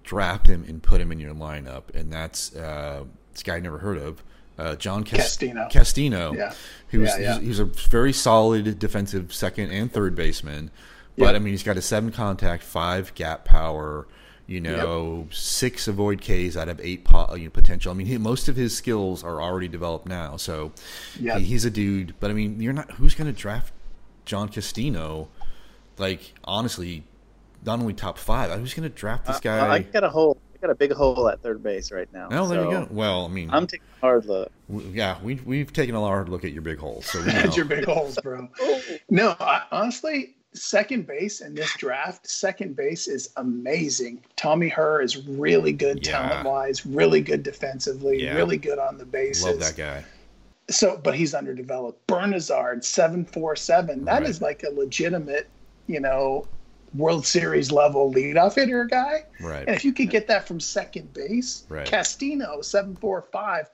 draft 0.04 0.46
him 0.46 0.64
and 0.68 0.80
put 0.80 1.00
him 1.00 1.10
in 1.10 1.18
your 1.18 1.34
lineup, 1.34 1.92
and 1.92 2.12
that's 2.12 2.54
uh, 2.54 3.02
this 3.34 3.42
guy 3.42 3.56
I 3.56 3.60
never 3.60 3.78
heard 3.78 3.98
of, 3.98 4.22
uh, 4.58 4.76
John 4.76 5.04
Castino. 5.04 5.70
Castino, 5.70 6.36
yeah. 6.36 6.54
he 6.90 6.98
was 6.98 7.10
yeah, 7.10 7.34
yeah. 7.34 7.40
He 7.40 7.48
was 7.48 7.58
a 7.58 7.64
very 7.64 8.12
solid 8.12 8.78
defensive 8.78 9.34
second 9.34 9.70
and 9.70 9.92
third 9.92 10.14
baseman, 10.14 10.70
but 11.18 11.26
yep. 11.26 11.34
I 11.34 11.38
mean 11.38 11.52
he's 11.52 11.62
got 11.62 11.76
a 11.76 11.82
seven 11.82 12.12
contact, 12.12 12.62
five 12.62 13.14
gap 13.14 13.44
power, 13.44 14.06
you 14.46 14.60
know, 14.60 15.24
yep. 15.24 15.34
six 15.34 15.88
avoid 15.88 16.20
Ks 16.20 16.56
out 16.56 16.68
of 16.68 16.80
eight 16.80 17.04
po- 17.04 17.34
you 17.34 17.44
know, 17.44 17.50
potential. 17.50 17.90
I 17.90 17.94
mean, 17.94 18.06
he, 18.06 18.16
most 18.16 18.48
of 18.48 18.56
his 18.56 18.76
skills 18.76 19.24
are 19.24 19.42
already 19.42 19.68
developed 19.68 20.06
now, 20.06 20.36
so 20.36 20.72
yep. 21.18 21.38
he, 21.38 21.44
he's 21.44 21.64
a 21.64 21.70
dude. 21.70 22.14
But 22.20 22.30
I 22.30 22.34
mean, 22.34 22.60
you're 22.60 22.72
not 22.72 22.92
who's 22.92 23.14
going 23.14 23.32
to 23.32 23.38
draft 23.38 23.72
John 24.24 24.48
Castino? 24.48 25.28
Like 25.98 26.34
honestly, 26.44 27.04
not 27.64 27.80
only 27.80 27.94
top 27.94 28.18
five. 28.18 28.50
I 28.50 28.58
Who's 28.58 28.74
going 28.74 28.88
to 28.88 28.94
draft 28.94 29.26
this 29.26 29.40
guy? 29.40 29.58
Uh, 29.58 29.72
I 29.72 29.78
got 29.80 30.04
a 30.04 30.10
whole 30.10 30.33
got 30.64 30.72
a 30.72 30.74
big 30.74 30.92
hole 30.92 31.28
at 31.28 31.42
third 31.42 31.62
base 31.62 31.92
right 31.92 32.10
now. 32.12 32.28
Oh, 32.30 32.48
there 32.48 32.62
so 32.62 32.70
you 32.70 32.76
go. 32.78 32.88
Well, 32.90 33.26
I 33.26 33.28
mean, 33.28 33.50
I'm 33.52 33.66
taking 33.66 33.86
a 33.98 34.00
hard 34.00 34.24
look. 34.24 34.50
yeah, 34.68 35.18
we 35.22 35.34
we've 35.44 35.72
taken 35.72 35.94
a 35.94 36.00
hard 36.00 36.28
look 36.28 36.44
at 36.44 36.52
your 36.52 36.62
big 36.62 36.78
holes. 36.78 37.06
So 37.06 37.20
that's 37.22 37.56
your 37.56 37.66
big 37.66 37.84
holes, 37.84 38.18
bro. 38.22 38.48
no, 39.10 39.36
I, 39.38 39.62
honestly, 39.70 40.36
second 40.54 41.06
base 41.06 41.40
in 41.42 41.54
this 41.54 41.72
draft, 41.76 42.26
second 42.26 42.76
base 42.76 43.08
is 43.08 43.30
amazing. 43.36 44.22
Tommy 44.36 44.68
Herr 44.68 45.02
is 45.02 45.26
really 45.26 45.72
good 45.72 46.06
yeah. 46.06 46.12
talent 46.12 46.46
wise, 46.46 46.86
really 46.86 47.20
good 47.20 47.42
defensively, 47.42 48.22
yeah. 48.22 48.34
really 48.34 48.56
good 48.56 48.78
on 48.78 48.96
the 48.96 49.04
bases. 49.04 49.44
Love 49.44 49.60
that 49.60 49.76
guy. 49.76 50.04
So, 50.70 50.98
but 51.02 51.14
he's 51.14 51.34
underdeveloped. 51.34 52.06
Bernazard, 52.06 52.84
seven 52.84 53.26
four 53.26 53.54
seven. 53.54 54.06
That 54.06 54.20
right. 54.20 54.30
is 54.30 54.40
like 54.40 54.62
a 54.62 54.70
legitimate, 54.70 55.50
you 55.88 56.00
know, 56.00 56.46
World 56.94 57.26
Series 57.26 57.72
level 57.72 58.12
leadoff 58.12 58.54
hitter 58.54 58.84
guy. 58.84 59.24
Right. 59.40 59.66
And 59.66 59.76
if 59.76 59.84
you 59.84 59.92
could 59.92 60.10
get 60.10 60.28
that 60.28 60.46
from 60.46 60.60
second 60.60 61.12
base, 61.12 61.64
right. 61.68 61.86
Castino, 61.86 62.64
745. 62.64 63.70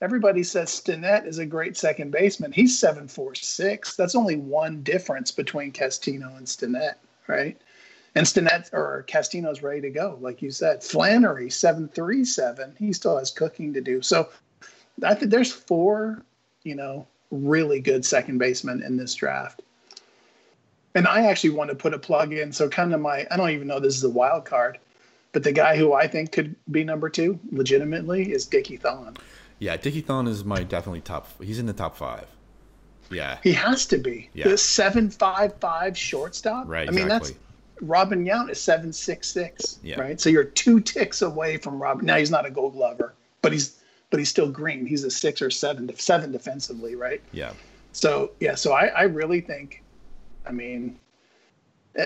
Everybody 0.00 0.44
says 0.44 0.68
Stinnett 0.68 1.26
is 1.26 1.38
a 1.38 1.46
great 1.46 1.76
second 1.76 2.12
baseman. 2.12 2.52
He's 2.52 2.78
746. 2.78 3.96
That's 3.96 4.14
only 4.14 4.36
one 4.36 4.82
difference 4.82 5.32
between 5.32 5.72
Castino 5.72 6.36
and 6.36 6.46
Stinnett, 6.46 6.94
right? 7.26 7.60
And 8.14 8.26
Stinnett 8.26 8.72
or 8.72 9.04
Castino's 9.08 9.62
ready 9.62 9.80
to 9.82 9.90
go, 9.90 10.18
like 10.20 10.40
you 10.40 10.50
said. 10.50 10.82
Flannery, 10.82 11.50
737. 11.50 12.76
He 12.78 12.92
still 12.92 13.18
has 13.18 13.30
cooking 13.30 13.72
to 13.74 13.80
do. 13.80 14.00
So 14.02 14.28
I 15.04 15.14
think 15.14 15.30
there's 15.30 15.52
four, 15.52 16.24
you 16.62 16.74
know, 16.74 17.06
really 17.30 17.80
good 17.80 18.04
second 18.04 18.38
basemen 18.38 18.82
in 18.82 18.96
this 18.96 19.14
draft. 19.14 19.62
And 20.94 21.06
I 21.06 21.26
actually 21.26 21.50
want 21.50 21.70
to 21.70 21.76
put 21.76 21.94
a 21.94 21.98
plug 21.98 22.32
in. 22.32 22.52
So 22.52 22.68
kind 22.68 22.94
of 22.94 23.00
my 23.00 23.26
I 23.30 23.36
don't 23.36 23.50
even 23.50 23.68
know 23.68 23.80
this 23.80 23.96
is 23.96 24.04
a 24.04 24.10
wild 24.10 24.44
card, 24.44 24.78
but 25.32 25.42
the 25.42 25.52
guy 25.52 25.76
who 25.76 25.92
I 25.92 26.06
think 26.06 26.32
could 26.32 26.56
be 26.70 26.84
number 26.84 27.08
two 27.08 27.38
legitimately 27.50 28.32
is 28.32 28.46
Dickie 28.46 28.78
Thon. 28.78 29.16
Yeah, 29.58 29.76
Dickie 29.76 30.00
Thon 30.00 30.26
is 30.26 30.44
my 30.44 30.62
definitely 30.62 31.00
top. 31.00 31.28
He's 31.42 31.58
in 31.58 31.66
the 31.66 31.72
top 31.72 31.96
five. 31.96 32.26
Yeah, 33.10 33.38
He 33.42 33.52
has 33.52 33.86
to 33.86 33.98
be. 33.98 34.28
Yeah. 34.34 34.48
The 34.48 34.58
seven 34.58 35.10
five 35.10 35.54
five 35.60 35.96
shortstop. 35.96 36.68
right. 36.68 36.86
I 36.86 36.90
mean, 36.90 37.04
exactly. 37.04 37.32
that's 37.32 37.82
Robin 37.82 38.24
Yount 38.24 38.50
is 38.50 38.60
seven 38.60 38.92
six 38.92 39.28
six. 39.28 39.78
Yeah. 39.82 40.00
Right. 40.00 40.20
So 40.20 40.28
you're 40.28 40.44
two 40.44 40.80
ticks 40.80 41.22
away 41.22 41.56
from 41.56 41.80
Robin. 41.80 42.04
Now 42.04 42.16
he's 42.16 42.30
not 42.30 42.44
a 42.46 42.50
Gold 42.50 42.74
Glover, 42.74 43.14
but 43.42 43.52
he's 43.52 43.80
but 44.10 44.18
he's 44.18 44.28
still 44.28 44.50
green. 44.50 44.86
He's 44.86 45.04
a 45.04 45.10
six 45.10 45.40
or 45.40 45.50
seven 45.50 45.90
seven 45.96 46.32
defensively, 46.32 46.94
right? 46.96 47.22
yeah. 47.32 47.52
So 47.92 48.32
yeah. 48.40 48.54
So 48.54 48.72
I 48.72 48.86
I 48.86 49.02
really 49.04 49.40
think, 49.40 49.82
I 50.48 50.52
mean, 50.52 50.98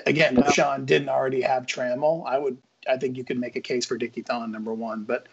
again, 0.06 0.36
if 0.38 0.52
Sean 0.52 0.84
didn't 0.84 1.08
already 1.08 1.42
have 1.42 1.66
Trammell, 1.66 2.26
I 2.26 2.38
would 2.38 2.58
I 2.88 2.96
think 2.96 3.16
you 3.16 3.24
could 3.24 3.38
make 3.38 3.56
a 3.56 3.60
case 3.60 3.86
for 3.86 3.96
Dickie 3.96 4.22
Thon 4.22 4.50
number 4.50 4.74
one, 4.74 5.04
but. 5.04 5.26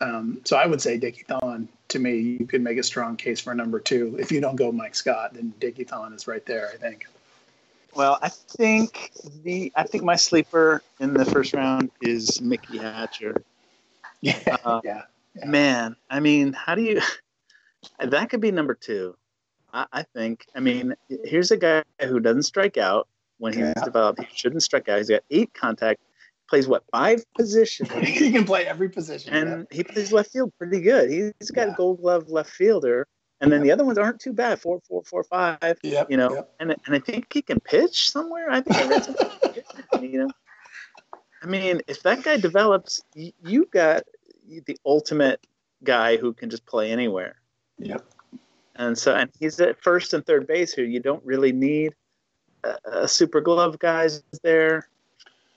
Um, 0.00 0.40
so 0.42 0.56
I 0.56 0.66
would 0.66 0.80
say 0.80 0.98
Dickie 0.98 1.22
Thon. 1.28 1.68
To 1.88 1.98
me, 2.00 2.18
you 2.18 2.44
could 2.44 2.60
make 2.60 2.76
a 2.76 2.82
strong 2.82 3.14
case 3.16 3.40
for 3.40 3.54
number 3.54 3.78
two. 3.78 4.16
If 4.18 4.32
you 4.32 4.40
don't 4.40 4.56
go 4.56 4.72
Mike 4.72 4.96
Scott, 4.96 5.34
then 5.34 5.54
Dickie 5.60 5.84
Thon 5.84 6.12
is 6.12 6.26
right 6.26 6.44
there. 6.44 6.70
I 6.74 6.76
think. 6.76 7.06
Well, 7.94 8.18
I 8.22 8.28
think 8.28 9.12
the 9.44 9.72
I 9.76 9.84
think 9.84 10.02
my 10.02 10.16
sleeper 10.16 10.82
in 10.98 11.14
the 11.14 11.24
first 11.24 11.52
round 11.52 11.90
is 12.00 12.40
Mickey 12.40 12.78
Hatcher. 12.78 13.36
Yeah, 14.24 14.38
Uh, 14.64 14.80
yeah, 14.84 15.02
Yeah. 15.34 15.46
Man, 15.46 15.96
I 16.08 16.20
mean, 16.20 16.52
how 16.52 16.76
do 16.76 16.82
you? 16.82 17.00
That 17.98 18.30
could 18.30 18.40
be 18.40 18.52
number 18.52 18.74
two. 18.74 19.16
I, 19.72 19.86
I 19.92 20.02
think. 20.02 20.46
I 20.54 20.60
mean, 20.60 20.94
here's 21.24 21.50
a 21.50 21.56
guy 21.56 21.82
who 22.02 22.20
doesn't 22.20 22.42
strike 22.42 22.76
out 22.76 23.08
when 23.38 23.52
he's 23.52 23.62
Yeah. 23.76 23.84
developed. 23.84 24.20
He 24.22 24.36
shouldn't 24.36 24.62
strike 24.62 24.88
out. 24.88 24.98
He's 24.98 25.08
got 25.10 25.22
eight 25.30 25.52
contact. 25.54 26.00
Plays 26.48 26.68
what 26.68 26.84
five 26.92 27.24
positions, 27.34 27.90
he 28.06 28.30
can 28.30 28.44
play 28.44 28.66
every 28.66 28.88
position. 28.90 29.32
and 29.32 29.66
he 29.70 29.82
plays 29.82 30.12
left 30.12 30.32
field 30.32 30.52
pretty 30.58 30.80
good. 30.82 31.10
He's 31.10 31.50
got 31.50 31.68
Yeah. 31.68 31.72
a 31.72 31.76
Gold 31.76 32.00
Glove 32.02 32.28
left 32.28 32.50
fielder, 32.50 33.06
and 33.40 33.50
then 33.50 33.62
the 33.62 33.70
other 33.72 33.84
ones 33.86 33.96
aren't 33.96 34.20
too 34.20 34.34
bad. 34.34 34.60
Four, 34.60 34.80
four, 34.86 35.02
four, 35.04 35.24
five. 35.24 35.58
yeah. 35.62 35.78
Yep, 35.82 36.10
You 36.10 36.16
know, 36.18 36.34
yep. 36.34 36.54
and 36.60 36.70
and 36.84 36.94
I 36.94 36.98
think 36.98 37.32
he 37.32 37.40
can 37.40 37.58
pitch 37.60 38.10
somewhere. 38.10 38.50
I 38.50 38.60
think 38.60 38.76
I 38.76 38.86
read 38.88 39.04
something. 39.04 39.62
you 40.02 40.18
know, 40.26 40.28
I 41.42 41.46
mean, 41.46 41.80
if 41.86 42.02
that 42.02 42.22
guy 42.22 42.36
develops, 42.36 43.00
you, 43.14 43.32
you 43.44 43.64
got 43.72 44.02
the 44.46 44.76
ultimate 44.84 45.46
guy 45.82 46.18
who 46.18 46.34
can 46.34 46.50
just 46.50 46.66
play 46.66 46.92
anywhere. 46.92 47.36
Yep. 47.78 48.04
And 48.76 48.96
so, 48.96 49.14
and 49.14 49.30
he's 49.38 49.60
at 49.60 49.82
first 49.82 50.14
and 50.14 50.24
third 50.24 50.46
base 50.46 50.72
here. 50.72 50.84
You 50.84 51.00
don't 51.00 51.24
really 51.24 51.52
need 51.52 51.94
a, 52.64 52.76
a 53.02 53.08
super 53.08 53.40
glove 53.40 53.78
guys 53.78 54.22
there. 54.42 54.88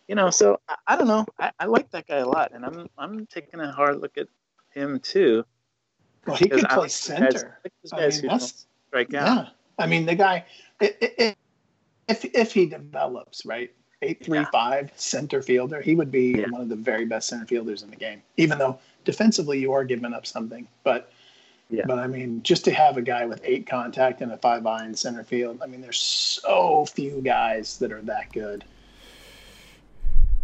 You 0.07 0.15
know, 0.15 0.29
so 0.29 0.59
I, 0.67 0.75
I 0.87 0.95
don't 0.97 1.07
know. 1.07 1.25
I, 1.39 1.51
I 1.59 1.65
like 1.65 1.89
that 1.91 2.07
guy 2.07 2.17
a 2.17 2.27
lot, 2.27 2.51
and 2.53 2.65
I'm 2.65 2.89
I'm 2.97 3.25
taking 3.27 3.59
a 3.59 3.71
hard 3.71 4.01
look 4.01 4.17
at 4.17 4.27
him 4.73 4.99
too. 4.99 5.45
Well, 6.27 6.35
he 6.35 6.49
could 6.49 6.63
play 6.67 6.75
those 6.75 6.81
guys- 6.83 6.93
center. 6.93 7.25
I 7.25 7.57
like 7.63 7.73
those 7.83 7.93
I 7.93 7.97
guys 7.99 8.13
mean, 8.15 8.21
who 8.23 8.27
don't 8.29 8.39
that's 8.39 8.67
strike 8.89 9.13
out. 9.13 9.27
yeah. 9.45 9.49
I 9.79 9.87
mean, 9.87 10.05
the 10.05 10.15
guy, 10.15 10.45
if 10.79 11.35
if 12.07 12.51
he 12.53 12.65
develops 12.65 13.45
right, 13.45 13.71
eight 14.01 14.23
three 14.23 14.45
five 14.51 14.91
center 14.95 15.41
fielder, 15.41 15.81
he 15.81 15.95
would 15.95 16.11
be 16.11 16.39
Yeah. 16.39 16.49
one 16.49 16.61
of 16.61 16.69
the 16.69 16.75
very 16.75 17.05
best 17.05 17.27
center 17.29 17.45
fielders 17.45 17.81
in 17.83 17.89
the 17.89 17.95
game. 17.95 18.21
Even 18.37 18.57
though 18.57 18.79
defensively 19.05 19.59
you 19.59 19.71
are 19.73 19.83
giving 19.83 20.13
up 20.13 20.25
something, 20.25 20.67
but 20.83 21.11
Yeah. 21.69 21.83
but 21.87 21.97
I 21.97 22.07
mean, 22.07 22.43
just 22.43 22.65
to 22.65 22.71
have 22.71 22.97
a 22.97 23.01
guy 23.01 23.25
with 23.25 23.41
eight 23.43 23.65
contact 23.65 24.21
and 24.21 24.31
a 24.31 24.37
five 24.37 24.65
eye 24.65 24.85
in 24.85 24.93
center 24.93 25.23
field, 25.23 25.59
I 25.63 25.67
mean, 25.67 25.81
there's 25.81 25.97
so 25.99 26.85
few 26.85 27.21
guys 27.21 27.79
that 27.79 27.91
are 27.91 28.01
that 28.03 28.31
good. 28.31 28.63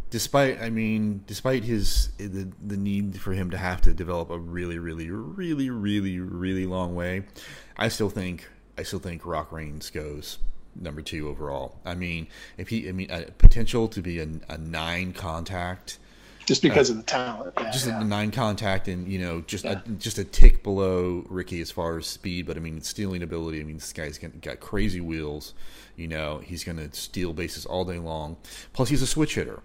Despite, 0.09 0.61
I 0.61 0.69
mean, 0.69 1.24
despite 1.28 1.63
his 1.63 2.09
the 2.17 2.51
the 2.65 2.76
need 2.76 3.22
for 3.22 3.34
him 3.34 3.49
to 3.51 3.57
have 3.57 3.82
to 3.82 3.93
develop 3.93 4.30
a 4.30 4.38
really, 4.38 4.78
really, 4.78 5.09
really, 5.09 5.69
really, 5.69 6.19
really 6.19 6.65
long 6.65 6.95
way, 6.95 7.24
I 7.78 7.88
still 7.88 8.09
think 8.09 8.49
I 8.78 8.84
still 8.84 8.99
think 8.99 9.26
Rock 9.26 9.51
Raines 9.51 9.89
goes 9.89 10.39
number 10.76 11.01
two 11.01 11.30
overall. 11.30 11.80
I 11.86 11.95
mean, 11.95 12.28
if 12.57 12.69
he, 12.69 12.88
I 12.89 12.91
mean, 12.91 13.11
a 13.11 13.24
potential 13.38 13.88
to 13.89 14.01
be 14.01 14.19
a, 14.19 14.28
a 14.49 14.57
nine 14.57 15.13
contact, 15.13 15.97
Just 16.52 16.62
because 16.62 16.89
of 16.89 16.97
the 16.97 17.04
talent. 17.04 17.54
Yeah, 17.58 17.72
just 17.72 17.88
yeah. 17.88 18.02
a 18.02 18.04
nine 18.04 18.30
contact, 18.32 18.89
and 18.89 19.08
you 19.08 19.20
know, 19.20 19.39
just 19.47 19.64
Yeah. 19.64 19.80
a, 19.86 19.89
just 19.91 20.18
a 20.18 20.26
tick 20.26 20.64
below 20.64 21.26
Rickey 21.30 21.62
as 21.62 21.72
far 21.72 21.97
as 21.97 22.08
speed. 22.08 22.45
But 22.45 22.58
I 22.58 22.60
mean, 22.60 22.82
stealing 22.82 23.24
ability. 23.24 23.62
I 23.62 23.64
mean, 23.64 23.78
this 23.78 23.93
guy's 23.93 24.18
got, 24.18 24.41
got 24.41 24.60
crazy 24.60 24.99
wheels. 24.99 25.54
You 25.95 26.10
know, 26.10 26.39
he's 26.43 26.64
going 26.66 26.78
to 26.78 26.93
steal 26.93 27.32
bases 27.32 27.66
all 27.66 27.86
day 27.86 27.99
long. 27.99 28.36
Plus, 28.74 28.89
he's 28.89 29.02
a 29.02 29.08
switch 29.08 29.36
hitter. 29.36 29.62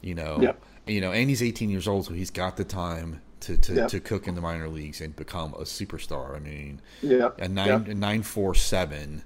You 0.00 0.14
know, 0.14 0.38
Yep. 0.40 0.62
you 0.86 1.00
know, 1.02 1.12
and 1.12 1.28
he's 1.28 1.42
18 1.42 1.68
years 1.68 1.86
old, 1.86 2.06
so 2.06 2.14
he's 2.14 2.30
got 2.30 2.56
the 2.56 2.64
time 2.64 3.20
to 3.40 3.58
to, 3.58 3.74
Yep. 3.74 3.88
to 3.88 4.00
cook 4.00 4.26
in 4.26 4.34
the 4.34 4.40
minor 4.40 4.68
leagues 4.68 5.02
and 5.02 5.14
become 5.14 5.52
a 5.54 5.64
superstar. 5.64 6.34
I 6.34 6.38
mean, 6.38 6.80
Yep. 7.02 7.38
a 7.40 7.48
nine 7.48 7.68
Yep. 7.86 7.96
nine 7.98 8.22
four 8.22 8.54
seven, 8.54 9.24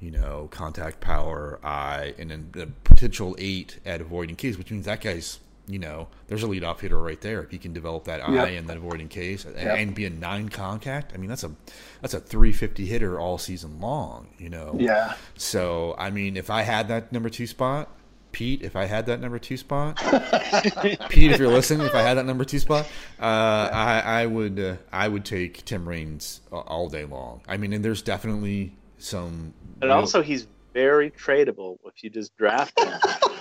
you 0.00 0.12
know, 0.12 0.46
contact 0.52 1.00
power, 1.00 1.58
eye, 1.64 2.14
and 2.18 2.30
then 2.30 2.50
the 2.52 2.68
potential 2.84 3.34
eight 3.38 3.80
at 3.84 4.00
avoiding 4.00 4.36
Ks, 4.36 4.56
which 4.56 4.70
means 4.70 4.84
that 4.86 5.00
guy's, 5.00 5.40
you 5.70 5.78
know, 5.78 6.08
there's 6.26 6.42
a 6.42 6.46
leadoff 6.46 6.80
hitter 6.80 7.00
right 7.00 7.20
there. 7.20 7.42
If 7.42 7.50
he 7.50 7.58
can 7.58 7.72
develop 7.72 8.04
that 8.04 8.20
eye 8.26 8.32
Yep. 8.34 8.48
and 8.58 8.68
then 8.68 8.76
avoiding 8.78 9.08
Ks 9.08 9.44
and, 9.44 9.54
Yep. 9.56 9.78
and 9.78 9.94
be 9.94 10.04
a 10.06 10.10
nine 10.10 10.48
contact, 10.48 11.12
I 11.14 11.16
mean 11.18 11.28
that's 11.28 11.44
a 11.44 11.52
that's 12.00 12.14
a 12.14 12.20
three 12.20 12.52
fifty 12.52 12.86
hitter 12.86 13.20
all 13.20 13.38
season 13.38 13.80
long. 13.80 14.28
You 14.38 14.48
know, 14.50 14.76
Yeah. 14.78 15.14
So 15.36 15.94
I 15.98 16.10
mean, 16.10 16.36
if 16.36 16.50
I 16.50 16.62
had 16.62 16.88
that 16.88 17.12
number 17.12 17.28
two 17.30 17.46
spot. 17.46 17.88
Pete, 18.32 18.62
if 18.62 18.76
I 18.76 18.84
had 18.84 19.06
that 19.06 19.20
number 19.20 19.40
two 19.40 19.56
spot, 19.56 19.96
Pete, 21.08 21.32
if 21.32 21.40
you're 21.40 21.48
listening, 21.48 21.84
if 21.84 21.96
I 21.96 22.02
had 22.02 22.14
that 22.14 22.26
number 22.26 22.44
two 22.44 22.60
spot, 22.60 22.86
uh, 23.20 23.24
I, 23.24 24.02
I 24.22 24.26
would 24.26 24.60
uh, 24.60 24.76
I 24.92 25.08
would 25.08 25.24
take 25.24 25.64
Tim 25.64 25.88
Raines 25.88 26.40
all 26.52 26.88
day 26.88 27.04
long. 27.04 27.40
I 27.48 27.56
mean, 27.56 27.72
and 27.72 27.84
there's 27.84 28.02
definitely 28.02 28.76
some. 28.98 29.52
But 29.80 29.86
real- 29.86 29.96
also, 29.96 30.22
he's 30.22 30.46
very 30.72 31.10
tradable 31.10 31.78
if 31.84 32.04
you 32.04 32.10
just 32.10 32.36
draft 32.36 32.78
him. 32.78 32.92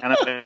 kind 0.00 0.12
of 0.12 0.18
like 0.26 0.44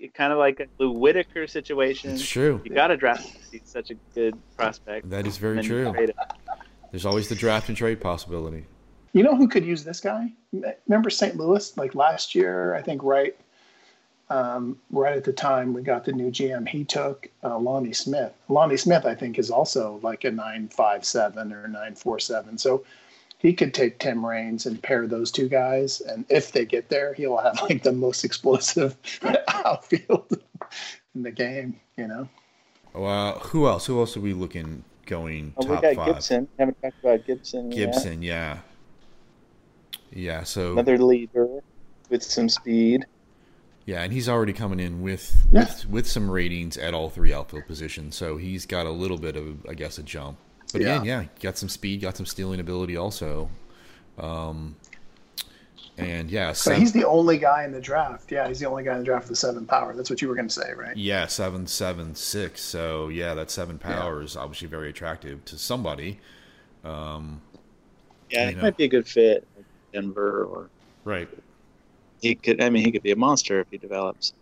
a, 0.00 0.08
kind 0.08 0.32
of 0.32 0.38
like 0.38 0.60
a 0.60 0.66
Lou 0.78 0.92
Whitaker 0.92 1.46
situation. 1.46 2.10
it's 2.12 2.26
true. 2.28 2.60
You 2.64 2.70
got 2.74 2.88
to 2.88 2.96
draft 2.96 3.24
him. 3.26 3.40
'cause 3.40 3.50
He's 3.52 3.62
such 3.64 3.90
a 3.90 3.94
good 4.14 4.36
prospect. 4.56 5.08
That 5.10 5.26
is 5.26 5.36
very 5.38 5.58
And 5.58 5.68
then 5.68 5.96
you 5.96 6.06
true. 6.06 6.14
There's 6.90 7.06
always 7.06 7.28
the 7.28 7.34
draft 7.34 7.68
and 7.68 7.76
trade 7.76 8.00
possibility. 8.00 8.66
You 9.14 9.22
know 9.22 9.36
who 9.36 9.48
could 9.48 9.64
use 9.64 9.84
this 9.84 10.00
guy? 10.00 10.32
Remember 10.88 11.10
St. 11.10 11.36
Louis? 11.36 11.76
Like 11.76 11.94
last 11.94 12.34
year, 12.34 12.74
I 12.74 12.82
think 12.82 13.02
right, 13.02 13.36
um, 14.30 14.78
right 14.90 15.16
at 15.16 15.24
the 15.24 15.32
time 15.32 15.72
we 15.74 15.82
got 15.82 16.04
the 16.04 16.12
new 16.12 16.30
GM, 16.30 16.66
he 16.68 16.84
took 16.84 17.28
uh, 17.44 17.58
Lonnie 17.58 17.92
Smith. 17.92 18.32
Lonnie 18.48 18.76
Smith, 18.78 19.04
I 19.04 19.14
think, 19.14 19.38
is 19.38 19.50
also 19.50 20.00
like 20.02 20.24
a 20.24 20.30
nine 20.30 20.68
five 20.68 21.04
seven 21.04 21.52
or 21.52 21.68
nine 21.68 21.94
four 21.94 22.18
seven. 22.18 22.56
So 22.56 22.84
he 23.42 23.52
could 23.52 23.74
take 23.74 23.98
Tim 23.98 24.24
Raines 24.24 24.64
and 24.66 24.80
pair 24.82 25.06
those 25.06 25.30
two 25.30 25.48
guys, 25.48 26.00
and 26.00 26.24
if 26.28 26.52
they 26.52 26.64
get 26.64 26.88
there, 26.88 27.12
he'll 27.14 27.36
have 27.38 27.60
like 27.62 27.82
the 27.82 27.92
most 27.92 28.24
explosive 28.24 28.96
outfield 29.48 30.38
in 31.14 31.22
the 31.22 31.30
game. 31.32 31.78
You 31.96 32.06
know? 32.08 32.28
Well, 32.94 33.38
who 33.40 33.66
else? 33.66 33.84
Who 33.86 33.98
else 33.98 34.16
are 34.16 34.20
we 34.20 34.32
looking 34.32 34.84
going 35.06 35.52
Oh, 35.56 35.66
we 35.66 35.76
got 35.80 35.94
five? 35.96 36.06
Gibson. 36.14 36.48
Haven't 36.58 36.80
talked 36.80 36.94
about 37.02 37.26
Gibson. 37.26 37.70
yet. 37.72 37.92
Gibson, 37.92 38.22
yeah, 38.22 38.58
yeah. 40.12 40.42
So 40.44 40.72
Another 40.72 40.98
leader 40.98 41.48
with 42.08 42.22
some 42.22 42.48
speed. 42.48 43.04
Yeah, 43.84 44.02
and 44.02 44.12
he's 44.12 44.28
already 44.28 44.52
coming 44.52 44.78
in 44.78 45.02
with 45.02 45.44
Yeah. 45.50 45.60
with 45.64 45.88
with 45.88 46.06
some 46.08 46.30
ratings 46.30 46.76
at 46.78 46.94
all 46.94 47.10
three 47.10 47.32
outfield 47.32 47.66
positions, 47.66 48.14
so 48.14 48.36
he's 48.36 48.64
got 48.66 48.86
a 48.86 48.90
little 48.90 49.18
bit 49.18 49.36
of, 49.36 49.66
I 49.68 49.74
guess, 49.74 49.98
a 49.98 50.02
jump. 50.04 50.38
But 50.72 50.80
Yeah. 50.82 51.02
again, 51.02 51.04
yeah, 51.04 51.24
got 51.40 51.58
some 51.58 51.68
speed, 51.68 52.00
got 52.00 52.16
some 52.16 52.26
stealing 52.26 52.60
ability 52.60 52.96
also. 52.96 53.50
Um, 54.18 54.76
and 55.98 56.30
yeah, 56.30 56.48
But 56.48 56.56
seven, 56.56 56.80
he's 56.80 56.92
the 56.92 57.06
only 57.06 57.36
guy 57.38 57.64
in 57.64 57.72
the 57.72 57.80
draft. 57.80 58.32
Yeah, 58.32 58.48
he's 58.48 58.60
the 58.60 58.66
only 58.66 58.82
guy 58.82 58.92
in 58.92 58.98
the 59.00 59.04
draft 59.04 59.28
with 59.28 59.38
seven 59.38 59.66
power. 59.66 59.94
That's 59.94 60.08
what 60.08 60.22
you 60.22 60.28
were 60.28 60.34
going 60.34 60.48
to 60.48 60.54
say, 60.54 60.72
right? 60.72 60.96
yeah, 60.96 61.26
seven, 61.26 61.66
seven, 61.66 62.14
six. 62.14 62.62
So 62.62 63.08
yeah, 63.08 63.34
that 63.34 63.50
seven 63.50 63.78
power 63.78 64.22
is 64.22 64.36
obviously 64.36 64.68
very 64.68 64.88
attractive 64.90 65.44
to 65.46 65.58
somebody. 65.58 66.18
Um, 66.84 67.42
Yeah, 68.30 68.44
You 68.44 68.48
he 68.50 68.54
know. 68.56 68.62
might 68.62 68.76
be 68.78 68.84
a 68.84 68.88
good 68.88 69.06
fit. 69.06 69.46
Denver, 69.92 70.44
or 70.44 70.70
right, 71.04 71.28
he 72.22 72.34
could. 72.34 72.62
I 72.62 72.70
mean, 72.70 72.82
he 72.82 72.90
could 72.90 73.02
be 73.02 73.10
a 73.12 73.16
monster 73.16 73.60
if 73.60 73.66
he 73.70 73.76
develops. 73.76 74.32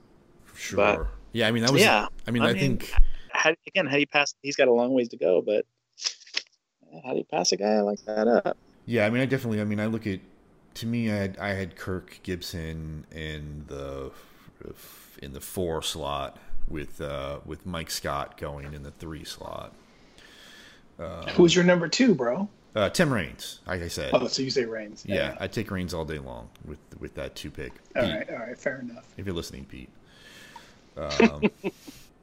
sure. 0.55 0.76
But- 0.76 1.07
yeah, 1.33 1.49
I 1.49 1.51
mean 1.51 1.64
that 1.64 1.72
was. 1.72 1.83
yeah, 1.83 2.07
I 2.26 2.31
mean, 2.31 2.43
I, 2.43 2.51
I 2.51 2.53
mean, 2.53 2.78
think 2.78 2.93
How, 3.31 3.53
again, 3.66 3.87
how 3.87 3.95
do 3.95 4.01
you 4.01 4.07
pass? 4.07 4.35
He's 4.43 4.55
got 4.57 4.68
a 4.68 4.72
long 4.72 4.93
ways 4.95 5.09
to 5.09 5.16
go, 5.16 5.43
but 5.43 5.64
how 7.05 7.12
do 7.12 7.18
you 7.18 7.24
pass 7.24 7.53
a 7.53 7.57
guy 7.57 7.80
like 7.80 8.05
that 8.07 8.28
up? 8.28 8.57
Yeah, 8.86 9.07
I 9.07 9.11
mean, 9.11 9.22
I 9.22 9.26
definitely. 9.26 9.61
I 9.61 9.64
mean, 9.64 9.80
I 9.80 9.86
look 9.86 10.07
at. 10.07 10.20
To 10.74 10.86
me, 10.86 11.11
I 11.11 11.16
had 11.16 11.38
I 11.38 11.49
had 11.51 11.76
Kirk 11.76 12.20
Gibson 12.22 13.05
in 13.12 13.64
the 13.66 14.12
in 15.20 15.32
the 15.32 15.41
four 15.41 15.82
slot 15.82 16.38
with 16.68 17.01
uh, 17.01 17.41
with 17.45 17.66
Mike 17.66 17.91
Scott 17.91 18.36
going 18.38 18.72
in 18.72 18.82
the 18.82 18.93
three 18.93 19.24
slot. 19.24 19.74
Who's 21.30 21.55
your 21.55 21.64
number 21.64 21.88
two, 21.88 22.14
bro? 22.14 22.49
Uh, 22.74 22.88
Tim 22.88 23.12
Raines, 23.12 23.61
like 23.66 23.82
I 23.82 23.88
said. 23.88 24.11
Oh, 24.12 24.28
so 24.28 24.43
you 24.43 24.51
say 24.51 24.64
Raines? 24.64 25.05
yeah, 25.07 25.36
I 25.41 25.49
take 25.49 25.70
Raines 25.70 25.93
all 25.93 26.05
day 26.05 26.18
long 26.18 26.49
with 26.64 26.78
with 27.01 27.14
that 27.14 27.34
two 27.34 27.51
pick. 27.51 27.72
All 27.97 28.03
Pete, 28.03 28.14
right, 28.14 28.30
all 28.30 28.38
right, 28.38 28.59
fair 28.59 28.80
enough. 28.80 29.07
If 29.16 29.26
you're 29.26 29.34
listening, 29.34 29.64
Pete. 29.64 29.88
Um, 30.97 31.43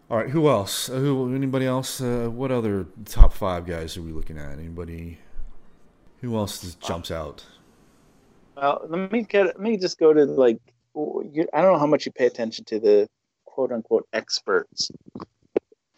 All 0.10 0.18
right, 0.18 0.30
who 0.30 0.48
else? 0.48 0.90
Uh, 0.90 0.96
who? 0.96 1.36
Anybody 1.36 1.66
else? 1.66 2.00
Uh, 2.00 2.30
what 2.32 2.50
other 2.52 2.86
top 3.06 3.34
five 3.34 3.66
guys 3.66 3.98
are 3.98 4.02
we 4.02 4.12
looking 4.12 4.38
at? 4.38 4.54
Anybody? 4.54 5.18
Who 6.22 6.38
else 6.38 6.62
just 6.62 6.80
jumps 6.80 7.12
out? 7.12 7.46
Well, 8.56 8.86
let 8.88 9.12
me 9.12 9.24
get. 9.24 9.48
Let 9.48 9.60
me 9.60 9.78
just 9.78 10.00
go 10.00 10.14
to 10.14 10.26
like. 10.26 10.60
You, 10.96 11.48
I 11.54 11.62
don't 11.62 11.74
know 11.74 11.80
how 11.80 11.88
much 11.88 12.06
you 12.06 12.12
pay 12.12 12.26
attention 12.26 12.64
to 12.66 12.80
the 12.80 13.10
quote 13.46 13.72
unquote 13.72 14.08
experts. 14.14 14.90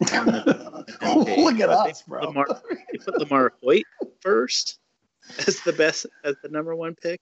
Look 0.00 0.12
at 1.60 1.68
us, 1.70 2.02
bro. 2.02 2.32
LaMarr, 2.32 2.60
you 2.92 3.00
put 3.00 3.14
LaMarr 3.14 3.50
Hoyt 3.62 3.84
first 4.20 4.78
as 5.46 5.60
the 5.60 5.72
best, 5.72 6.06
as 6.24 6.34
the 6.42 6.48
number 6.48 6.74
one 6.74 6.96
pick. 7.00 7.20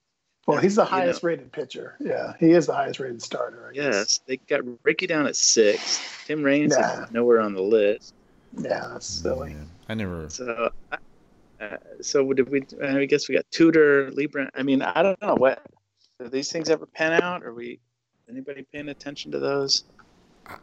Well, 0.49 0.57
he's 0.57 0.75
the 0.75 0.83
highest 0.85 1.21
know. 1.21 1.27
rated 1.27 1.51
pitcher. 1.51 1.95
Yeah, 1.99 2.33
he 2.39 2.53
is 2.53 2.65
the 2.65 2.73
highest 2.73 2.99
rated 2.99 3.21
starter. 3.21 3.71
yes, 3.71 4.19
they 4.25 4.37
got 4.37 4.61
Rickey 4.81 5.05
down 5.05 5.27
at 5.27 5.35
six. 5.35 6.01
Tim 6.25 6.41
Raines 6.41 6.73
yeah. 6.75 7.05
nowhere 7.11 7.39
on 7.39 7.53
the 7.53 7.61
list. 7.61 8.15
Yeah, 8.57 8.87
that's 8.91 9.05
silly. 9.05 9.51
Yeah, 9.51 9.63
I 9.87 9.93
never. 9.93 10.27
So, 10.27 10.71
uh, 10.91 11.77
so 12.01 12.33
did 12.33 12.49
we? 12.49 12.65
I 12.83 13.05
guess 13.05 13.29
we 13.29 13.35
got 13.35 13.45
Tudor, 13.51 14.09
Libra. 14.09 14.49
I 14.55 14.63
mean, 14.63 14.81
I 14.81 15.03
don't 15.03 15.21
know 15.21 15.35
what. 15.35 15.63
Do 16.19 16.29
these 16.29 16.51
things 16.51 16.71
ever 16.71 16.87
pan 16.87 17.21
out? 17.21 17.43
Are 17.43 17.53
we? 17.53 17.77
Anybody 18.27 18.65
paying 18.73 18.89
attention 18.89 19.31
to 19.33 19.39
those? 19.39 19.83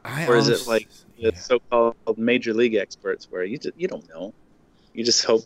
I 0.05 0.26
or 0.26 0.34
is 0.34 0.49
it 0.49 0.66
like 0.66 0.89
the 1.16 1.30
yeah. 1.30 1.34
so-called 1.37 2.18
major 2.18 2.53
league 2.53 2.74
experts, 2.74 3.30
where 3.30 3.45
you 3.45 3.57
just 3.57 3.78
you 3.78 3.87
don't 3.87 4.09
know, 4.09 4.34
you 4.95 5.05
just 5.05 5.24
hope 5.24 5.45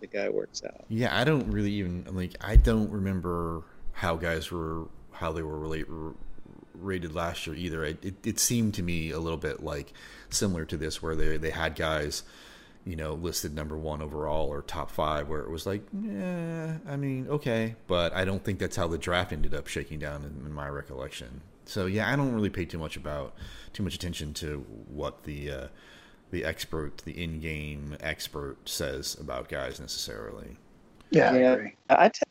the 0.00 0.06
guy 0.06 0.28
works 0.28 0.62
out? 0.62 0.84
Yeah, 0.90 1.18
I 1.18 1.24
don't 1.24 1.50
really 1.50 1.72
even 1.72 2.04
like. 2.12 2.34
I 2.42 2.56
don't 2.56 2.90
remember 2.90 3.62
how 3.98 4.16
guys 4.16 4.50
were 4.50 4.86
how 5.12 5.32
they 5.32 5.42
were 5.42 5.58
relate, 5.58 5.86
rated 6.74 7.14
last 7.14 7.46
year 7.46 7.56
either. 7.56 7.84
It, 7.84 8.04
it, 8.04 8.14
it 8.24 8.38
seemed 8.38 8.74
to 8.74 8.82
me 8.82 9.10
a 9.10 9.18
little 9.18 9.38
bit 9.38 9.62
like 9.62 9.92
similar 10.30 10.64
to 10.66 10.76
this, 10.76 11.02
where 11.02 11.16
they 11.16 11.36
they 11.36 11.50
had 11.50 11.74
guys 11.74 12.22
you 12.84 12.96
know, 12.96 13.12
listed 13.12 13.54
number 13.54 13.76
one 13.76 14.00
overall 14.00 14.48
or 14.48 14.62
top 14.62 14.90
five, 14.90 15.28
where 15.28 15.40
it 15.40 15.50
was 15.50 15.66
like, 15.66 15.82
yeah, 15.92 16.78
I 16.88 16.96
mean, 16.96 17.26
okay, 17.28 17.74
but 17.86 18.14
I 18.14 18.24
don't 18.24 18.42
think 18.42 18.58
that's 18.58 18.76
how 18.76 18.86
the 18.86 18.96
draft 18.96 19.30
ended 19.30 19.52
up 19.52 19.66
shaking 19.66 19.98
down 19.98 20.24
in, 20.24 20.46
in 20.46 20.52
my 20.54 20.68
recollection. 20.68 21.42
So 21.66 21.84
yeah, 21.84 22.10
I 22.10 22.16
don't 22.16 22.32
really 22.32 22.48
pay 22.48 22.64
too 22.64 22.78
much 22.78 22.96
about 22.96 23.34
too 23.74 23.82
much 23.82 23.94
attention 23.94 24.32
to 24.34 24.64
what 24.88 25.24
the 25.24 25.50
uh, 25.50 25.66
the 26.30 26.46
expert, 26.46 26.98
the 26.98 27.22
in-game 27.22 27.96
expert 28.00 28.56
says 28.66 29.18
about 29.20 29.50
guys 29.50 29.78
necessarily. 29.78 30.56
Yeah, 31.10 31.36
yeah. 31.36 31.56
I, 31.90 32.06
I 32.06 32.08
tell 32.08 32.28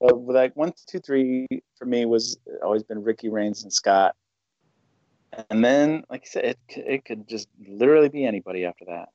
uh, 0.00 0.14
like 0.14 0.56
one, 0.56 0.72
two, 0.86 1.00
three 1.00 1.46
for 1.76 1.84
me 1.84 2.06
was 2.06 2.38
always 2.62 2.82
been 2.82 3.02
Rickey 3.02 3.28
Raines 3.28 3.62
and 3.62 3.72
Scott, 3.72 4.14
and 5.50 5.64
then 5.64 6.04
like 6.10 6.22
I 6.24 6.28
said, 6.28 6.44
it 6.44 6.58
it 6.68 7.04
could 7.04 7.28
just 7.28 7.48
literally 7.68 8.08
be 8.08 8.24
anybody 8.24 8.64
after 8.64 8.84
that. 8.86 9.10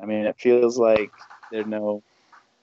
I 0.00 0.06
mean, 0.06 0.26
it 0.26 0.36
feels 0.38 0.78
like 0.78 1.10
there's 1.50 1.66
no 1.66 2.02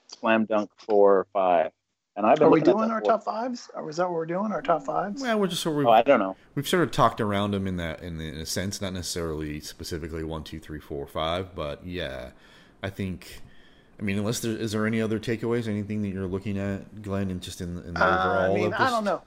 slam 0.08 0.46
dunk 0.46 0.70
four 0.78 1.20
or 1.20 1.28
five. 1.34 1.72
And 2.18 2.26
I've 2.26 2.38
been 2.38 2.48
Are 2.48 2.52
we 2.52 2.62
doing 2.62 2.92
our 2.92 3.02
top 3.02 3.24
fives? 3.24 3.70
Or 3.74 3.90
is 3.90 3.98
that 3.98 4.06
what 4.06 4.14
we're 4.14 4.26
doing? 4.26 4.54
Our 4.54 4.62
top 4.62 4.86
fives? 4.86 5.22
Well, 5.22 5.38
we're 5.38 5.48
just 5.48 5.62
sort 5.62 5.82
of. 5.82 5.88
Oh, 5.88 5.92
I 5.92 6.02
don't 6.02 6.20
know. 6.20 6.38
We've 6.56 6.68
sort 6.68 6.84
of 6.84 6.92
talked 6.92 7.20
around 7.20 7.52
them 7.52 7.68
in 7.68 7.76
that, 7.76 8.02
in, 8.02 8.22
in 8.22 8.36
a 8.36 8.46
sense, 8.46 8.82
not 8.82 8.94
necessarily 8.94 9.60
specifically 9.60 10.24
one, 10.24 10.46
two, 10.46 10.60
three, 10.60 10.80
four, 10.80 11.06
five, 11.08 11.54
but 11.54 11.86
yeah, 11.86 12.30
I 12.82 12.90
think. 12.90 13.42
I 14.00 14.04
mean, 14.04 14.18
unless 14.18 14.40
there 14.40 14.52
is 14.52 14.74
there 14.74 14.86
any 14.86 15.02
other 15.02 15.20
takeaways, 15.20 15.68
anything 15.68 16.02
that 16.02 16.10
you're 16.10 16.28
looking 16.28 16.58
at, 16.58 17.02
Glen, 17.02 17.32
and 17.32 17.42
just 17.42 17.62
in, 17.62 17.78
in 17.84 17.94
the 17.94 18.04
uh, 18.04 18.48
overall? 18.48 18.52
I 18.52 18.54
mean, 18.54 18.74
I 18.74 18.90
don't 18.90 19.06
know. 19.06 19.22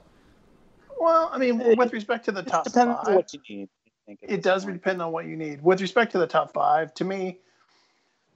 Well, 0.99 1.29
I 1.31 1.37
mean, 1.37 1.77
with 1.77 1.93
respect 1.93 2.25
to 2.25 2.31
the 2.31 2.43
top 2.43 2.67
it 2.67 2.73
depends 2.73 2.97
five, 2.97 3.07
on 3.07 3.15
what 3.15 3.33
you 3.33 3.39
need. 3.49 3.69
It 4.21 4.41
does 4.41 4.65
point. 4.65 4.75
depend 4.75 5.01
on 5.01 5.11
what 5.11 5.25
you 5.25 5.37
need. 5.37 5.61
With 5.63 5.81
respect 5.81 6.11
to 6.11 6.19
the 6.19 6.27
top 6.27 6.51
five, 6.51 6.93
to 6.95 7.05
me, 7.05 7.39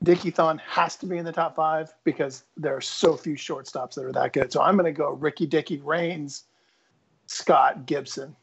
Dickie 0.03 0.31
Thon 0.31 0.59
has 0.59 0.95
to 0.97 1.05
be 1.05 1.17
in 1.17 1.25
the 1.25 1.31
top 1.31 1.55
five 1.55 1.93
because 2.03 2.43
there 2.57 2.75
are 2.75 2.81
so 2.81 3.15
few 3.15 3.35
shortstops 3.35 3.95
that 3.95 4.05
are 4.05 4.11
that 4.13 4.33
good. 4.33 4.51
So 4.51 4.61
I'm 4.61 4.75
going 4.75 4.85
to 4.85 4.97
go 4.97 5.11
Rickey 5.11 5.45
Dickie 5.45 5.79
Raines, 5.79 6.43
Scott 7.25 7.85
Gibson. 7.85 8.35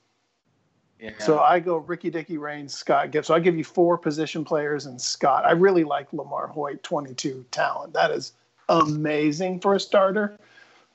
So 1.18 1.40
I 1.40 1.60
go 1.60 1.78
Rickey 1.78 2.10
Dickie 2.10 2.38
Raines, 2.38 2.74
Scott 2.74 3.10
Gibson. 3.10 3.28
So 3.32 3.34
I 3.34 3.40
give 3.40 3.56
you 3.56 3.64
four 3.64 3.96
position 3.96 4.44
players 4.44 4.86
and 4.86 5.00
Scott. 5.00 5.44
I 5.44 5.52
really 5.52 5.84
like 5.84 6.10
LaMarr 6.10 6.50
Hoyt, 6.50 6.82
22 6.82 7.44
talent. 7.50 7.94
That 7.94 8.10
is 8.10 8.32
amazing 8.68 9.60
for 9.60 9.74
a 9.74 9.80
starter, 9.80 10.38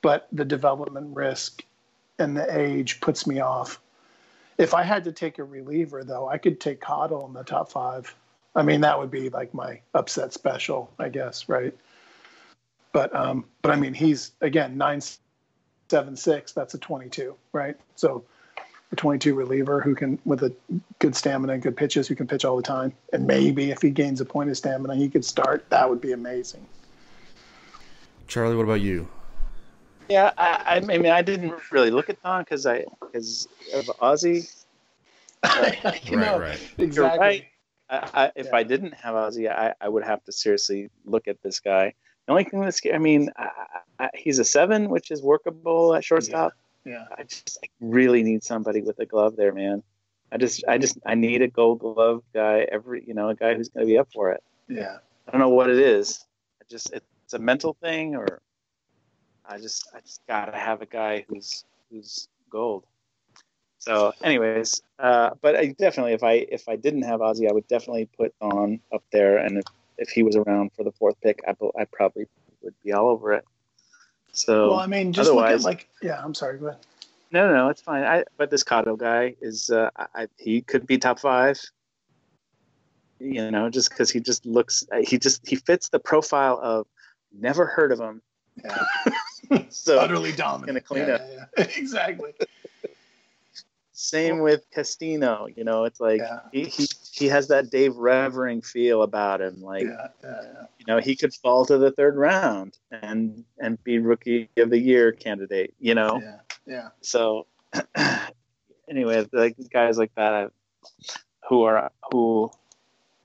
but 0.02 0.28
the 0.32 0.44
development 0.44 1.14
risk 1.14 1.64
and 2.18 2.36
the 2.36 2.58
age 2.58 3.00
puts 3.00 3.26
me 3.26 3.40
off. 3.40 3.80
If 4.58 4.74
I 4.74 4.82
had 4.82 5.04
to 5.04 5.12
take 5.12 5.38
a 5.38 5.44
reliever, 5.44 6.02
though, 6.02 6.28
I 6.28 6.38
could 6.38 6.60
take 6.60 6.80
Cottle 6.80 7.26
in 7.26 7.34
the 7.34 7.42
top 7.42 7.70
five. 7.70 8.14
I 8.54 8.62
mean, 8.62 8.80
that 8.80 8.98
would 8.98 9.10
be 9.10 9.28
like 9.28 9.52
my 9.52 9.80
upset 9.92 10.32
special, 10.32 10.90
I 10.98 11.10
guess, 11.10 11.48
right? 11.48 11.74
But 12.92 13.14
um, 13.14 13.44
but 13.60 13.72
I 13.72 13.76
mean, 13.76 13.92
he's 13.92 14.32
again 14.40 14.78
nine 14.78 15.02
seven 15.90 16.16
six. 16.16 16.52
That's 16.52 16.72
a 16.72 16.78
twenty 16.78 17.10
two, 17.10 17.36
right? 17.52 17.76
So 17.96 18.24
a 18.92 18.96
twenty 18.96 19.18
two 19.18 19.34
reliever 19.34 19.80
who 19.80 19.94
can 19.94 20.18
with 20.24 20.42
a 20.42 20.54
good 20.98 21.14
stamina 21.14 21.54
and 21.54 21.62
good 21.62 21.76
pitches, 21.76 22.06
who 22.08 22.14
can 22.14 22.26
pitch 22.26 22.44
all 22.44 22.56
the 22.56 22.62
time, 22.62 22.92
and 23.12 23.22
mm-hmm. 23.22 23.28
maybe 23.28 23.70
if 23.70 23.82
he 23.82 23.90
gains 23.90 24.20
a 24.20 24.24
point 24.24 24.50
of 24.50 24.56
stamina, 24.56 24.94
he 24.94 25.08
could 25.08 25.24
start. 25.24 25.68
That 25.70 25.88
would 25.88 26.00
be 26.00 26.12
amazing. 26.12 26.66
Charlie, 28.28 28.56
what 28.56 28.64
about 28.64 28.80
you? 28.80 29.08
Yeah, 30.08 30.32
I, 30.38 30.76
I 30.76 30.80
mean, 30.80 31.06
I 31.06 31.22
didn't 31.22 31.54
really 31.72 31.90
look 31.90 32.08
at 32.08 32.18
Thon 32.20 32.42
because 32.42 32.64
I 32.66 32.84
because 33.00 33.48
of 33.74 33.90
Ozzie. 34.00 34.44
right, 35.44 36.10
right. 36.12 36.60
Exactly. 36.78 37.18
Right. 37.18 37.44
I, 37.88 38.10
I, 38.14 38.32
if 38.34 38.46
yeah. 38.46 38.56
I 38.56 38.62
didn't 38.62 38.94
have 38.94 39.14
Ozzie, 39.14 39.48
I, 39.48 39.74
I 39.80 39.88
would 39.88 40.04
have 40.04 40.24
to 40.24 40.32
seriously 40.32 40.90
look 41.04 41.28
at 41.28 41.42
this 41.42 41.60
guy. 41.60 41.94
The 42.26 42.32
only 42.32 42.44
thing 42.44 42.60
that's, 42.60 42.80
I 42.92 42.98
mean, 42.98 43.30
I, 43.98 44.10
he's 44.14 44.38
a 44.38 44.44
seven, 44.44 44.88
which 44.88 45.10
is 45.10 45.22
workable 45.22 45.94
at 45.94 46.04
shortstop. 46.04 46.52
Yeah. 46.52 46.65
Yeah. 46.86 47.04
I 47.18 47.24
just 47.24 47.58
I 47.62 47.68
really 47.80 48.22
need 48.22 48.42
somebody 48.44 48.80
with 48.80 48.98
a 49.00 49.04
glove 49.04 49.36
there, 49.36 49.52
man. 49.52 49.82
I 50.32 50.38
just, 50.38 50.64
I 50.66 50.78
just, 50.78 50.98
I 51.04 51.14
need 51.14 51.42
a 51.42 51.48
Gold 51.48 51.80
Glove 51.80 52.22
guy. 52.32 52.66
Every, 52.70 53.04
you 53.06 53.14
know, 53.14 53.28
a 53.28 53.34
guy 53.34 53.54
who's 53.54 53.68
going 53.68 53.86
to 53.86 53.90
be 53.90 53.98
up 53.98 54.08
for 54.12 54.32
it. 54.32 54.42
Yeah. 54.68 54.98
I 55.26 55.30
don't 55.30 55.40
know 55.40 55.50
what 55.50 55.68
it 55.68 55.78
is. 55.78 56.24
I 56.60 56.64
just, 56.70 56.92
it's 56.92 57.34
a 57.34 57.38
mental 57.38 57.76
thing, 57.80 58.16
or 58.16 58.40
I 59.44 59.58
just, 59.58 59.88
I 59.94 60.00
just 60.00 60.20
gotta 60.26 60.56
have 60.56 60.80
a 60.80 60.86
guy 60.86 61.24
who's, 61.28 61.64
who's 61.90 62.28
gold. 62.50 62.84
So, 63.78 64.12
anyways, 64.22 64.82
uh, 64.98 65.30
but 65.40 65.54
I 65.54 65.66
definitely, 65.78 66.14
if 66.14 66.24
I 66.24 66.32
if 66.50 66.68
I 66.68 66.74
didn't 66.74 67.02
have 67.02 67.20
Ozzie, 67.20 67.48
I 67.48 67.52
would 67.52 67.68
definitely 67.68 68.08
put 68.16 68.34
on 68.40 68.80
up 68.92 69.04
there, 69.12 69.38
and 69.38 69.58
if, 69.58 69.64
if 69.98 70.08
he 70.08 70.24
was 70.24 70.34
around 70.34 70.72
for 70.72 70.82
the 70.82 70.90
fourth 70.90 71.14
pick, 71.20 71.40
I, 71.46 71.54
I 71.78 71.84
probably 71.84 72.26
would 72.62 72.74
be 72.82 72.92
all 72.92 73.08
over 73.08 73.32
it. 73.32 73.44
So, 74.36 74.68
well, 74.70 74.80
I 74.80 74.86
mean, 74.86 75.14
just 75.14 75.32
look 75.32 75.46
at 75.46 75.62
like, 75.62 75.88
yeah, 76.02 76.22
I'm 76.22 76.34
sorry, 76.34 76.58
go 76.58 76.66
ahead. 76.66 76.80
No, 77.32 77.52
no, 77.52 77.70
it's 77.70 77.80
fine. 77.80 78.04
I 78.04 78.24
but 78.36 78.50
this 78.50 78.62
Cotto 78.62 78.96
guy 78.98 79.34
is, 79.40 79.70
uh, 79.70 79.88
I, 79.96 80.28
he 80.36 80.60
could 80.60 80.86
be 80.86 80.98
top 80.98 81.18
five. 81.18 81.58
You 83.18 83.50
know, 83.50 83.70
just 83.70 83.88
because 83.88 84.10
he 84.10 84.20
just 84.20 84.44
looks, 84.44 84.84
he 85.04 85.18
just 85.18 85.48
he 85.48 85.56
fits 85.56 85.88
the 85.88 85.98
profile 85.98 86.60
of 86.62 86.86
never 87.32 87.64
heard 87.64 87.92
of 87.92 87.98
him. 87.98 88.20
Yeah. 88.62 89.64
so 89.70 89.98
utterly 89.98 90.32
dominant. 90.32 90.66
Gonna 90.66 90.80
clean 90.82 91.08
yeah, 91.08 91.14
up. 91.14 91.22
Yeah, 91.26 91.46
yeah. 91.56 91.64
exactly. 91.76 92.32
Same 93.98 94.40
with 94.40 94.70
Castino. 94.70 95.48
You 95.56 95.64
know, 95.64 95.84
it's 95.84 96.00
like 96.00 96.20
yeah. 96.20 96.40
he, 96.52 96.64
he 96.64 96.86
he 97.12 97.26
has 97.28 97.48
that 97.48 97.70
Dave 97.70 97.96
Revering 97.96 98.60
feel 98.60 99.02
about 99.02 99.40
him. 99.40 99.62
Like, 99.62 99.84
yeah, 99.84 100.08
yeah, 100.22 100.42
you 100.78 100.84
know, 100.86 101.00
he 101.00 101.16
could 101.16 101.32
fall 101.32 101.64
to 101.64 101.78
the 101.78 101.90
third 101.92 102.14
round 102.14 102.76
and 102.92 103.42
and 103.58 103.82
be 103.84 103.98
rookie 103.98 104.50
of 104.58 104.68
the 104.68 104.78
year 104.78 105.12
candidate. 105.12 105.72
You 105.80 105.94
know. 105.94 106.20
Yeah. 106.22 106.36
Yeah. 106.66 106.88
So, 107.00 107.46
anyway, 108.90 109.26
like 109.32 109.56
guys 109.72 109.96
like 109.96 110.14
that, 110.16 110.52
who 111.48 111.62
are 111.62 111.90
who 112.12 112.50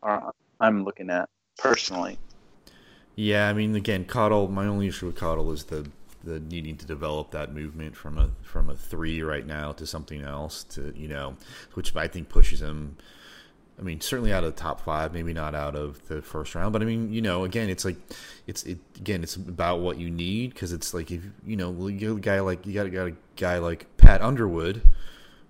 are 0.01 0.33
I'm 0.61 0.85
looking 0.85 1.09
at 1.09 1.27
personally. 1.57 2.17
Yeah, 3.15 3.49
I 3.49 3.53
mean, 3.53 3.75
again, 3.75 4.05
Cottle. 4.05 4.47
My 4.47 4.67
only 4.67 4.87
issue 4.87 5.07
with 5.07 5.17
Cottle 5.17 5.51
is 5.51 5.65
the 5.65 5.89
the 6.23 6.39
needing 6.39 6.77
to 6.77 6.85
develop 6.85 7.31
that 7.31 7.53
movement 7.53 7.95
from 7.95 8.17
a 8.17 8.29
from 8.43 8.69
a 8.69 8.75
three 8.75 9.21
right 9.21 9.45
now 9.45 9.71
to 9.73 9.87
something 9.87 10.21
else 10.21 10.63
to 10.63 10.93
you 10.95 11.07
know, 11.07 11.35
which 11.73 11.95
I 11.95 12.07
think 12.07 12.29
pushes 12.29 12.61
him. 12.61 12.97
I 13.79 13.83
mean, 13.83 13.99
certainly 13.99 14.31
out 14.31 14.43
of 14.43 14.55
the 14.55 14.61
top 14.61 14.81
five, 14.81 15.11
maybe 15.11 15.33
not 15.33 15.55
out 15.55 15.75
of 15.75 16.07
the 16.07 16.21
first 16.21 16.53
round, 16.53 16.71
but 16.71 16.83
I 16.83 16.85
mean, 16.85 17.11
you 17.11 17.21
know, 17.21 17.45
again, 17.45 17.67
it's 17.69 17.83
like, 17.83 17.95
it's 18.45 18.63
it 18.63 18.77
again, 18.97 19.23
it's 19.23 19.35
about 19.35 19.79
what 19.79 19.97
you 19.97 20.11
need 20.11 20.53
because 20.53 20.71
it's 20.71 20.93
like 20.93 21.09
if 21.09 21.23
you 21.45 21.55
know, 21.55 21.87
you 21.87 21.99
got 21.99 22.17
a 22.17 22.19
guy 22.19 22.39
like 22.41 22.65
you 22.65 22.73
got, 22.73 22.91
got 22.91 23.07
a 23.07 23.15
guy 23.35 23.57
like 23.57 23.85
Pat 23.97 24.21
Underwood, 24.21 24.83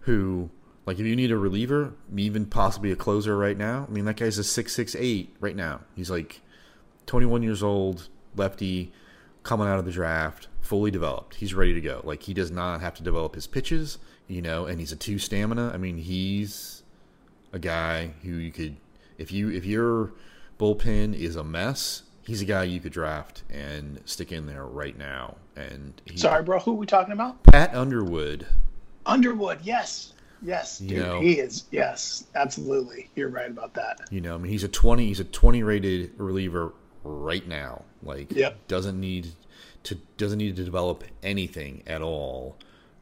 who 0.02 0.50
like 0.86 1.00
if 1.00 1.06
you 1.06 1.16
need 1.16 1.32
a 1.32 1.38
reliever, 1.38 1.94
even 2.16 2.46
possibly 2.46 2.92
a 2.92 2.96
closer 2.96 3.38
right 3.38 3.58
now. 3.58 3.86
I 3.88 3.92
mean, 3.92 4.06
that 4.06 4.18
guy's 4.18 4.38
a 4.38 4.44
six 4.44 4.74
six 4.74 4.96
eight 4.98 5.36
right 5.42 5.56
now. 5.56 5.82
He's 5.96 6.10
like 6.10 6.42
twenty 7.06 7.26
one 7.26 7.44
years 7.44 7.62
old, 7.62 8.08
lefty, 8.38 8.94
coming 9.44 9.68
out 9.68 9.80
of 9.80 9.86
the 9.86 9.92
draft 9.92 10.48
fully 10.72 10.90
developed. 10.90 11.36
He's 11.36 11.54
ready 11.54 11.74
to 11.74 11.82
go. 11.82 12.00
Like 12.06 12.24
he 12.24 12.34
does 12.34 12.50
not 12.50 12.80
have 12.80 12.94
to 12.94 13.04
develop 13.04 13.36
his 13.36 13.46
pitches, 13.46 13.98
you 14.30 14.42
know, 14.42 14.68
and 14.68 14.80
he's 14.80 14.94
a 14.94 14.96
two 14.96 15.20
stamina. 15.20 15.70
I 15.74 15.78
mean, 15.78 15.98
he's 15.98 16.84
a 17.52 17.60
guy 17.60 18.14
who 18.24 18.36
you 18.36 18.54
could 18.54 18.78
if 19.18 19.34
you 19.34 19.52
if 19.52 19.66
your 19.66 20.14
bullpen 20.58 21.14
is 21.14 21.36
a 21.36 21.44
mess, 21.44 22.04
he's 22.26 22.42
a 22.42 22.46
guy 22.46 22.64
you 22.64 22.80
could 22.80 22.94
draft 22.94 23.44
and 23.50 24.00
stick 24.06 24.32
in 24.32 24.46
there 24.46 24.66
right 24.66 24.98
now. 24.98 25.36
And 25.58 26.02
he, 26.06 26.16
sorry, 26.16 26.42
bro, 26.42 26.60
who 26.60 26.72
are 26.72 26.76
we 26.76 26.86
talking 26.86 27.12
about? 27.12 27.44
Pat 27.44 27.76
Underwood. 27.76 28.48
Underwood, 29.06 29.60
yes, 29.64 30.14
yes, 30.42 30.80
dude, 30.80 30.92
you 30.92 31.00
know, 31.00 31.20
he 31.20 31.34
is. 31.34 31.66
Yes, 31.72 32.28
absolutely, 32.34 33.10
you're 33.18 33.28
right 33.28 33.52
about 33.52 33.74
that. 33.74 34.00
You 34.10 34.22
know, 34.22 34.36
I 34.36 34.38
mean, 34.38 34.50
he's 34.50 34.64
a 34.64 34.70
twenty, 34.70 35.08
he's 35.08 35.20
a 35.20 35.26
twenty 35.26 35.64
rated 35.64 36.14
reliever 36.16 36.72
right 37.04 37.46
now. 37.46 37.84
Like, 38.04 38.32
yep. 38.32 38.56
doesn't 38.70 38.98
need 38.98 39.34
to 39.84 39.96
doesn't 40.18 40.38
need 40.38 40.56
to 40.56 40.64
develop 40.64 41.04
anything 41.24 41.84
at 41.88 42.02
all. 42.02 42.58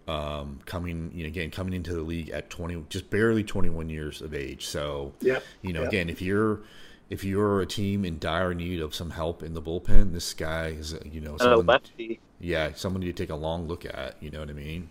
Um, 0.08 0.60
coming, 0.66 1.12
you 1.14 1.24
know, 1.24 1.28
again, 1.28 1.52
coming 1.52 1.74
into 1.74 1.94
the 1.94 2.02
league 2.02 2.30
at 2.30 2.50
twenty, 2.50 2.84
just 2.90 3.10
barely 3.10 3.44
twenty 3.44 3.70
one 3.70 3.90
years 3.90 4.22
of 4.22 4.34
age. 4.34 4.66
So, 4.66 5.14
yeah, 5.22 5.40
you 5.62 5.72
know, 5.72 5.82
yep. 5.82 5.90
again, 5.90 6.10
if 6.10 6.22
you're 6.22 6.62
if 7.10 7.24
you're 7.24 7.62
a 7.62 7.66
team 7.66 8.06
in 8.06 8.20
dire 8.20 8.54
need 8.54 8.82
of 8.82 8.94
some 8.96 9.12
help 9.12 9.44
in 9.44 9.54
the 9.54 9.62
bullpen, 9.62 10.14
this 10.14 10.34
guy 10.34 10.68
is, 10.68 10.96
you 11.06 11.22
know, 11.22 11.38
someone, 11.38 11.66
lefty. 11.66 12.20
Yeah, 12.40 12.72
somebody 12.76 13.08
to 13.08 13.14
take 13.14 13.30
a 13.30 13.36
long 13.36 13.68
look 13.68 13.86
at. 13.86 14.16
You 14.22 14.32
know 14.32 14.40
what 14.40 14.50
I 14.50 14.54
mean? 14.54 14.90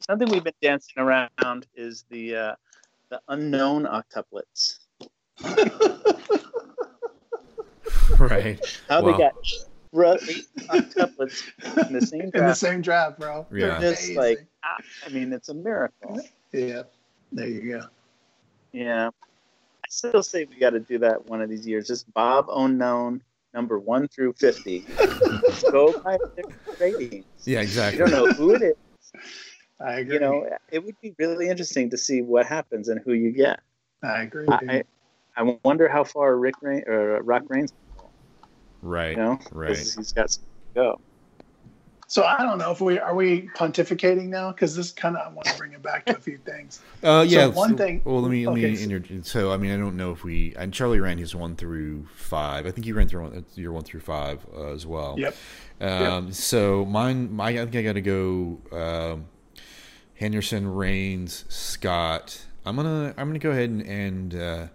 Something 0.00 0.30
we've 0.30 0.44
been 0.44 0.52
dancing 0.62 0.94
around 0.96 1.66
is 1.74 2.04
the 2.10 2.36
uh, 2.36 2.54
the 3.10 3.20
unknown 3.28 3.84
octuplets. 3.84 4.78
right. 8.18 8.80
How 8.88 9.02
well, 9.02 9.12
they 9.12 9.18
got 9.18 9.34
eight 9.92 10.46
octuplets 10.68 11.86
in 11.86 11.92
the 11.92 12.00
same 12.00 12.30
draft. 12.30 12.34
In 12.36 12.46
the 12.46 12.54
same 12.54 12.82
draft, 12.82 13.18
bro. 13.18 13.46
Yeah. 13.52 13.78
They're 13.78 13.92
just 13.92 14.12
like, 14.12 14.46
I 14.62 15.08
mean, 15.10 15.32
it's 15.32 15.48
a 15.48 15.54
miracle. 15.54 16.20
Yeah. 16.52 16.82
There 17.32 17.48
you 17.48 17.78
go. 17.78 17.86
Yeah 18.72 19.10
I 19.84 19.88
still 19.88 20.22
say 20.22 20.44
we 20.44 20.56
got 20.56 20.70
to 20.70 20.80
do 20.80 20.98
that 20.98 21.26
one 21.26 21.40
of 21.40 21.50
these 21.50 21.66
years. 21.66 21.88
Just 21.88 22.12
Bob 22.14 22.46
Unknown, 22.48 23.22
number 23.52 23.78
one 23.78 24.06
through 24.06 24.34
fifty. 24.34 24.86
Go 25.70 26.00
by 26.00 26.16
ratings. 26.78 27.24
Yeah, 27.44 27.60
exactly. 27.60 27.98
You 27.98 28.06
don't 28.06 28.26
know 28.26 28.32
who 28.32 28.54
it 28.54 28.62
is. 28.62 28.76
I 29.80 29.94
agree. 29.94 30.14
You 30.14 30.20
know, 30.20 30.48
it 30.70 30.84
would 30.84 31.00
be 31.00 31.12
really 31.18 31.48
interesting 31.48 31.90
to 31.90 31.96
see 31.96 32.22
what 32.22 32.46
happens 32.46 32.88
and 32.88 33.00
who 33.04 33.14
you 33.14 33.32
get. 33.32 33.60
I 34.02 34.22
agree. 34.22 34.46
I, 34.48 34.84
I 35.36 35.58
wonder 35.64 35.88
how 35.88 36.04
far 36.04 36.36
Rick 36.36 36.56
Rain, 36.60 36.84
or 36.86 37.20
Rock 37.22 37.42
Raines. 37.48 37.72
Right. 38.82 39.16
You 39.16 39.16
know, 39.16 39.38
right. 39.52 39.76
He's 39.76 40.12
got 40.12 40.30
to 40.30 40.38
go. 40.74 41.00
So 42.06 42.24
I 42.24 42.38
don't 42.38 42.58
know 42.58 42.72
if 42.72 42.80
we 42.80 42.98
are 42.98 43.14
we 43.14 43.48
pontificating 43.56 44.26
now 44.26 44.50
because 44.50 44.74
this 44.74 44.90
kind 44.90 45.16
of 45.16 45.24
I 45.24 45.32
want 45.32 45.46
to 45.46 45.56
bring 45.56 45.72
it 45.74 45.82
back 45.82 46.06
to 46.06 46.16
a 46.16 46.20
few 46.20 46.38
things. 46.44 46.80
Uh, 47.04 47.24
yeah. 47.28 47.44
So 47.44 47.50
one 47.50 47.76
thing. 47.76 48.02
Well, 48.04 48.20
let 48.20 48.32
me 48.32 48.48
let 48.48 48.58
okay, 48.58 48.70
me. 48.72 48.76
So, 48.76 49.22
so 49.22 49.52
I 49.52 49.56
mean, 49.56 49.70
I 49.70 49.76
don't 49.76 49.96
know 49.96 50.10
if 50.10 50.24
we 50.24 50.54
and 50.56 50.74
Charlie 50.74 50.98
ran 50.98 51.18
his 51.18 51.36
one 51.36 51.54
through 51.54 52.06
five. 52.16 52.66
I 52.66 52.72
think 52.72 52.86
you 52.86 52.94
ran 52.94 53.06
through 53.06 53.22
one, 53.22 53.46
your 53.54 53.72
one 53.72 53.84
through 53.84 54.00
five 54.00 54.44
uh, 54.56 54.72
as 54.72 54.86
well. 54.86 55.14
Yep. 55.18 55.36
Um, 55.80 56.26
yep. 56.26 56.34
So 56.34 56.84
mine, 56.84 57.32
my, 57.32 57.50
I 57.50 57.56
think 57.58 57.76
I 57.76 57.82
got 57.82 57.92
to 57.92 58.00
go. 58.00 58.58
Um, 58.72 59.26
Henderson, 60.20 60.68
Raines, 60.74 61.46
Scott. 61.48 62.44
I'm 62.66 62.76
gonna 62.76 63.14
I'm 63.16 63.28
gonna 63.28 63.38
go 63.38 63.52
ahead 63.52 63.70
and, 63.70 63.82
and 63.82 64.34
uh, 64.34 64.66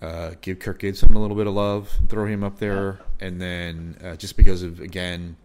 uh, 0.00 0.32
give 0.40 0.58
Kirk 0.58 0.80
Gibson 0.80 1.14
a 1.14 1.20
little 1.20 1.36
bit 1.36 1.46
of 1.46 1.54
love, 1.54 1.90
throw 2.08 2.26
him 2.26 2.44
up 2.44 2.58
there, 2.58 3.00
yeah. 3.20 3.26
and 3.26 3.40
then 3.40 3.96
uh, 4.04 4.16
just 4.16 4.36
because 4.36 4.62
of 4.62 4.80
again 4.80 5.36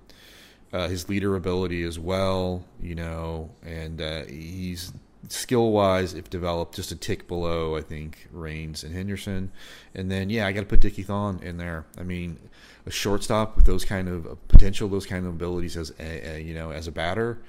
uh, 0.72 0.88
his 0.88 1.10
leader 1.10 1.36
ability 1.36 1.84
as 1.84 2.00
well, 2.00 2.64
you 2.82 2.96
know, 2.96 3.50
and 3.64 4.02
uh, 4.02 4.24
he's 4.26 4.94
skill 5.30 5.72
wise, 5.72 6.14
if 6.14 6.30
developed, 6.30 6.76
just 6.76 6.92
a 6.92 6.96
tick 6.96 7.28
below, 7.28 7.78
I 7.78 7.82
think, 7.82 8.28
Raines 8.32 8.84
and 8.84 8.94
Henderson. 8.94 9.52
And 9.96 10.12
then, 10.12 10.30
yeah, 10.30 10.48
I 10.48 10.52
got 10.52 10.62
to 10.62 10.66
put 10.66 10.80
Dickie 10.80 11.04
Thon 11.04 11.40
in 11.42 11.58
there. 11.58 11.86
I 11.98 12.04
mean, 12.04 12.38
a 12.86 12.92
shortstop 12.92 13.56
with 13.56 13.66
those 13.66 13.86
kind 13.86 14.10
of 14.10 14.26
uh, 14.26 14.36
potential, 14.48 14.90
those 14.90 15.06
kind 15.06 15.26
of 15.26 15.34
abilities 15.34 15.78
as 15.78 15.92
a, 16.00 16.36
a 16.36 16.42
you 16.42 16.54
know 16.54 16.72
as 16.72 16.88
a 16.88 16.92
batter. 16.92 17.40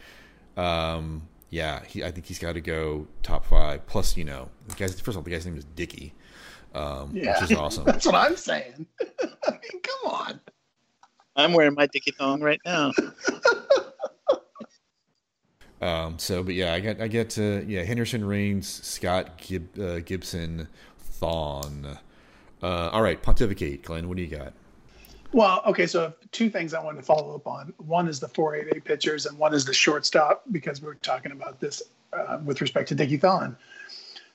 Um, 0.57 1.29
yeah, 1.51 1.85
he, 1.85 2.05
I 2.05 2.11
think 2.11 2.27
he's 2.27 2.39
got 2.39 2.55
to 2.55 2.61
go 2.61 3.07
top 3.23 3.45
five. 3.45 3.87
Plus, 3.87 4.17
you 4.17 4.25
know, 4.25 4.49
the 4.69 4.75
guy's 4.75 5.01
first 5.01 5.09
of 5.09 5.17
all, 5.19 5.23
the 5.23 5.31
guy's 5.31 5.47
name 5.47 5.57
is 5.57 5.65
Dickie, 5.65 6.15
um, 6.75 7.11
yeah. 7.15 7.41
which 7.41 7.51
is 7.51 7.57
awesome. 7.57 7.85
That's 7.87 8.07
what 8.07 8.15
I'm 8.15 8.37
saying. 8.37 8.87
I 9.01 9.51
mean, 9.51 9.83
come 9.83 10.13
on. 10.13 10.41
I'm 11.37 11.53
wearing 11.53 11.75
my 11.75 11.87
dicky 11.87 12.13
thong 12.13 12.41
right 12.41 12.61
now. 12.65 12.93
um. 15.81 16.19
So, 16.19 16.43
but 16.43 16.55
yeah, 16.55 16.75
I 16.75 16.81
get 16.81 17.01
I 17.01 17.09
get 17.09 17.31
to, 17.31 17.65
yeah 17.67 17.83
Henderson, 17.83 18.25
Raines, 18.25 18.69
Scott, 18.69 19.39
Gib, 19.39 19.79
uh, 19.79 20.01
Gibson, 20.01 20.69
Thon. 20.99 21.99
Uh, 22.63 22.91
all 22.93 23.03
right, 23.03 23.21
pontificate, 23.21 23.83
Glen. 23.83 24.09
What 24.09 24.17
do 24.17 24.23
you 24.23 24.37
got? 24.37 24.55
Well, 25.35 25.63
okay, 25.67 25.89
so 25.89 26.15
two 26.31 26.49
things 26.49 26.75
I 26.75 26.83
wanted 26.83 26.99
to 27.01 27.05
follow 27.05 27.35
up 27.35 27.47
on. 27.49 27.75
One 27.79 28.07
is 28.07 28.21
the 28.21 28.29
488 28.29 28.85
pitchers, 28.85 29.27
and 29.27 29.37
one 29.37 29.53
is 29.53 29.65
the 29.65 29.75
shortstop, 29.75 30.45
because 30.53 30.81
we 30.81 30.89
are 30.89 30.95
talking 30.95 31.33
about 31.33 31.59
this 31.59 31.83
uh, 32.13 32.39
with 32.45 32.61
respect 32.61 32.89
to 32.91 32.95
Dickie 32.95 33.17
Thon. 33.17 33.57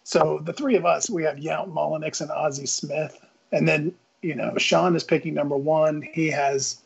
So 0.10 0.40
the 0.44 0.54
three 0.54 0.76
of 0.76 0.88
us, 0.88 1.08
we 1.08 1.22
have 1.26 1.38
Yount, 1.38 1.72
Mullinix, 1.72 2.20
and 2.20 2.32
Ozzie 2.32 2.66
Smith. 2.66 3.24
And 3.52 3.68
then, 3.68 3.94
you 4.24 4.34
know, 4.34 4.58
Sean 4.58 4.96
is 4.96 5.04
picking 5.04 5.36
number 5.36 5.56
one. 5.56 6.02
He 6.02 6.32
has 6.32 6.82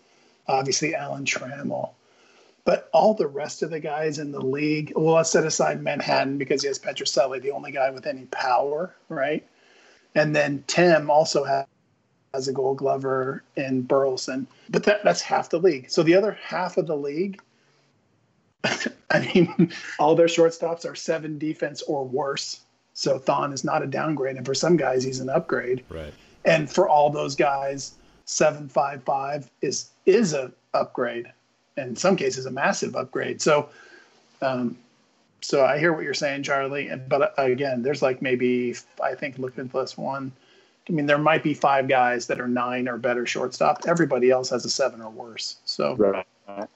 obviously 0.50 0.94
Alan 0.94 1.24
Trammell. 1.24 1.92
But 2.66 2.90
all 2.92 3.14
the 3.14 3.28
rest 3.28 3.64
of 3.64 3.70
the 3.70 3.80
guys 3.80 4.20
in 4.20 4.34
the 4.34 4.42
league, 4.42 4.92
well, 4.98 5.16
let's 5.16 5.30
set 5.30 5.46
aside 5.46 5.82
Manhattan 5.82 6.38
because 6.38 6.64
he 6.64 6.68
has 6.68 6.78
Petrocelli, 6.78 7.42
the 7.42 7.52
only 7.52 7.72
guy 7.72 7.92
with 7.92 8.08
any 8.08 8.26
power, 8.26 8.94
right? 9.08 9.48
And 10.16 10.36
then 10.36 10.62
Tim 10.68 11.10
also 11.10 11.46
has, 11.46 11.66
has 12.34 12.50
a 12.50 12.54
gold 12.54 12.80
glover 12.80 13.42
in 13.56 13.84
Burleson. 13.84 14.48
But 14.70 14.84
that, 14.84 15.02
that's 15.06 15.22
half 15.22 15.50
the 15.50 15.60
league. 15.60 15.90
So 15.90 16.04
the 16.04 16.16
other 16.16 16.38
half 16.44 16.76
of 16.76 16.88
the 16.88 16.98
league, 16.98 17.40
I 18.66 19.32
mean, 19.34 19.72
all 19.98 20.14
their 20.14 20.28
shortstops 20.28 20.86
are 20.86 20.96
seven 20.96 21.38
defense 21.38 21.84
or 21.84 22.06
worse. 22.06 22.60
So 23.04 23.20
Thon 23.20 23.52
is 23.52 23.66
not 23.66 23.84
a 23.84 23.88
downgrade. 23.88 24.38
And 24.38 24.46
for 24.46 24.54
some 24.54 24.78
guys, 24.78 25.04
he's 25.04 25.20
an 25.20 25.30
upgrade. 25.30 25.84
Right. 25.90 26.14
And 26.46 26.72
for 26.72 26.88
all 26.88 27.10
those 27.10 27.36
guys, 27.36 27.96
755 28.26 29.50
is 29.62 29.90
is 30.06 30.34
a 30.34 30.52
upgrade 30.74 31.28
and 31.76 31.90
in 31.90 31.96
some 31.96 32.16
cases 32.16 32.46
a 32.46 32.52
massive 32.52 32.96
upgrade 32.96 33.42
so 33.42 33.70
um, 34.42 34.78
so 35.42 35.66
i 35.66 35.78
hear 35.78 35.94
what 35.94 36.04
you're 36.04 36.14
saying 36.14 36.42
charlie 36.42 36.88
and 36.88 37.08
but 37.10 37.38
uh, 37.38 37.44
again 37.44 37.84
there's 37.84 38.02
like 38.02 38.22
maybe 38.22 38.76
i 39.04 39.14
think 39.14 39.38
looking 39.38 39.68
plus 39.70 39.98
one 39.98 40.32
i 40.90 40.92
mean 40.92 41.06
there 41.06 41.18
might 41.18 41.44
be 41.44 41.54
five 41.54 41.88
guys 41.88 42.28
that 42.28 42.40
are 42.40 42.48
nine 42.48 42.88
or 42.88 42.98
better 42.98 43.26
shortstop 43.26 43.82
everybody 43.88 44.32
else 44.32 44.50
has 44.50 44.66
a 44.66 44.70
seven 44.70 45.02
or 45.02 45.10
worse 45.10 45.58
so 45.66 45.96
right. 45.96 46.68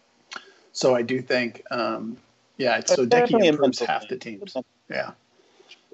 so 0.73 0.95
i 0.95 1.01
do 1.01 1.21
think 1.21 1.63
um, 1.71 2.17
yeah 2.57 2.81
so 2.85 3.05
Dickie 3.05 3.47
improves 3.47 3.79
half 3.79 4.07
the 4.09 4.17
teams 4.17 4.55
yeah 4.89 5.11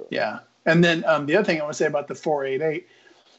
yeah 0.10 0.40
and 0.66 0.84
then 0.84 1.04
um, 1.06 1.26
the 1.26 1.36
other 1.36 1.46
thing 1.46 1.60
i 1.60 1.64
want 1.64 1.74
to 1.74 1.78
say 1.78 1.88
about 1.88 2.08
the 2.08 2.16
488 2.16 2.88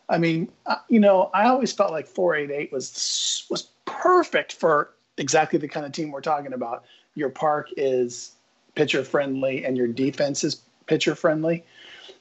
I 0.09 0.19
mean, 0.19 0.51
you 0.89 1.01
know, 1.01 1.31
I 1.33 1.47
always 1.47 1.73
felt 1.73 1.91
like 1.91 2.07
488 2.07 2.73
was 2.73 3.47
was 3.51 3.71
perfect 3.85 4.53
for 4.53 4.91
exactly 5.17 5.59
the 5.59 5.69
kind 5.69 5.87
of 5.87 5.93
team 5.93 6.11
we're 6.11 6.21
talking 6.21 6.53
about. 6.53 6.85
Your 7.15 7.31
park 7.31 7.71
is 7.77 8.33
pitcher 8.75 9.05
friendly 9.05 9.65
and 9.65 9.77
your 9.77 9.87
defense 9.87 10.45
is 10.45 10.61
pitcher 10.87 11.15
friendly. 11.15 11.65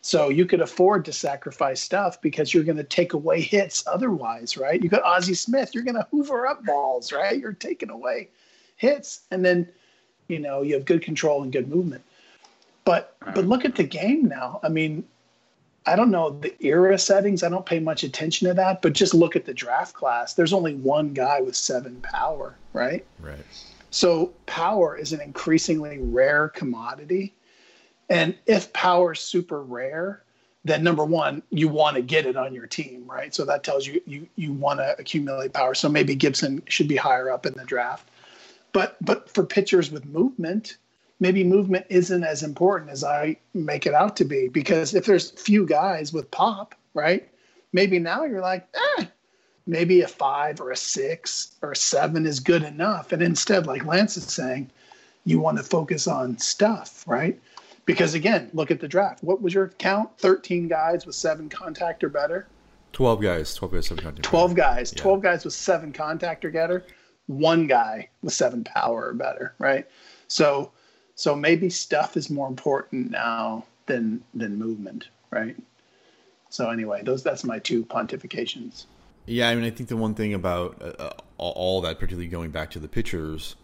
So 0.02 0.30
you 0.30 0.46
could 0.46 0.62
afford 0.62 1.06
to 1.06 1.14
sacrifice 1.14 1.82
stuff 1.82 2.22
because 2.22 2.54
you're 2.54 2.64
going 2.64 2.78
to 2.78 2.84
take 2.84 3.14
away 3.14 3.42
hits 3.42 3.84
otherwise, 3.88 4.58
right? 4.58 4.82
You 4.82 4.90
got 4.90 5.04
Ozzie 5.04 5.34
Smith, 5.34 5.74
you're 5.74 5.84
going 5.84 5.96
to 5.96 6.08
hoover 6.12 6.46
up 6.46 6.66
balls, 6.66 7.12
right? 7.12 7.40
You're 7.40 7.54
taking 7.54 7.90
away 7.90 8.30
hits 8.76 9.22
and 9.32 9.44
then 9.44 9.68
you 10.30 10.40
know, 10.40 10.62
you 10.62 10.74
have 10.76 10.86
good 10.86 11.02
control 11.02 11.44
and 11.44 11.52
good 11.52 11.68
movement. 11.68 12.04
But 12.86 13.16
but 13.34 13.46
look 13.46 13.66
at 13.66 13.76
the 13.76 13.84
game 13.84 14.26
now. 14.26 14.60
I 14.64 14.70
mean, 14.70 15.06
I 15.86 15.96
don't 15.96 16.12
know 16.12 16.32
the 16.32 16.56
era 16.64 16.98
settings. 16.98 17.44
I 17.44 17.50
don't 17.50 17.66
pay 17.66 17.80
much 17.80 18.04
attention 18.04 18.48
to 18.48 18.54
that, 18.56 18.82
but 18.82 18.94
just 18.94 19.14
look 19.14 19.36
at 19.36 19.46
the 19.46 19.54
draft 19.54 19.94
class. 19.94 20.34
There's 20.34 20.54
only 20.54 20.76
one 20.76 21.14
guy 21.14 21.42
with 21.42 21.56
seven 21.56 22.00
power, 22.02 22.56
right? 22.74 23.06
Right. 23.20 23.46
So 23.92 24.34
power 24.46 24.98
is 24.98 25.14
an 25.14 25.22
increasingly 25.22 26.00
rare 26.00 26.50
commodity. 26.50 27.34
And 28.10 28.36
if 28.46 28.72
power 28.74 29.14
is 29.14 29.20
super 29.20 29.62
rare, 29.62 30.24
then 30.66 30.84
number 30.84 31.04
one, 31.04 31.44
you 31.50 31.68
want 31.68 31.96
to 31.98 32.02
get 32.02 32.26
it 32.26 32.38
on 32.38 32.54
your 32.54 32.68
team, 32.68 33.06
right? 33.06 33.36
So 33.36 33.44
that 33.46 33.64
tells 33.64 33.86
you 33.86 34.02
you 34.06 34.28
you 34.36 34.54
want 34.54 34.80
to 34.80 34.96
accumulate 34.98 35.54
power. 35.54 35.76
So 35.76 35.90
maybe 35.90 36.16
Gibson 36.16 36.64
should 36.68 36.88
be 36.88 36.96
higher 36.96 37.30
up 37.30 37.46
in 37.46 37.54
the 37.54 37.66
draft. 37.66 38.10
But 38.72 38.98
but 39.02 39.30
for 39.30 39.46
pitchers 39.46 39.92
with 39.92 40.06
movement, 40.06 40.78
maybe 41.20 41.44
movement 41.44 41.86
isn't 41.90 42.24
as 42.24 42.44
important 42.44 42.92
as 42.92 43.04
I 43.04 43.38
make 43.54 43.86
it 43.86 43.94
out 43.94 44.16
to 44.18 44.26
be. 44.26 44.48
Because 44.48 44.94
if 44.94 45.06
there's 45.06 45.32
few 45.32 45.66
guys 45.66 46.14
with 46.14 46.30
pop, 46.32 46.76
right? 46.94 47.28
Maybe 47.72 48.00
now 48.00 48.24
you're 48.24 48.42
like, 48.42 48.68
eh, 48.98 49.06
maybe 49.66 50.02
a 50.02 50.08
five 50.08 50.60
or 50.60 50.72
a 50.72 50.76
six 50.76 51.56
or 51.62 51.72
a 51.72 51.76
seven 51.76 52.26
is 52.26 52.40
good 52.40 52.64
enough. 52.64 53.12
And 53.12 53.22
instead, 53.22 53.66
like 53.66 53.86
Lance 53.86 54.18
is 54.18 54.26
saying, 54.26 54.70
you 55.26 55.40
want 55.40 55.58
to 55.58 55.64
focus 55.64 56.08
on 56.08 56.38
stuff, 56.38 57.04
right? 57.08 57.40
Because 57.86 58.14
again, 58.14 58.50
look 58.54 58.72
at 58.72 58.80
the 58.80 58.88
draft. 58.88 59.24
What 59.24 59.42
was 59.42 59.54
your 59.54 59.70
count? 59.70 60.18
13 60.18 60.68
guys 60.68 61.06
with 61.06 61.16
seven 61.16 61.50
contact 61.50 62.04
or 62.04 62.10
better? 62.10 62.48
12 62.94 63.22
guys. 63.22 63.56
12 63.56 63.74
guys, 63.74 63.88
seven 63.88 64.04
contact. 64.04 64.24
12 64.24 64.56
guys. 64.56 64.94
Yeah. 64.96 65.02
12 65.02 65.22
guys 65.22 65.46
with 65.46 65.54
seven 65.54 65.92
contact 65.92 66.46
or 66.46 66.52
better. 66.52 66.86
One 67.28 67.68
guy 67.68 68.10
with 68.22 68.34
seven 68.34 68.64
power 68.64 69.08
or 69.10 69.14
better, 69.14 69.56
right? 69.58 69.88
So 70.28 70.72
so 71.16 71.36
maybe 71.36 71.70
stuff 71.70 72.18
is 72.18 72.30
more 72.30 72.48
important 72.48 73.12
now 73.12 73.66
than 73.86 74.24
than 74.34 74.58
movement, 74.58 75.10
right? 75.32 75.56
So 76.50 76.70
anyway, 76.70 77.02
those 77.04 77.24
that's 77.24 77.44
my 77.44 77.60
two 77.60 77.86
pontifications. 77.86 78.86
Yeah, 79.26 79.50
I 79.50 79.56
mean, 79.56 79.64
I 79.64 79.70
think 79.70 79.90
the 79.90 79.98
one 79.98 80.14
thing 80.14 80.34
about 80.34 80.82
uh, 80.82 80.94
uh 81.00 81.14
all 81.38 81.82
that, 81.82 81.96
particularly 82.00 82.28
going 82.28 82.52
back 82.52 82.72
to 82.72 82.80
the 82.80 82.88
pitchers, 82.88 83.56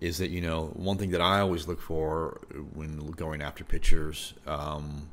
is 0.00 0.18
that 0.18 0.30
you 0.30 0.40
know 0.40 0.66
one 0.74 0.96
thing 0.96 1.10
that 1.10 1.20
I 1.20 1.40
always 1.40 1.68
look 1.68 1.80
for 1.80 2.40
when 2.74 3.10
going 3.12 3.42
after 3.42 3.64
pitchers, 3.64 4.34
um, 4.46 5.10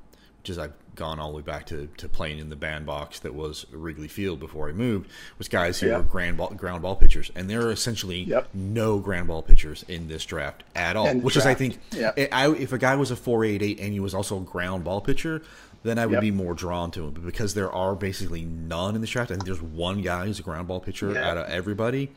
is 0.49 0.57
I've 0.57 0.73
gone 0.95 1.19
all 1.19 1.31
the 1.31 1.37
way 1.37 1.43
back 1.43 1.65
to, 1.67 1.87
to 1.97 2.09
playing 2.09 2.39
in 2.39 2.49
the 2.49 2.55
bandbox 2.55 3.19
that 3.19 3.33
was 3.33 3.65
Wrigley 3.71 4.07
Field 4.07 4.39
before 4.39 4.67
I 4.67 4.71
moved, 4.73 5.09
was 5.37 5.47
guys 5.47 5.79
who 5.79 5.89
were 5.89 6.01
ground 6.01 6.37
ball, 6.37 6.49
ground 6.49 6.81
ball 6.81 6.95
pitchers, 6.95 7.31
and 7.35 7.49
there 7.49 7.61
are 7.61 7.71
essentially 7.71 8.23
yep. 8.23 8.49
no 8.53 8.99
ground 8.99 9.27
ball 9.27 9.41
pitchers 9.41 9.85
in 9.87 10.07
this 10.07 10.25
draft 10.25 10.63
at 10.75 10.95
all. 10.95 11.13
which 11.13 11.35
draft. 11.35 11.37
is, 11.37 11.45
I 11.45 11.53
think, 11.53 11.79
yep. 11.91 12.17
I, 12.31 12.51
if 12.51 12.73
a 12.73 12.77
guy 12.77 12.95
was 12.95 13.11
a 13.11 13.15
four 13.15 13.45
eight 13.45 13.61
eight 13.61 13.79
and 13.79 13.93
he 13.93 13.99
was 13.99 14.13
also 14.13 14.37
a 14.37 14.41
ground 14.41 14.83
ball 14.83 15.01
pitcher, 15.01 15.43
then 15.83 15.99
I 15.99 16.05
would 16.05 16.13
yep. 16.13 16.21
be 16.21 16.31
more 16.31 16.53
drawn 16.53 16.91
to 16.91 17.05
him. 17.05 17.11
But 17.11 17.25
because 17.25 17.53
there 17.53 17.71
are 17.71 17.95
basically 17.95 18.43
none 18.43 18.95
in 18.95 19.01
the 19.01 19.07
draft, 19.07 19.31
I 19.31 19.35
think 19.35 19.45
there's 19.45 19.61
one 19.61 20.01
guy 20.01 20.25
who's 20.25 20.39
a 20.39 20.43
ground 20.43 20.67
ball 20.67 20.79
pitcher 20.79 21.11
yeah. 21.13 21.29
out 21.29 21.37
of 21.37 21.47
everybody. 21.47 22.11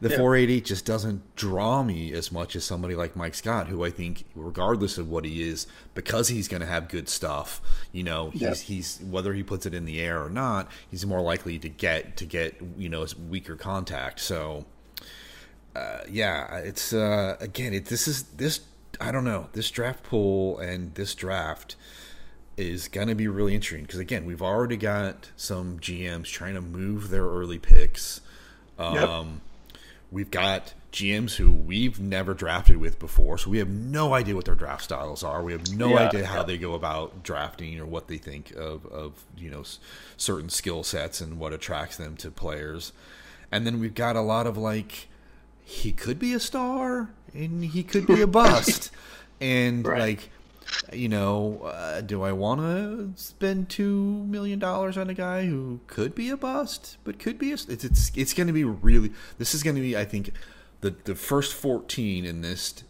The 0.00 0.10
yeah. 0.10 0.18
480 0.18 0.60
just 0.60 0.84
doesn't 0.84 1.34
draw 1.34 1.82
me 1.82 2.12
as 2.12 2.30
much 2.30 2.54
as 2.54 2.64
somebody 2.64 2.94
like 2.94 3.16
Mike 3.16 3.34
Scott, 3.34 3.66
who 3.66 3.84
I 3.84 3.90
think, 3.90 4.24
regardless 4.36 4.96
of 4.96 5.08
what 5.10 5.24
he 5.24 5.42
is, 5.42 5.66
because 5.94 6.28
he's 6.28 6.46
going 6.46 6.60
to 6.60 6.68
have 6.68 6.88
good 6.88 7.08
stuff, 7.08 7.60
you 7.90 8.04
know, 8.04 8.30
he's, 8.30 8.42
yep. 8.42 8.56
he's 8.58 9.00
whether 9.10 9.34
he 9.34 9.42
puts 9.42 9.66
it 9.66 9.74
in 9.74 9.86
the 9.86 10.00
air 10.00 10.22
or 10.22 10.30
not, 10.30 10.70
he's 10.88 11.04
more 11.04 11.20
likely 11.20 11.58
to 11.58 11.68
get 11.68 12.16
to 12.18 12.24
get 12.24 12.60
you 12.76 12.88
know 12.88 13.04
weaker 13.28 13.56
contact. 13.56 14.20
So, 14.20 14.66
uh, 15.74 16.02
yeah, 16.08 16.58
it's 16.58 16.92
uh, 16.92 17.36
again, 17.40 17.74
it, 17.74 17.86
this 17.86 18.06
is 18.06 18.22
this 18.22 18.60
I 19.00 19.10
don't 19.10 19.24
know 19.24 19.48
this 19.52 19.70
draft 19.70 20.04
pool 20.04 20.58
and 20.58 20.94
this 20.94 21.14
draft 21.14 21.74
is 22.56 22.88
going 22.88 23.08
to 23.08 23.14
be 23.14 23.28
really 23.28 23.54
interesting 23.54 23.82
because 23.82 24.00
again 24.00 24.24
we've 24.24 24.42
already 24.42 24.76
got 24.76 25.30
some 25.36 25.78
GMs 25.78 26.26
trying 26.26 26.54
to 26.54 26.60
move 26.60 27.10
their 27.10 27.24
early 27.24 27.58
picks. 27.58 28.20
Um, 28.78 28.94
yep. 28.94 29.47
We've 30.10 30.30
got 30.30 30.72
GMs 30.92 31.36
who 31.36 31.50
we've 31.50 32.00
never 32.00 32.32
drafted 32.32 32.78
with 32.78 32.98
before, 32.98 33.36
so 33.36 33.50
we 33.50 33.58
have 33.58 33.68
no 33.68 34.14
idea 34.14 34.34
what 34.34 34.46
their 34.46 34.54
draft 34.54 34.84
styles 34.84 35.22
are. 35.22 35.42
We 35.42 35.52
have 35.52 35.70
no 35.72 35.90
yeah, 35.90 36.08
idea 36.08 36.26
how 36.26 36.38
yeah. 36.38 36.42
they 36.44 36.58
go 36.58 36.74
about 36.74 37.22
drafting 37.22 37.78
or 37.78 37.84
what 37.84 38.08
they 38.08 38.16
think 38.16 38.52
of, 38.52 38.86
of 38.86 39.24
you 39.36 39.50
know 39.50 39.64
certain 40.16 40.48
skill 40.48 40.82
sets 40.82 41.20
and 41.20 41.38
what 41.38 41.52
attracts 41.52 41.98
them 41.98 42.16
to 42.16 42.30
players. 42.30 42.92
And 43.52 43.66
then 43.66 43.80
we've 43.80 43.94
got 43.94 44.16
a 44.16 44.20
lot 44.20 44.46
of 44.46 44.56
like 44.56 45.08
he 45.62 45.92
could 45.92 46.18
be 46.18 46.32
a 46.32 46.40
star 46.40 47.10
and 47.34 47.62
he 47.62 47.82
could 47.82 48.06
be 48.06 48.22
a 48.22 48.26
bust, 48.26 48.90
and 49.40 49.86
right. 49.86 50.00
like 50.00 50.30
you 50.92 51.08
know, 51.08 51.60
uh, 51.64 52.00
do 52.00 52.22
I 52.22 52.32
want 52.32 52.60
to 52.60 53.12
spend 53.16 53.68
two 53.68 54.24
million 54.24 54.58
dollars 54.58 54.96
on 54.96 55.10
a 55.10 55.14
guy 55.14 55.46
who 55.46 55.80
could 55.86 56.14
be 56.14 56.30
a 56.30 56.36
bust, 56.36 56.96
but 57.04 57.18
could 57.18 57.38
be 57.38 57.50
a? 57.50 57.54
It's 57.54 57.84
it's 57.84 58.12
it's 58.14 58.34
going 58.34 58.46
to 58.46 58.52
be 58.52 58.64
really. 58.64 59.12
This 59.38 59.54
is 59.54 59.62
going 59.62 59.76
to 59.76 59.82
be, 59.82 59.96
I 59.96 60.04
think, 60.04 60.32
the 60.80 60.94
the 61.04 61.14
first 61.14 61.54
fourteen 61.54 62.24
in 62.24 62.40
this 62.40 62.84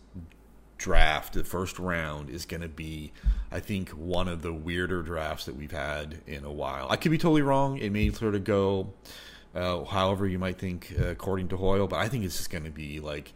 draft, 0.76 1.34
the 1.34 1.44
first 1.44 1.78
round, 1.78 2.30
is 2.30 2.46
going 2.46 2.60
to 2.60 2.68
be, 2.68 3.12
I 3.50 3.60
think, 3.60 3.90
one 3.90 4.28
of 4.28 4.42
the 4.42 4.52
weirder 4.52 5.02
drafts 5.02 5.44
that 5.46 5.56
we've 5.56 5.72
had 5.72 6.18
in 6.26 6.44
a 6.44 6.52
while. 6.52 6.86
I 6.88 6.96
could 6.96 7.10
be 7.10 7.18
totally 7.18 7.42
wrong. 7.42 7.78
It 7.78 7.90
may 7.90 8.10
sort 8.12 8.36
of 8.36 8.44
go, 8.44 8.92
uh, 9.54 9.84
however 9.84 10.26
you 10.26 10.38
might 10.38 10.58
think, 10.58 10.94
uh, 10.98 11.06
according 11.06 11.48
to 11.48 11.56
Hoyle, 11.56 11.88
but 11.88 11.96
I 11.96 12.08
think 12.08 12.24
it's 12.24 12.36
just 12.36 12.50
going 12.50 12.64
to 12.64 12.70
be 12.70 13.00
like 13.00 13.32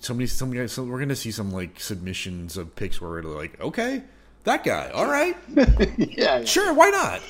somebody, 0.00 0.26
some 0.26 0.52
guys, 0.52 0.72
so 0.72 0.84
we're 0.84 0.98
gonna 0.98 1.16
see 1.16 1.30
some 1.30 1.52
like 1.52 1.80
submissions 1.80 2.56
of 2.56 2.74
picks 2.76 3.00
where 3.00 3.10
we're 3.10 3.22
like, 3.22 3.60
okay, 3.60 4.02
that 4.44 4.64
guy, 4.64 4.90
all 4.90 5.06
right, 5.06 5.36
yeah, 5.54 5.94
yeah, 5.98 6.44
sure, 6.44 6.72
why 6.74 6.90
not? 6.90 7.20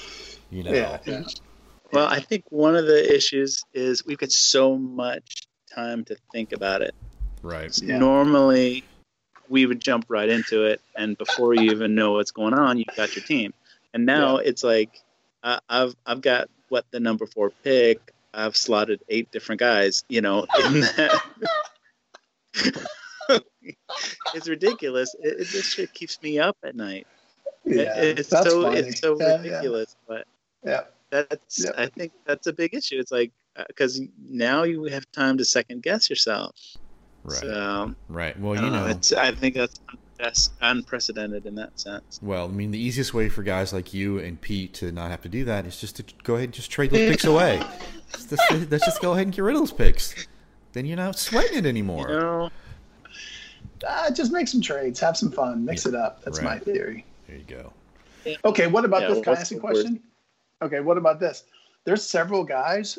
You 0.51 0.63
know. 0.63 0.73
Yeah, 0.73 0.99
yeah. 1.05 1.23
Well, 1.93 2.07
I 2.07 2.21
think 2.21 2.45
one 2.51 2.77
of 2.77 2.87
the 2.87 3.15
issues 3.15 3.63
is 3.73 4.05
we've 4.05 4.19
got 4.19 4.33
so 4.33 4.77
much 4.77 5.47
time 5.75 6.05
to 6.07 6.17
think 6.33 6.53
about 6.53 6.83
it. 6.83 6.95
Right. 7.43 7.77
Yeah. 7.81 7.99
Normally, 7.99 8.85
we 9.49 9.67
would 9.67 9.81
jump 9.81 10.07
right 10.09 10.29
into 10.29 10.65
it, 10.65 10.81
and 10.97 11.17
before 11.17 11.55
you 11.55 11.71
even 11.71 11.95
know 11.95 12.13
what's 12.13 12.33
going 12.33 12.55
on, 12.55 12.79
you've 12.79 12.97
got 12.97 13.15
your 13.15 13.25
team. 13.25 13.55
And 13.95 14.05
now 14.05 14.39
yeah. 14.39 14.49
it's 14.49 14.65
like 14.65 15.01
uh, 15.43 15.61
I've 15.69 15.95
I've 16.05 16.21
got 16.21 16.49
what 16.69 16.85
the 16.91 17.01
number 17.01 17.27
four 17.27 17.51
pick. 17.51 18.13
I've 18.35 18.57
slotted 18.57 19.01
eight 19.09 19.31
different 19.31 19.61
guys, 19.61 20.05
you 20.09 20.21
know, 20.21 20.47
in 20.67 20.81
that, 20.81 21.23
it's 24.35 24.49
ridiculous. 24.49 25.15
It, 25.21 25.41
it, 25.41 25.49
this 25.49 25.67
shit 25.67 25.93
keeps 25.93 26.21
me 26.23 26.39
up 26.39 26.57
at 26.65 26.75
night. 26.77 27.07
Yeah, 27.65 27.99
it, 27.99 28.21
it's 28.21 28.29
so 28.29 28.71
it's 28.71 29.01
so 29.01 29.19
yeah, 29.19 29.37
ridiculous, 29.37 29.97
yeah. 30.09 30.15
but 30.17 30.27
yeah, 30.65 30.81
that's 31.11 31.65
yeah. 31.65 31.71
I 31.77 31.87
think 31.87 32.13
that's 32.25 32.47
a 32.47 32.53
big 32.53 32.75
issue. 32.75 32.99
It's 32.99 33.13
like 33.13 33.33
because 33.67 34.01
uh, 34.01 34.05
now 34.29 34.63
you 34.63 34.85
have 34.85 35.11
time 35.13 35.39
to 35.39 35.45
second 35.45 35.83
guess 35.83 36.09
yourself. 36.09 36.55
Right. 37.25 37.39
So, 37.39 37.95
right. 38.09 38.39
Well, 38.39 38.55
you 38.55 38.63
know, 38.63 38.71
know, 38.71 38.87
it's 38.87 39.13
I 39.13 39.33
think 39.33 39.57
that's 39.57 39.81
that's 40.19 40.51
unprecedented 40.61 41.45
in 41.47 41.57
that 41.57 41.79
sense. 41.79 42.21
Well, 42.23 42.45
I 42.45 42.49
mean, 42.49 42.71
the 42.71 42.79
easiest 42.79 43.13
way 43.13 43.29
for 43.29 43.43
guys 43.43 43.73
like 43.73 43.93
you 43.93 44.19
and 44.19 44.41
Pete 44.41 44.75
to 44.75 44.93
not 44.93 45.11
have 45.11 45.23
to 45.23 45.29
do 45.29 45.45
that 45.45 45.67
is 45.67 45.81
just 45.81 45.97
to 45.97 46.05
go 46.23 46.35
ahead 46.35 46.45
and 46.45 46.55
just 46.55 46.71
trade 46.71 46.91
those 46.91 47.11
picks 47.11 47.25
away. 47.25 47.61
Let's, 48.31 48.71
let's 48.71 48.85
just 48.87 49.03
go 49.03 49.13
ahead 49.13 49.27
and 49.27 49.35
get 49.35 49.43
rid 49.43 49.57
of 49.57 49.63
those 49.63 49.73
picks 49.73 50.29
then 50.77 50.85
you're 50.85 50.97
not 50.97 51.19
sweating 51.19 51.57
it 51.57 51.67
anymore. 51.67 52.09
You 52.11 52.19
know, 52.19 52.51
uh, 53.87 54.11
just 54.11 54.31
make 54.31 54.47
some 54.47 54.61
trades, 54.61 55.01
have 55.01 55.17
some 55.17 55.33
fun, 55.33 55.65
mix 55.65 55.87
yeah, 55.87 55.93
it 55.93 55.95
up. 55.95 56.23
That's 56.23 56.43
right. 56.43 56.45
my 56.45 56.59
theory. 56.59 57.07
There 57.27 57.37
you 57.39 57.45
go. 57.45 57.73
Okay, 58.45 58.67
what 58.67 58.85
about 58.85 59.03
yeah, 59.03 59.09
this? 59.09 59.25
Can 59.25 59.37
I 59.37 59.41
ask 59.41 59.53
a 59.53 59.59
question? 59.59 60.01
Okay, 60.61 60.81
what 60.81 60.99
about 60.99 61.19
this? 61.19 61.45
There's 61.85 62.03
several 62.03 62.45
guys 62.45 62.99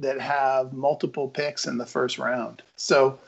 that 0.00 0.20
have 0.20 0.72
multiple 0.72 1.28
picks 1.28 1.66
in 1.66 1.78
the 1.78 1.86
first 1.86 2.18
round. 2.18 2.62
So, 2.74 3.18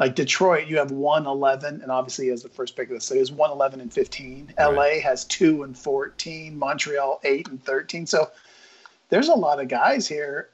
like 0.00 0.16
Detroit, 0.16 0.66
you 0.66 0.76
have 0.78 0.90
111, 0.90 1.82
and 1.82 1.92
obviously 1.92 2.28
has 2.28 2.42
the 2.42 2.48
first 2.48 2.74
pick 2.74 2.88
of 2.88 2.94
the 2.94 3.00
city 3.00 3.20
is 3.20 3.30
111 3.30 3.80
and 3.80 3.92
15. 3.92 4.54
Right. 4.58 4.74
LA 4.74 5.00
has 5.00 5.24
2 5.26 5.62
and 5.62 5.78
14. 5.78 6.58
Montreal, 6.58 7.20
8 7.22 7.48
and 7.48 7.62
13. 7.62 8.06
So, 8.06 8.32
there's 9.10 9.28
a 9.28 9.34
lot 9.34 9.60
of 9.60 9.68
guys 9.68 10.08
here 10.08 10.48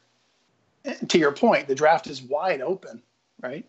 to 1.08 1.18
your 1.18 1.32
point, 1.32 1.68
the 1.68 1.74
draft 1.74 2.06
is 2.06 2.22
wide 2.22 2.60
open, 2.60 3.02
right? 3.42 3.64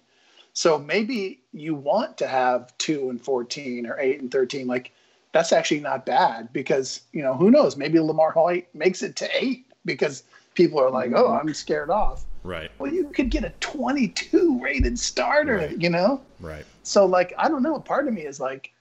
So 0.53 0.79
maybe 0.79 1.41
you 1.51 1.75
want 1.75 2.17
to 2.17 2.27
have 2.27 2.77
two 2.77 3.09
and 3.09 3.21
14 3.21 3.85
or 3.85 3.99
eight 3.99 4.21
and 4.21 4.31
13. 4.31 4.67
Like 4.67 4.91
that's 5.33 5.51
actually 5.51 5.81
not 5.81 6.05
bad 6.05 6.51
because, 6.53 7.01
you 7.11 7.21
know, 7.21 7.33
who 7.33 7.51
knows? 7.51 7.75
Maybe 7.75 7.99
LaMarr 7.99 8.31
Hoyt 8.31 8.67
makes 8.73 9.03
it 9.03 9.17
to 9.17 9.29
eight 9.33 9.65
because 9.83 10.23
people 10.53 10.79
are 10.79 10.89
like, 10.89 11.11
oh, 11.13 11.33
I'm 11.33 11.53
scared 11.53 11.89
off. 11.89 12.23
Right. 12.43 12.71
Well, 12.79 12.93
you 12.93 13.09
could 13.09 13.29
get 13.29 13.43
a 13.43 13.49
22 13.59 14.61
rated 14.61 14.97
starter, 14.97 15.57
right. 15.57 15.81
you 15.81 15.89
know? 15.89 16.21
Right. 16.39 16.65
So, 16.83 17.05
like, 17.05 17.33
I 17.37 17.49
don't 17.49 17.63
know. 17.63 17.79
Part 17.79 18.07
of 18.07 18.13
me 18.13 18.21
is 18.21 18.39
like, 18.39 18.71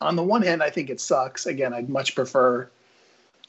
on 0.00 0.14
the 0.14 0.22
one 0.22 0.42
hand, 0.42 0.62
I 0.62 0.70
think 0.70 0.90
it 0.90 1.00
sucks. 1.00 1.46
Again, 1.46 1.72
I'd 1.72 1.88
much 1.88 2.14
prefer, 2.14 2.70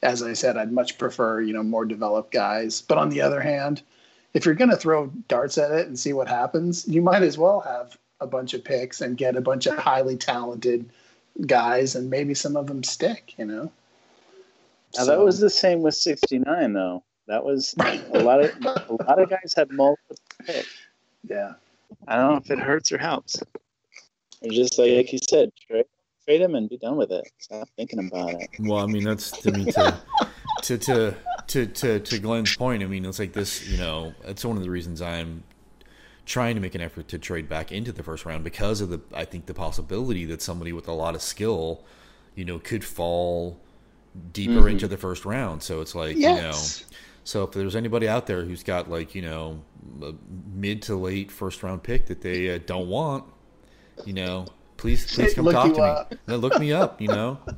as 0.02 0.22
I 0.22 0.32
said, 0.32 0.56
I'd 0.56 0.72
much 0.72 0.98
prefer, 0.98 1.42
you 1.42 1.52
know, 1.52 1.62
more 1.62 1.84
developed 1.84 2.32
guys. 2.32 2.80
But 2.80 2.98
on 2.98 3.10
the 3.10 3.20
other 3.20 3.40
hand, 3.40 3.82
if 4.34 4.44
you're 4.44 4.54
going 4.54 4.70
to 4.70 4.76
throw 4.76 5.06
darts 5.28 5.58
at 5.58 5.70
it 5.70 5.86
and 5.86 5.98
see 5.98 6.12
what 6.12 6.28
happens, 6.28 6.86
you 6.86 7.02
might 7.02 7.22
as 7.22 7.38
well 7.38 7.60
have 7.60 7.96
a 8.20 8.26
bunch 8.26 8.54
of 8.54 8.64
picks 8.64 9.00
and 9.00 9.16
get 9.16 9.36
a 9.36 9.40
bunch 9.40 9.66
of 9.66 9.78
highly 9.78 10.16
talented 10.16 10.90
guys, 11.46 11.94
and 11.94 12.10
maybe 12.10 12.34
some 12.34 12.56
of 12.56 12.66
them 12.66 12.82
stick. 12.82 13.34
You 13.38 13.46
know. 13.46 13.72
Now 14.96 15.04
so. 15.04 15.06
that 15.06 15.20
was 15.20 15.40
the 15.40 15.50
same 15.50 15.82
with 15.82 15.94
'69, 15.94 16.72
though. 16.72 17.02
That 17.28 17.44
was 17.44 17.74
a 17.80 18.20
lot 18.20 18.40
of 18.42 18.50
a 18.64 19.04
lot 19.04 19.20
of 19.20 19.30
guys 19.30 19.54
had 19.56 19.70
multiple 19.70 20.16
picks. 20.44 20.68
Yeah. 21.28 21.54
I 22.08 22.16
don't 22.16 22.30
know 22.30 22.36
if 22.36 22.50
it 22.50 22.58
hurts 22.58 22.92
or 22.92 22.98
helps. 22.98 23.36
It's 24.42 24.54
just 24.54 24.78
like, 24.78 24.92
like 24.92 25.12
you 25.12 25.18
said, 25.18 25.50
trade, 25.66 25.86
trade 26.24 26.40
him 26.40 26.54
and 26.54 26.68
be 26.68 26.78
done 26.78 26.96
with 26.96 27.10
it. 27.10 27.28
Stop 27.38 27.68
thinking 27.76 28.06
about 28.06 28.30
it. 28.30 28.48
Well, 28.60 28.78
I 28.78 28.86
mean, 28.86 29.04
that's 29.04 29.30
to 29.42 29.52
me 29.52 29.72
to 29.72 29.98
to 30.62 30.78
to 30.78 31.16
to, 31.56 31.66
to, 31.66 32.00
to 32.00 32.18
Glen's 32.18 32.54
point, 32.54 32.82
I 32.82 32.86
mean, 32.86 33.04
it's 33.06 33.18
like 33.18 33.32
this, 33.32 33.66
you 33.66 33.78
know, 33.78 34.12
it's 34.24 34.44
one 34.44 34.58
of 34.58 34.62
the 34.62 34.70
reasons 34.70 35.00
I'm 35.00 35.42
trying 36.26 36.54
to 36.54 36.60
make 36.60 36.74
an 36.74 36.82
effort 36.82 37.08
to 37.08 37.18
trade 37.18 37.48
back 37.48 37.72
into 37.72 37.92
the 37.92 38.02
first 38.02 38.26
round 38.26 38.44
because 38.44 38.82
of 38.82 38.90
the, 38.90 39.00
I 39.14 39.24
think, 39.24 39.46
the 39.46 39.54
possibility 39.54 40.26
that 40.26 40.42
somebody 40.42 40.72
with 40.72 40.86
a 40.86 40.92
lot 40.92 41.14
of 41.14 41.22
skill, 41.22 41.82
you 42.34 42.44
know, 42.44 42.58
could 42.58 42.84
fall 42.84 43.58
deeper 44.32 44.52
mm-hmm. 44.54 44.68
into 44.68 44.88
the 44.88 44.98
first 44.98 45.24
round. 45.24 45.62
So 45.62 45.80
it's 45.80 45.94
like, 45.94 46.16
yes. 46.16 46.36
you 46.36 46.42
know, 46.42 46.96
so 47.24 47.44
if 47.44 47.52
there's 47.52 47.74
anybody 47.74 48.06
out 48.06 48.26
there 48.26 48.44
who's 48.44 48.62
got 48.62 48.90
like, 48.90 49.14
you 49.14 49.22
know, 49.22 49.62
a 50.02 50.12
mid 50.52 50.82
to 50.82 50.96
late 50.96 51.30
first 51.30 51.62
round 51.62 51.82
pick 51.82 52.06
that 52.06 52.20
they 52.20 52.54
uh, 52.54 52.58
don't 52.66 52.88
want, 52.88 53.24
you 54.04 54.12
know, 54.12 54.46
please 54.76 55.10
please 55.14 55.32
come 55.32 55.46
talk 55.46 55.74
to 55.74 56.06
me. 56.10 56.18
No, 56.28 56.36
look 56.36 56.58
me 56.60 56.72
up. 56.72 57.00
You 57.00 57.08
know. 57.08 57.38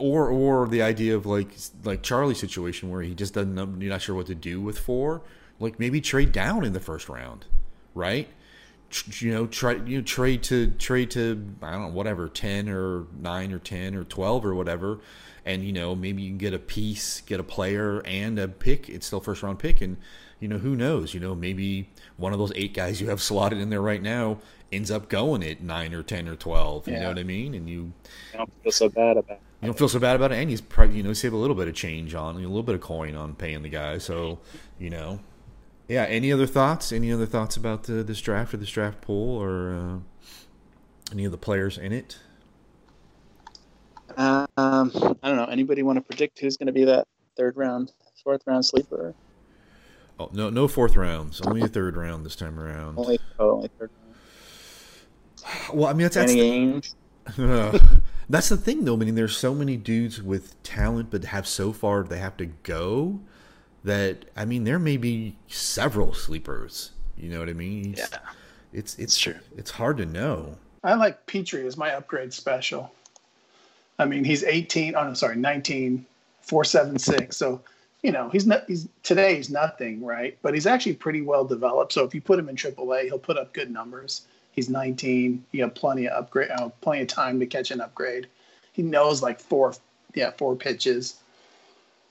Or, 0.00 0.28
or 0.28 0.66
the 0.66 0.82
idea 0.82 1.14
of 1.14 1.26
like 1.26 1.48
like 1.84 2.02
Charlie's 2.02 2.38
situation 2.38 2.90
where 2.90 3.02
he 3.02 3.14
just 3.14 3.34
doesn't 3.34 3.54
know, 3.54 3.68
you're 3.78 3.90
not 3.90 4.00
sure 4.00 4.14
what 4.14 4.26
to 4.26 4.34
do 4.34 4.60
with 4.60 4.78
four. 4.78 5.22
Like 5.58 5.78
maybe 5.78 6.00
trade 6.00 6.32
down 6.32 6.64
in 6.64 6.72
the 6.72 6.80
first 6.80 7.08
round, 7.08 7.44
right? 7.94 8.28
you 9.20 9.32
know 9.32 9.46
try 9.46 9.74
you 9.74 9.98
know, 9.98 10.02
trade 10.02 10.42
to 10.42 10.68
trade 10.72 11.10
to 11.12 11.54
I 11.62 11.72
don't 11.72 11.82
know 11.82 11.88
whatever 11.88 12.28
ten 12.28 12.68
or 12.68 13.06
nine 13.18 13.52
or 13.52 13.58
ten 13.58 13.94
or 13.94 14.04
twelve 14.04 14.44
or 14.44 14.54
whatever, 14.54 15.00
and 15.44 15.64
you 15.64 15.72
know 15.72 15.94
maybe 15.94 16.22
you 16.22 16.30
can 16.30 16.38
get 16.38 16.54
a 16.54 16.58
piece, 16.58 17.20
get 17.20 17.40
a 17.40 17.44
player 17.44 18.02
and 18.04 18.38
a 18.38 18.48
pick. 18.48 18.88
It's 18.88 19.06
still 19.06 19.20
first 19.20 19.42
round 19.42 19.58
pick, 19.58 19.80
and 19.80 19.96
you 20.40 20.48
know 20.48 20.58
who 20.58 20.74
knows? 20.74 21.14
You 21.14 21.20
know 21.20 21.34
maybe 21.34 21.88
one 22.16 22.32
of 22.32 22.38
those 22.38 22.52
eight 22.56 22.74
guys 22.74 23.00
you 23.00 23.08
have 23.10 23.22
slotted 23.22 23.58
in 23.58 23.70
there 23.70 23.82
right 23.82 24.02
now 24.02 24.38
ends 24.72 24.90
up 24.90 25.08
going 25.08 25.42
at 25.42 25.60
nine 25.60 25.94
or 25.94 26.02
ten 26.02 26.28
or 26.28 26.36
twelve. 26.36 26.88
You 26.88 26.98
know 26.98 27.08
what 27.08 27.18
I 27.18 27.24
mean? 27.24 27.54
And 27.54 27.68
you, 27.68 27.92
you 28.32 28.38
don't 28.38 28.52
feel 28.62 28.72
so 28.72 28.88
bad 28.88 29.16
about. 29.16 29.36
It. 29.36 29.42
You 29.62 29.66
don't 29.66 29.78
feel 29.78 29.88
so 29.88 29.98
bad 29.98 30.16
about 30.16 30.32
it, 30.32 30.36
and 30.36 30.48
he's 30.48 30.60
probably 30.60 30.96
you 30.96 31.02
know 31.02 31.12
save 31.12 31.32
a 31.32 31.36
little 31.36 31.56
bit 31.56 31.68
of 31.68 31.74
change 31.74 32.14
on 32.14 32.36
a 32.36 32.38
little 32.38 32.62
bit 32.62 32.74
of 32.74 32.80
coin 32.80 33.14
on 33.14 33.34
paying 33.34 33.62
the 33.62 33.68
guy. 33.68 33.98
So 33.98 34.38
you 34.78 34.90
know 34.90 35.20
yeah. 35.90 36.04
Any 36.04 36.32
other 36.32 36.46
thoughts? 36.46 36.92
Any 36.92 37.12
other 37.12 37.26
thoughts 37.26 37.56
about 37.56 37.82
the, 37.82 38.04
this 38.04 38.20
draft 38.20 38.54
or 38.54 38.58
this 38.58 38.70
draft 38.70 39.00
pool 39.00 39.36
or 39.36 39.74
uh, 39.74 39.98
any 41.12 41.24
of 41.24 41.32
the 41.32 41.38
players 41.38 41.76
in 41.76 41.92
it? 41.92 42.16
Um, 44.16 44.46
I 44.56 45.28
don't 45.28 45.36
know. 45.36 45.46
Anybody 45.50 45.82
want 45.82 45.96
to 45.96 46.00
predict 46.00 46.38
who's 46.38 46.56
going 46.56 46.68
to 46.68 46.72
be 46.72 46.84
that 46.84 47.08
third 47.36 47.56
round, 47.56 47.92
fourth 48.22 48.42
round 48.46 48.64
sleeper? 48.64 49.14
Oh 50.20 50.30
no, 50.32 50.48
no 50.48 50.68
fourth 50.68 50.96
rounds. 50.96 51.40
Only 51.40 51.62
a 51.62 51.68
third 51.68 51.96
round 51.96 52.24
this 52.24 52.36
time 52.36 52.60
around. 52.60 52.96
Only, 52.96 53.18
oh, 53.40 53.56
only 53.56 53.70
third 53.76 53.90
round. 53.90 55.76
Well, 55.76 55.88
I 55.88 55.92
mean 55.92 56.08
that's 56.08 56.14
that's 56.14 56.32
the, 57.36 58.00
that's 58.30 58.48
the 58.48 58.56
thing 58.56 58.84
though. 58.84 58.94
I 58.94 58.96
mean, 58.96 59.14
there's 59.14 59.36
so 59.36 59.54
many 59.54 59.76
dudes 59.76 60.22
with 60.22 60.60
talent, 60.62 61.10
but 61.10 61.24
have 61.24 61.46
so 61.46 61.72
far 61.72 62.02
they 62.02 62.18
have 62.18 62.36
to 62.38 62.46
go 62.46 63.20
that 63.84 64.24
I 64.36 64.44
mean 64.44 64.64
there 64.64 64.78
may 64.78 64.96
be 64.96 65.36
several 65.48 66.14
sleepers. 66.14 66.92
You 67.16 67.28
know 67.30 67.40
what 67.40 67.48
I 67.48 67.54
mean? 67.54 67.94
yeah, 67.98 68.06
it's 68.72 68.98
it's 68.98 69.18
true. 69.18 69.36
It's 69.56 69.70
hard 69.70 69.98
to 69.98 70.06
know. 70.06 70.56
I 70.82 70.94
like 70.94 71.26
Petry 71.26 71.66
as 71.66 71.76
my 71.76 71.94
upgrade 71.94 72.32
special. 72.32 72.92
I 73.98 74.06
mean, 74.06 74.24
he's 74.24 74.42
18. 74.42 74.94
Oh, 74.96 75.00
I'm 75.00 75.14
sorry, 75.14 75.36
19, 75.36 76.06
476. 76.40 77.36
So, 77.36 77.60
you 78.02 78.12
know, 78.12 78.30
he's 78.30 78.46
not. 78.46 78.64
He's 78.66 78.88
today 79.02 79.36
he's 79.36 79.50
nothing, 79.50 80.02
right? 80.02 80.38
But 80.40 80.54
he's 80.54 80.66
actually 80.66 80.94
pretty 80.94 81.20
well 81.20 81.44
developed. 81.44 81.92
So 81.92 82.04
if 82.04 82.14
you 82.14 82.22
put 82.22 82.38
him 82.38 82.48
in 82.48 82.56
AAA, 82.56 83.04
he'll 83.04 83.18
put 83.18 83.36
up 83.36 83.52
good 83.52 83.70
numbers. 83.70 84.22
He's 84.52 84.68
19. 84.68 85.44
You 85.52 85.62
have 85.62 85.74
plenty 85.74 86.06
of 86.06 86.12
upgrade, 86.12 86.50
uh, 86.50 86.70
plenty 86.80 87.02
of 87.02 87.08
time 87.08 87.40
to 87.40 87.46
catch 87.46 87.70
an 87.70 87.80
upgrade. 87.80 88.28
He 88.72 88.82
knows 88.82 89.22
like 89.22 89.40
four, 89.40 89.74
yeah, 90.14 90.30
four 90.30 90.56
pitches 90.56 91.20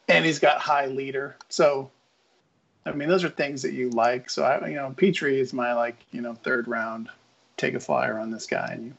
and 0.09 0.25
he's 0.25 0.39
got 0.39 0.59
high 0.59 0.87
leader. 0.87 1.37
So, 1.47 1.91
I 2.85 2.91
mean, 2.91 3.07
those 3.07 3.23
are 3.23 3.29
things 3.29 3.61
that 3.61 3.73
you 3.73 3.91
like. 3.91 4.29
So, 4.29 4.43
I, 4.43 4.67
you 4.67 4.75
know, 4.75 4.93
Petry 4.97 5.37
is 5.39 5.53
my 5.53 5.73
like, 5.73 5.97
you 6.11 6.21
know, 6.21 6.33
third 6.33 6.67
round, 6.67 7.09
take 7.55 7.75
a 7.75 7.79
flyer 7.79 8.19
on 8.19 8.31
this 8.31 8.47
guy, 8.47 8.71
and 8.73 8.85
you, 8.85 8.93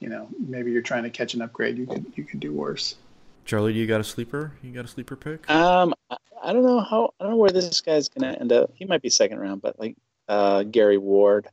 you 0.00 0.08
know, 0.08 0.28
maybe 0.38 0.72
you're 0.72 0.82
trying 0.82 1.04
to 1.04 1.10
catch 1.10 1.34
an 1.34 1.42
upgrade. 1.42 1.78
You 1.78 1.86
could 1.86 2.12
you 2.16 2.24
could 2.24 2.40
do 2.40 2.52
worse. 2.52 2.96
Charlie, 3.44 3.72
do 3.72 3.78
you 3.78 3.86
got 3.86 4.00
a 4.00 4.04
sleeper? 4.04 4.52
You 4.62 4.72
got 4.72 4.84
a 4.84 4.88
sleeper 4.88 5.14
pick? 5.14 5.48
Um, 5.48 5.94
I 6.42 6.52
don't 6.52 6.64
know 6.64 6.80
how 6.80 7.14
I 7.20 7.24
don't 7.24 7.32
know 7.32 7.38
where 7.38 7.50
this 7.50 7.80
guy's 7.80 8.08
gonna 8.08 8.32
end 8.32 8.52
up. 8.52 8.72
He 8.74 8.84
might 8.84 9.02
be 9.02 9.10
second 9.10 9.38
round, 9.38 9.62
but 9.62 9.78
like 9.78 9.96
uh, 10.28 10.64
Gary 10.64 10.98
Ward. 10.98 11.48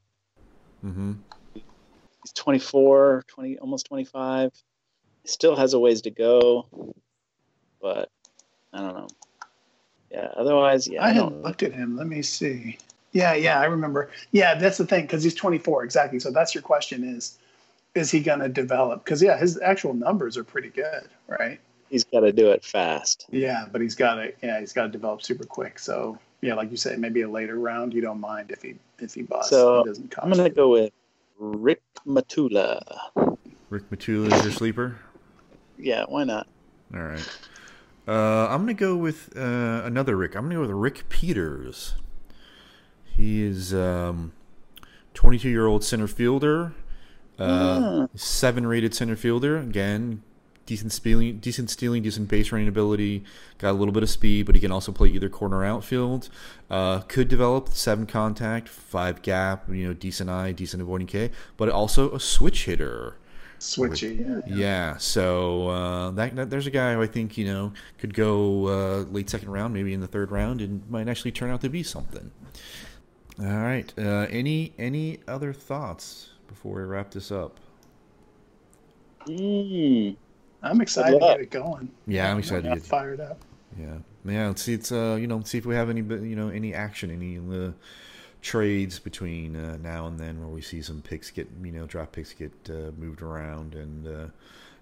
Mm-hmm. 0.83 1.13
He's 1.53 2.33
24, 2.33 3.23
20, 3.27 3.57
almost 3.59 3.87
25. 3.87 4.51
He 5.23 5.27
still 5.27 5.55
has 5.55 5.73
a 5.73 5.79
ways 5.79 6.01
to 6.01 6.11
go 6.11 6.93
but 7.83 8.09
I 8.71 8.79
don't 8.79 8.95
know. 8.95 9.07
Yeah. 10.09 10.29
Otherwise, 10.35 10.87
yeah. 10.87 11.03
I, 11.03 11.09
I 11.09 11.11
hadn't 11.11 11.43
looked 11.43 11.61
at 11.61 11.73
him. 11.73 11.97
Let 11.97 12.07
me 12.07 12.23
see. 12.23 12.77
Yeah, 13.11 13.35
yeah, 13.35 13.59
I 13.59 13.65
remember. 13.65 14.09
Yeah, 14.31 14.55
that's 14.55 14.79
the 14.79 14.87
thing 14.87 15.03
because 15.03 15.23
he's 15.23 15.35
24 15.35 15.83
exactly. 15.83 16.19
So 16.19 16.31
that's 16.31 16.55
your 16.55 16.63
question 16.63 17.03
is, 17.03 17.37
is 17.93 18.09
he 18.09 18.21
going 18.21 18.39
to 18.39 18.49
develop? 18.49 19.03
Because 19.03 19.21
yeah, 19.21 19.37
his 19.37 19.59
actual 19.61 19.93
numbers 19.93 20.35
are 20.35 20.43
pretty 20.43 20.69
good, 20.69 21.07
right? 21.27 21.59
He's 21.89 22.05
got 22.05 22.21
to 22.21 22.31
do 22.31 22.49
it 22.49 22.63
fast. 22.63 23.27
Yeah, 23.29 23.67
but 23.71 23.81
he's 23.81 23.93
got 23.93 24.15
to 24.15 24.33
yeah 24.41 24.59
he's 24.59 24.73
got 24.73 24.83
to 24.83 24.89
develop 24.89 25.21
super 25.21 25.43
quick. 25.43 25.77
So 25.77 26.17
yeah, 26.43 26.55
like 26.55 26.69
you 26.71 26.77
say, 26.77 26.97
maybe 26.97 27.21
a 27.21 27.29
later 27.29 27.57
round. 27.57 27.93
You 27.93 28.01
don't 28.01 28.19
mind 28.19 28.51
if 28.51 28.61
he 28.61 28.75
if 28.99 29.13
he 29.13 29.21
busts. 29.21 29.49
So 29.49 29.83
he 29.83 29.89
doesn't 29.89 30.13
I'm 30.21 30.29
going 30.29 30.43
to 30.43 30.49
go 30.49 30.69
with 30.69 30.91
Rick 31.39 31.81
Matula. 32.05 32.81
Rick 33.69 33.89
Matula 33.89 34.31
is 34.31 34.43
your 34.43 34.51
sleeper. 34.51 34.97
Yeah, 35.77 36.03
why 36.07 36.25
not? 36.25 36.47
All 36.93 37.01
right. 37.01 37.39
Uh, 38.05 38.47
I'm 38.49 38.61
gonna 38.61 38.73
go 38.73 38.97
with 38.97 39.35
uh, 39.35 39.81
another 39.85 40.17
Rick. 40.17 40.35
I'm 40.35 40.43
gonna 40.43 40.55
go 40.55 40.61
with 40.61 40.71
Rick 40.71 41.07
Peters. 41.07 41.95
He 43.05 43.43
is 43.43 43.73
um, 43.73 44.33
22 45.13 45.49
year 45.49 45.65
old 45.65 45.85
center 45.85 46.07
fielder, 46.07 46.73
uh, 47.39 47.79
mm. 47.79 48.19
seven 48.19 48.67
rated 48.67 48.93
center 48.93 49.15
fielder. 49.15 49.57
Again, 49.57 50.21
decent 50.65 50.91
stealing, 50.91 51.37
decent 51.37 51.69
stealing, 51.69 52.03
decent 52.03 52.29
base 52.29 52.51
running 52.51 52.67
ability. 52.67 53.23
Got 53.57 53.71
a 53.71 53.73
little 53.73 53.93
bit 53.93 54.03
of 54.03 54.09
speed, 54.09 54.45
but 54.45 54.55
he 54.55 54.61
can 54.61 54.71
also 54.71 54.91
play 54.91 55.09
either 55.09 55.29
corner 55.29 55.63
outfield. 55.63 56.29
Uh, 56.69 56.99
could 57.01 57.27
develop 57.27 57.69
seven 57.69 58.05
contact, 58.05 58.69
five 58.69 59.21
gap. 59.21 59.69
You 59.69 59.87
know, 59.87 59.93
decent 59.93 60.29
eye, 60.29 60.51
decent 60.51 60.81
avoiding 60.81 61.07
K, 61.07 61.31
but 61.57 61.69
also 61.69 62.11
a 62.11 62.19
switch 62.19 62.65
hitter 62.65 63.17
switchy. 63.63 64.19
Yeah, 64.19 64.41
yeah. 64.45 64.55
yeah 64.55 64.97
so 64.97 65.69
uh, 65.69 66.11
that, 66.11 66.35
that, 66.35 66.49
there's 66.49 66.67
a 66.67 66.71
guy 66.71 66.93
who 66.93 67.01
I 67.01 67.07
think 67.07 67.37
you 67.37 67.45
know 67.45 67.73
could 67.97 68.13
go 68.13 68.67
uh, 68.67 68.97
late 69.11 69.29
second 69.29 69.49
round, 69.49 69.73
maybe 69.73 69.93
in 69.93 70.01
the 70.01 70.07
third 70.07 70.31
round, 70.31 70.61
and 70.61 70.87
might 70.89 71.07
actually 71.07 71.31
turn 71.31 71.49
out 71.49 71.61
to 71.61 71.69
be 71.69 71.83
something. 71.83 72.31
All 73.39 73.45
right. 73.45 73.91
Uh, 73.97 74.27
any 74.29 74.73
any 74.77 75.19
other 75.27 75.53
thoughts 75.53 76.29
before 76.47 76.75
we 76.75 76.83
wrap 76.83 77.11
this 77.11 77.31
up? 77.31 77.59
Mm. 79.27 80.17
I'm 80.63 80.81
excited 80.81 81.19
to 81.19 81.25
get 81.25 81.41
it 81.41 81.51
going. 81.51 81.91
Yeah, 82.07 82.31
I'm 82.31 82.39
excited 82.39 82.63
to 82.63 82.75
get 82.75 82.83
fired 82.83 83.19
up. 83.19 83.41
Yeah, 83.77 83.97
yeah. 84.25 84.47
Let's 84.47 84.61
see. 84.61 84.73
It's 84.73 84.91
uh, 84.91 85.17
you 85.19 85.27
know, 85.27 85.41
see 85.41 85.57
if 85.57 85.65
we 85.65 85.75
have 85.75 85.89
any, 85.89 86.01
you 86.01 86.35
know, 86.35 86.49
any 86.49 86.73
action, 86.73 87.11
any 87.11 87.37
uh, 87.37 87.71
trades 88.43 88.99
between 88.99 89.55
uh, 89.55 89.77
now 89.77 90.05
and 90.05 90.19
then 90.19 90.39
where 90.39 90.49
we 90.49 90.61
see 90.61 90.81
some 90.81 91.01
picks 91.01 91.31
get 91.31 91.47
you 91.63 91.71
know 91.71 91.87
draft 91.87 92.11
picks 92.11 92.33
get 92.33 92.51
uh, 92.69 92.91
moved 92.97 93.21
around 93.21 93.73
and 93.73 94.05
uh, 94.05 94.27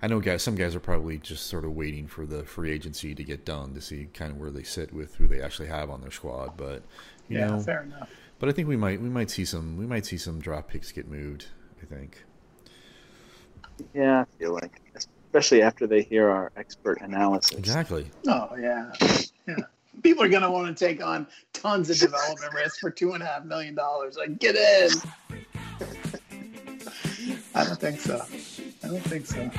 I 0.01 0.07
know 0.07 0.19
guys 0.19 0.41
some 0.41 0.55
guys 0.55 0.75
are 0.75 0.79
probably 0.79 1.19
just 1.19 1.45
sort 1.45 1.63
of 1.63 1.75
waiting 1.75 2.07
for 2.07 2.25
the 2.25 2.43
free 2.43 2.71
agency 2.71 3.13
to 3.13 3.23
get 3.23 3.45
done 3.45 3.75
to 3.75 3.81
see 3.81 4.07
kind 4.15 4.31
of 4.31 4.39
where 4.39 4.49
they 4.49 4.63
sit 4.63 4.91
with 4.91 5.13
who 5.15 5.27
they 5.27 5.41
actually 5.41 5.67
have 5.67 5.91
on 5.91 6.01
their 6.01 6.09
squad 6.09 6.57
but 6.57 6.81
you 7.29 7.37
yeah, 7.37 7.47
know 7.51 7.59
fair 7.59 7.83
enough 7.83 8.09
but 8.39 8.49
I 8.49 8.51
think 8.51 8.67
we 8.67 8.77
might 8.77 8.99
we 8.99 9.09
might 9.09 9.29
see 9.29 9.45
some 9.45 9.77
we 9.77 9.85
might 9.85 10.07
see 10.07 10.17
some 10.17 10.39
draft 10.39 10.67
picks 10.67 10.91
get 10.91 11.07
moved 11.07 11.45
I 11.83 11.85
think 11.85 12.23
yeah 13.93 14.21
I 14.21 14.39
feel 14.39 14.53
like 14.53 14.81
especially 15.31 15.61
after 15.61 15.87
they 15.87 16.01
hear 16.01 16.29
our 16.29 16.51
expert 16.57 16.99
analysis 17.01 17.57
exactly 17.57 18.05
oh 18.27 18.49
yeah 18.59 18.91
yeah 19.47 19.55
people 20.03 20.23
are 20.23 20.29
going 20.29 20.41
to 20.41 20.51
want 20.51 20.75
to 20.75 20.85
take 20.85 21.03
on 21.03 21.27
tons 21.53 21.89
of 21.89 21.97
development 21.97 22.53
risk 22.53 22.79
for 22.79 22.89
two 22.89 23.13
and 23.13 23.21
a 23.23 23.25
half 23.25 23.43
million 23.45 23.75
dollars. 23.75 24.17
Like, 24.17 24.39
get 24.39 24.55
in. 24.55 24.91
I 27.53 27.65
don't 27.65 27.79
think 27.79 27.99
so. 27.99 28.25
I 28.83 28.87
don't 28.87 29.01
think 29.01 29.25
so. 29.25 29.51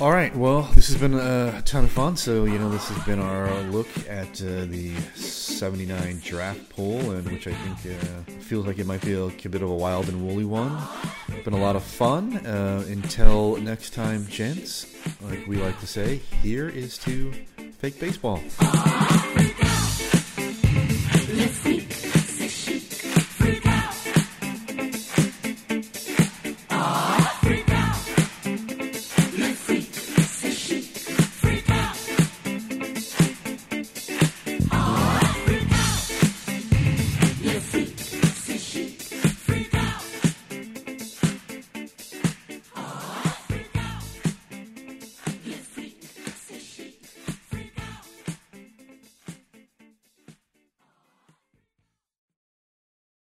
All 0.00 0.12
right. 0.12 0.34
Well, 0.34 0.62
this 0.74 0.88
has 0.88 0.96
been 0.96 1.12
a 1.12 1.60
ton 1.66 1.84
of 1.84 1.90
fun. 1.90 2.16
So, 2.16 2.46
you 2.46 2.58
know, 2.58 2.70
this 2.70 2.88
has 2.88 3.04
been 3.04 3.20
our 3.20 3.52
look 3.64 3.86
at 4.08 4.40
uh, 4.40 4.64
the 4.64 4.94
79 5.14 6.22
draft 6.24 6.70
poll, 6.70 7.10
and 7.10 7.30
which 7.30 7.46
I 7.46 7.52
think 7.52 7.94
uh, 7.94 8.32
feels 8.40 8.66
like 8.66 8.78
it 8.78 8.86
might 8.86 9.02
be 9.02 9.12
a, 9.12 9.28
bit 9.28 9.60
of 9.60 9.68
a 9.68 9.74
wild 9.74 10.08
and 10.08 10.26
woolly 10.26 10.46
one. 10.46 10.74
Been 11.44 11.52
a 11.52 11.60
lot 11.60 11.76
of 11.76 11.82
fun. 11.82 12.38
Uh, 12.46 12.82
until 12.88 13.58
next 13.58 13.92
time, 13.92 14.26
gents, 14.26 14.86
like 15.20 15.46
we 15.46 15.56
like 15.56 15.78
to 15.80 15.86
say, 15.86 16.16
here 16.42 16.70
is 16.70 16.96
to 16.98 17.32
fake 17.78 18.00
baseball. 18.00 18.40